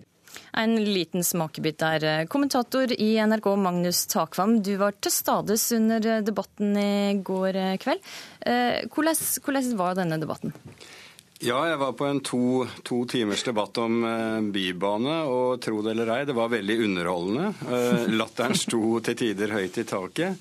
[0.55, 2.05] En liten smakebit der.
[2.31, 7.99] Kommentator i NRK Magnus Takvam, du var til stades under debatten i går kveld.
[8.47, 10.55] Eh, hvordan, hvordan var denne debatten?
[11.41, 15.95] Ja, jeg var på en to, to timers debatt om eh, bybane, og tro det
[15.95, 17.47] eller ei, det var veldig underholdende.
[17.65, 20.37] Eh, latteren sto til tider høyt i taket.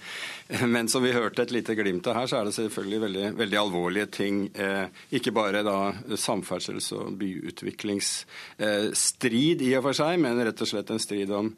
[0.69, 3.59] Men som vi hørte et lite glimt av her, så er det selvfølgelig veldig, veldig
[3.63, 4.53] alvorlige ting.
[4.53, 5.89] Eh, ikke bare da
[6.21, 11.49] samferdsels- og byutviklingsstrid i og for seg, men rett og slett en strid om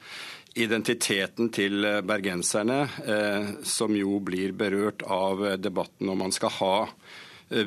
[0.54, 7.21] identiteten til bergenserne, eh, som jo blir berørt av debatten om man skal ha Eh,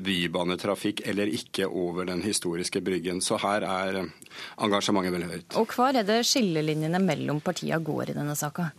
[0.06, 3.22] bybanetrafikk eller ikke over den historiske bryggen.
[3.22, 5.58] Så her er engasjementet veldig høyt.
[5.62, 8.72] Og hva er det skillelinjene mellom partiene går i denne saka?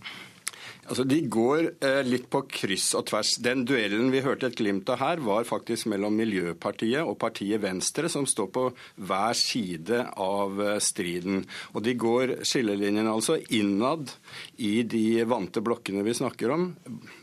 [0.87, 3.35] Altså, De går eh, litt på kryss og tvers.
[3.43, 8.11] Den duellen vi hørte et glimt av her, var faktisk mellom Miljøpartiet og partiet Venstre,
[8.13, 8.67] som står på
[9.09, 11.43] hver side av eh, striden.
[11.75, 14.15] Og De går skillelinjene altså innad
[14.63, 16.69] i de vante blokkene vi snakker om.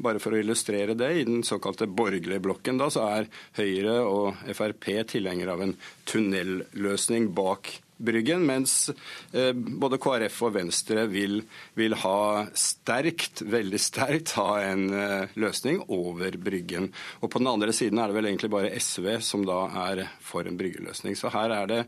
[0.03, 4.43] Bare for å illustrere det, i den såkalte borgerlige blokken da, så er Høyre og
[4.51, 5.77] Frp tilhengere av en
[6.09, 8.89] tunnelløsning bak Bryggen, mens
[9.31, 11.41] eh, både KrF og Venstre vil,
[11.79, 16.91] vil, ha sterkt, veldig sterkt, ha en eh, løsning over Bryggen.
[17.21, 20.47] Og på den andre siden er det vel egentlig bare SV som da er for
[20.49, 21.15] en bryggeløsning.
[21.19, 21.81] Så her er det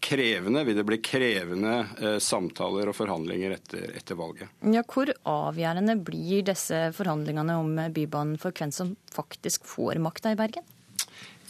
[0.00, 4.52] krevende, vil det bli krevende eh, samtaler og forhandlinger etter, etter, valget.
[4.62, 10.38] Ja, hvor avgjørende blir disse forhandlingene om Bybanen for hvem som faktisk får makta i
[10.38, 10.66] Bergen?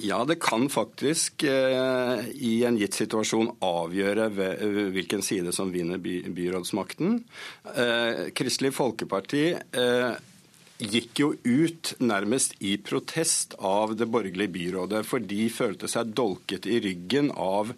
[0.00, 4.28] Ja, det kan faktisk eh, i en gitt situasjon avgjøre
[4.94, 7.16] hvilken side som vinner by, byrådsmakten.
[7.74, 10.12] Eh, Kristelig Folkeparti eh,
[10.78, 16.68] gikk jo ut nærmest i protest av det borgerlige byrådet, for de følte seg dolket
[16.70, 17.72] i ryggen av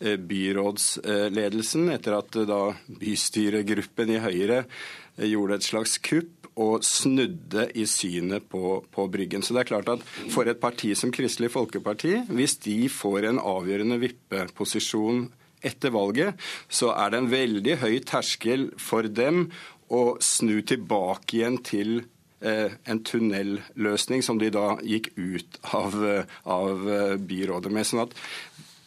[0.00, 7.66] eh, byrådsledelsen etter at da bystyregruppen i Høyre eh, gjorde et slags kupp og snudde
[7.76, 9.44] i synet på, på, Bryggen.
[9.44, 13.40] Så det er klart at For et parti som Kristelig Folkeparti, hvis de får en
[13.42, 15.26] avgjørende vippeposisjon
[15.66, 16.36] etter valget,
[16.68, 19.48] så er det en veldig høy terskel for dem
[19.92, 21.92] å snu tilbake igjen til
[22.40, 25.96] eh, en tunnelløsning som de da gikk ut av,
[26.44, 26.88] av
[27.22, 27.88] byrådet med.
[27.88, 28.16] sånn at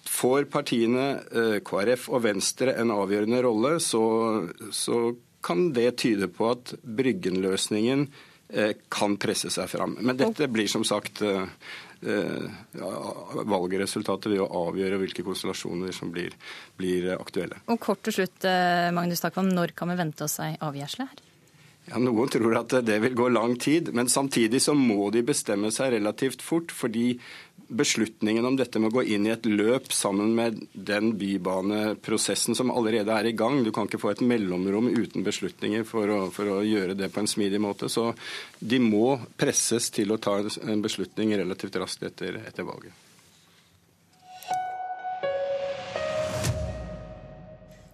[0.10, 4.04] får partiene eh, KrF og Venstre en avgjørende rolle, så,
[4.76, 5.14] så
[5.46, 8.08] kan det tyde på at Bryggen-løsningen
[8.54, 9.98] eh, kan presse seg fram.
[10.02, 11.24] Men dette blir som sagt
[12.00, 13.00] ja,
[13.52, 16.32] valgresultatet vil jo avgjøre hvilke konstellasjoner som blir,
[16.80, 17.58] blir aktuelle.
[17.68, 18.48] Og kort til slutt,
[18.96, 21.26] Magnus Takvam, når kan vi vente oss ei avgjørelse her?
[21.90, 25.72] Ja, Noen tror at det vil gå lang tid, men samtidig så må de bestemme
[25.74, 26.72] seg relativt fort.
[26.72, 27.20] fordi
[27.70, 32.72] beslutningen om dette med å gå inn i et løp sammen med den bybaneprosessen som
[32.74, 33.62] allerede er i gang.
[33.64, 37.22] Du kan ikke få et mellomrom uten beslutninger for å, for å gjøre det på
[37.22, 37.90] en smidig måte.
[37.90, 38.10] Så
[38.60, 43.09] de må presses til å ta en beslutning relativt raskt etter, etter valget.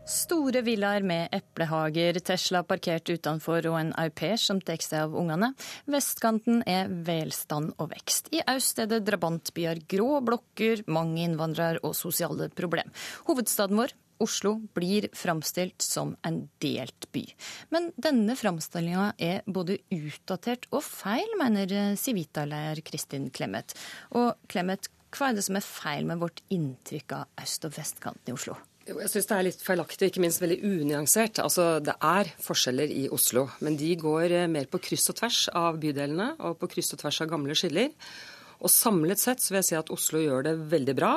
[0.05, 5.15] Store villaer med eplehager, Tesla parkert utenfor og en au pair som tar seg av
[5.17, 5.49] ungene.
[5.89, 8.29] Vestkanten er velstand og vekst.
[8.29, 12.91] I øst er det drabantbyer, grå blokker, mange innvandrere og sosiale problem.
[13.25, 17.25] Hovedstaden vår, Oslo blir framstilt som en delt by.
[17.73, 23.73] Men denne framstillinga er både utdatert og feil, mener Civita-leder Kristin Clemet.
[24.13, 24.87] Og Clemet,
[25.17, 28.55] hva er det som er feil med vårt inntrykk av øst- og vestkanten i Oslo?
[28.85, 31.39] Jeg syns det er litt feilaktig, ikke minst veldig unyansert.
[31.41, 35.39] Altså, Det er forskjeller i Oslo, men de går eh, mer på kryss og tvers
[35.57, 37.89] av bydelene og på kryss og tvers av gamle skiller.
[38.61, 41.15] Og Samlet sett så vil jeg si at Oslo gjør det veldig bra,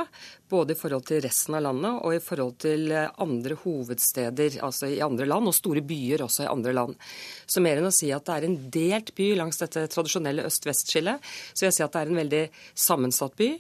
[0.48, 4.88] både i forhold til resten av landet og i forhold til eh, andre hovedsteder altså
[4.88, 6.96] i andre land, og store byer også i andre land.
[7.44, 11.28] Så mer enn å si at det er en delt by langs dette tradisjonelle øst-vest-skillet,
[11.52, 12.42] så vil jeg si at det er en veldig
[12.88, 13.50] sammensatt by,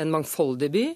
[0.00, 0.86] en mangfoldig by.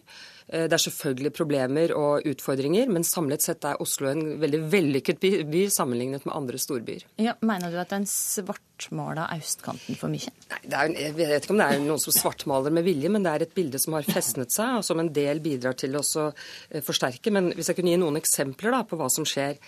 [0.49, 5.21] Eh, det er selvfølgelig problemer og utfordringer, men samlet sett er Oslo en veldig vellykket
[5.23, 7.07] by, by sammenlignet med andre storbyer.
[7.23, 10.31] Ja, mener du at den svartmaler østkanten for mye?
[10.53, 13.35] Nei, en, Jeg vet ikke om det er noen som svartmaler med vilje, men det
[13.35, 16.83] er et bilde som har festnet seg, og som en del bidrar til å eh,
[16.85, 17.35] forsterke.
[17.35, 19.59] Men hvis jeg kunne gi noen eksempler da, på hva som skjer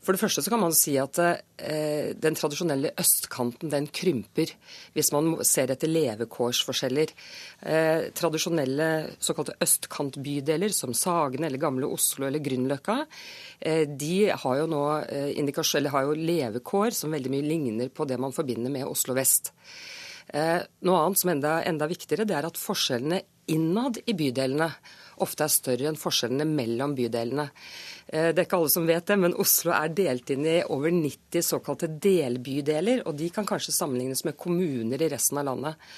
[0.00, 4.54] for det første så kan man si at eh, den tradisjonelle østkanten den krymper
[4.94, 7.12] hvis man ser etter levekårsforskjeller.
[7.60, 8.88] Eh, tradisjonelle
[9.20, 13.02] såkalte østkantbydeler som Sagene eller Gamle Oslo eller Grünerløkka,
[13.60, 18.16] eh, de har jo nå eh, har jo levekår som veldig mye ligner på det
[18.20, 19.52] man forbinder med Oslo vest.
[20.32, 23.20] Eh, noe annet som enda, enda viktigere, det er at forskjellene
[23.50, 24.70] innad i bydelene
[25.24, 27.48] ofte er større enn forskjellene mellom bydelene.
[28.12, 30.90] Eh, det er ikke alle som vet det, men Oslo er delt inn i over
[30.94, 33.04] 90 såkalte delbydeler.
[33.06, 35.92] Og de kan kanskje sammenlignes med kommuner i resten av landet.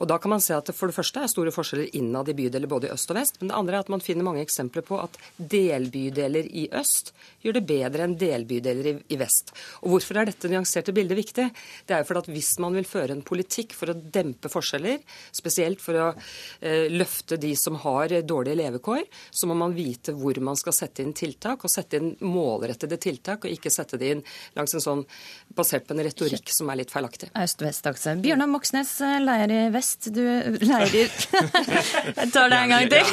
[0.00, 2.36] Og da kan man se at det for det første er store forskjeller innad i
[2.36, 3.38] bydeler både i øst og vest.
[3.40, 7.12] Men det andre er at man finner mange eksempler på at delbydeler i øst
[7.44, 9.52] gjør det bedre enn delbydeler i, i vest.
[9.82, 11.48] Og hvorfor er dette nyanserte bildet viktig?
[11.86, 15.02] Det er jo fordi at hvis man vil føre en politikk for å dempe forskjeller,
[15.34, 20.40] spesielt for å eh, løfte de som har dårlige levekår, så må man vite hvor
[20.44, 24.24] man skal sette inn tiltak, og sette inn målrettede tiltak, og ikke sette det inn
[24.56, 25.06] langs en sånn
[25.52, 27.30] basert på en retorikk som er litt feilaktig.
[27.38, 28.16] Øst-vest-akse.
[28.22, 30.08] Bjørnar Moxnes, leder i Vest best.
[30.14, 30.94] Du lærer
[32.22, 33.10] Jeg tar det en gang til.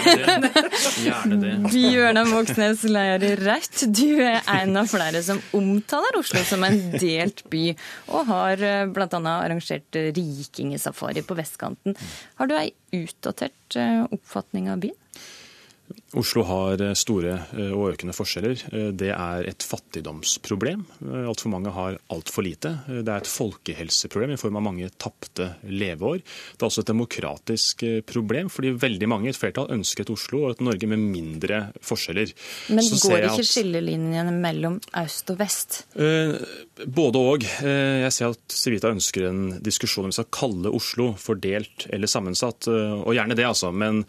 [1.04, 1.54] Gjerne det.
[1.74, 3.86] Bjørnar Moxnes lærer rett.
[3.90, 7.66] Du er en av flere som omtaler Oslo som en delt by,
[8.14, 9.10] og har eh, bl.a.
[9.34, 11.98] arrangert rikingesafari på vestkanten.
[12.40, 14.98] Har du ei utdatert eh, oppfatning av byen?
[16.18, 18.64] Oslo har eh, store eh, og økende forskjeller.
[18.74, 20.82] Eh, det er et fattigdomsproblem.
[21.30, 22.72] Altfor mange har altfor lite.
[22.88, 26.24] Det er et folkehelseproblem i form av mange tapte leveår.
[26.24, 30.56] Det er også et demokratisk problem, fordi veldig mange, et flertall, ønsker et Oslo og
[30.56, 32.34] et Norge med mindre forskjeller.
[32.74, 33.52] Men Så går ikke at...
[33.52, 35.82] skillelinjene mellom øst og vest?
[35.94, 37.46] Både og.
[37.46, 42.70] Jeg ser at Civita ønsker en diskusjon om vi skal kalle Oslo fordelt eller sammensatt,
[42.70, 43.70] og gjerne det, altså.
[43.70, 44.06] Men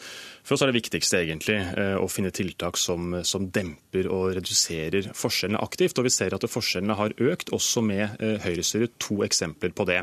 [0.46, 1.58] for oss er det viktigste egentlig
[1.98, 5.98] å finne tiltak som, som, demper og reduserer forskjellene aktivt.
[5.98, 8.96] Og vi ser at forskjellene har økt, også med høyrestyret.
[9.06, 10.02] To eksempler på det.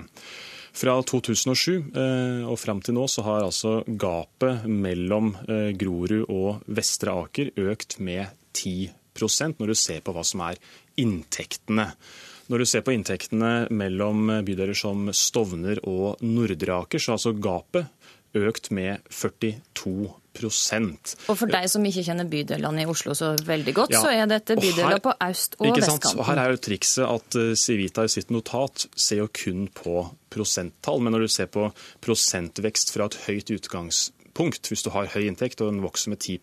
[0.78, 5.32] Fra 2007 eh, og fram til nå så har altså gapet mellom
[5.80, 10.62] Grorud og Vestre Aker økt med 10% når du ser på hva som er
[11.02, 11.90] inntektene.
[12.48, 17.34] Når du ser på inntektene mellom bydeler som Stovner og Nordre Aker, så har altså
[17.36, 17.90] gapet
[18.38, 20.08] økt med 42
[21.28, 24.30] og For deg som ikke kjenner bydelene i Oslo så veldig godt, ja, så er
[24.30, 26.20] dette bydeler på øst- og vestkanten.
[26.20, 30.04] Og her er jo trikset at eh, Civita i sitt notat ser jo kun på
[30.34, 31.02] prosenttall.
[31.04, 31.70] Men når du ser på
[32.04, 34.70] prosentvekst fra et høyt utgangspunkt.
[34.70, 36.40] Hvis du har høy inntekt og den vokser med 10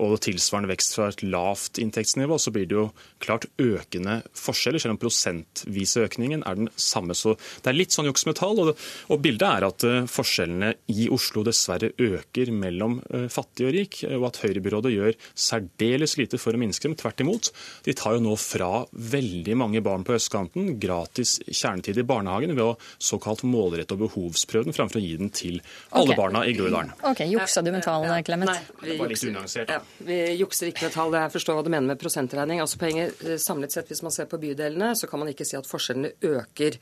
[0.00, 2.86] og tilsvarende vekst fra et lavt inntektsnivå, så blir det jo
[3.22, 7.16] klart økende forskjeller, selv om prosentvise økningen er den samme.
[7.18, 8.62] Så det er litt sånn juks med tall.
[8.62, 8.72] Og,
[9.12, 14.00] og bildet er at uh, forskjellene i Oslo dessverre øker mellom uh, fattig og rik,
[14.08, 16.96] og at Høyre-byrådet gjør særdeles lite for å minske dem.
[16.98, 17.52] Tvert imot.
[17.84, 22.64] De tar jo nå fra veldig mange barn på østkanten gratis kjernetid i barnehagen ved
[22.64, 25.60] å såkalt målrette og behovsprøve den, framfor å gi den til
[25.90, 26.18] alle okay.
[26.18, 26.94] barna i Groruddalen.
[27.12, 28.50] Ok, Juksa du med tallene, Clemet?
[28.52, 29.72] Nei, Det var litt unyansert.
[29.72, 31.14] Ja, vi jukser ikke med tall.
[31.14, 32.60] Jeg forstår hva du mener med prosentregning.
[32.62, 35.56] Altså poenget eh, samlet sett, Hvis man ser på bydelene, så kan man ikke si
[35.58, 36.78] at forskjellene øker.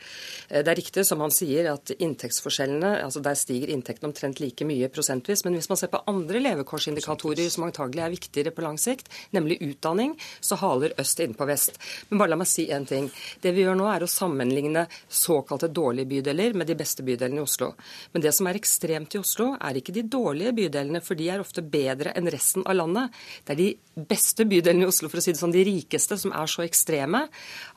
[0.48, 4.64] Eh, Det er riktig som han sier at inntektsforskjellene, altså der stiger inntektene omtrent like
[4.68, 5.44] mye prosentvis.
[5.44, 9.60] Men hvis man ser på andre levekårsindikatorer som antagelig er viktigere på lang sikt, nemlig
[9.64, 11.78] utdanning, så haler øst innpå vest.
[12.10, 13.10] Men bare la meg si én ting.
[13.40, 17.46] Det vi gjør nå, er å sammenligne såkalte dårlige bydeler med de beste bydelene i
[17.46, 17.72] Oslo.
[18.12, 21.42] Men det som er ekstremt i Oslo, er ikke de dårlige bydelene, for de er
[21.42, 22.89] ofte bedre enn resten av landet.
[22.94, 23.68] Det er de
[24.08, 27.24] beste bydelene i Oslo, for å si det sånn, de rikeste, som er så ekstreme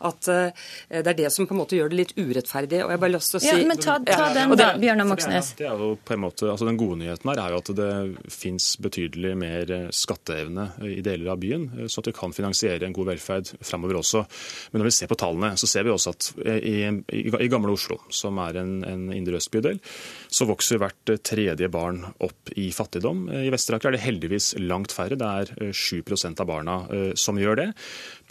[0.07, 0.51] at eh,
[1.03, 2.79] det er det som på en måte gjør det litt urettferdig.
[2.85, 4.69] Og jeg har bare lyst til å si Ja, men ta, ta Ja, den da,
[4.79, 5.49] Bjørnar er- Moxnes.
[5.59, 7.89] Det er jo på en måte, altså Den gode nyheten her er jo at det
[8.31, 12.87] fins betydelig mer eh, skatteevne i deler av byen, eh, så at vi kan finansiere
[12.87, 14.23] en god velferd framover også.
[14.71, 16.75] Men når vi ser på tallene, så ser vi også at eh, i,
[17.19, 19.81] i, i gamle Oslo, som er en, en indre øst-bydel,
[20.31, 23.27] så vokser hvert eh, tredje barn opp i fattigdom.
[23.33, 25.02] Eh, I Vestre Aker er det heldigvis langt færre.
[25.11, 27.67] Det er eh, 7% av barna eh, som gjør det.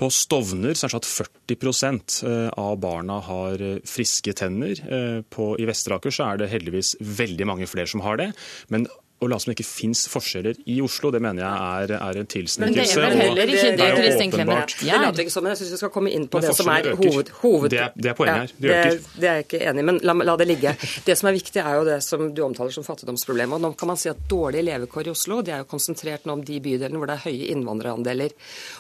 [0.00, 4.80] På Stovner så er det sånn at 40 eh, av barna har eh, friske tenner.
[4.88, 8.32] Eh, På, I Vestre Aker så er det heldigvis veldig mange flere som har det.
[8.72, 8.88] Men
[9.22, 12.28] å late som det ikke fins forskjeller i Oslo, det mener jeg er, er en
[12.32, 12.62] tilsnikelse.
[12.62, 14.74] Men det er vel heller ikke det, Kristin Clemet.
[14.82, 16.70] Det later ikke som, men jeg syns vi skal komme inn på Men det som
[16.74, 17.30] er hoved...
[17.42, 18.54] hoved Det er- det er poenget her.
[18.58, 19.00] De det, øker.
[19.22, 20.74] det er jeg ikke enig i, men la, la det ligge.
[21.06, 23.52] Det som er viktig, er jo det som du omtaler som fattigdomsproblem.
[23.56, 26.32] Og nå kan man si at dårlige levekår i Oslo de er jo konsentrert nå
[26.38, 28.34] om de bydelene hvor det er høye innvandrerandeler.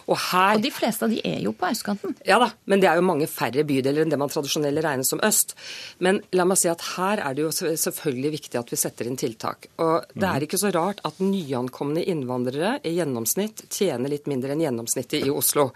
[0.08, 2.16] Og her Og de fleste av de er jo på østkanten.
[2.26, 5.20] ja da, men det er jo mange færre bydeler enn det man tradisjonelt regner som
[5.22, 5.54] øst.
[6.02, 9.16] Men la meg si at her er det jo selvfølgelig viktig at vi setter inn
[9.20, 9.68] tiltak.
[9.78, 14.64] Og det er ikke så rart at nyankomne innvandrere i gjennomsnitt tjener litt mindre enn
[14.64, 15.68] gjennomsnittet i Oslo.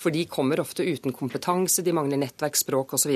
[0.00, 3.14] For de kommer ofte uten kompetanse, de mangler nettverk, språk osv.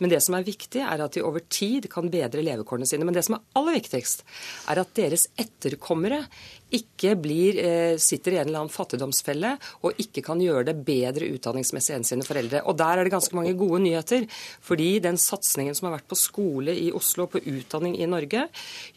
[0.00, 3.08] Men det som er viktig, er at de over tid kan bedre levekårene sine.
[3.08, 4.26] Men det som er aller viktigst,
[4.72, 6.24] er at deres etterkommere
[6.72, 9.52] ikke blir, eh, sitter i en eller annen fattigdomsfelle
[9.84, 12.62] og ikke kan gjøre det bedre utdanningsmessig enn sine foreldre.
[12.66, 14.26] Og der er det ganske mange gode nyheter.
[14.60, 18.48] Fordi den satsingen som har vært på skole i Oslo, på utdanning i Norge,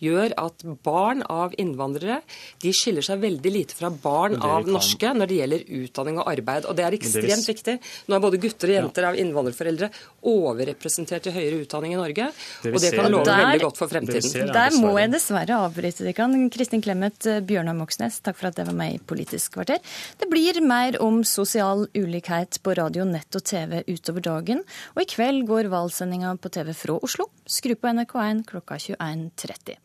[0.02, 2.22] gjør at barn av innvandrere
[2.60, 6.18] de skiller seg veldig lite fra barn det av kan- norske når det gjelder utdanning
[6.20, 6.66] og arbeid.
[6.66, 7.80] Og det er ekstremt viktig.
[8.10, 9.92] Nå er både gutter og jenter av innvandrerforeldre
[10.24, 12.32] overrepresentert i høyere utdanning i Norge.
[12.64, 14.36] Det Og det kan love Der- veldig godt for fremtiden.
[14.50, 16.50] er Der må jeg dessverre avbryte dere.
[16.50, 19.82] Kristin Clemet, eh, Bjørnar Moxnes, takk for at dere var med i Politisk kvarter.
[20.16, 24.64] Det blir mer om sosial ulikhet på radio, nett og TV utover dagen.
[24.96, 27.28] Og i kveld går valgsendinga på TV fra Oslo.
[27.44, 29.80] Skru på NRK1 klokka 21.30.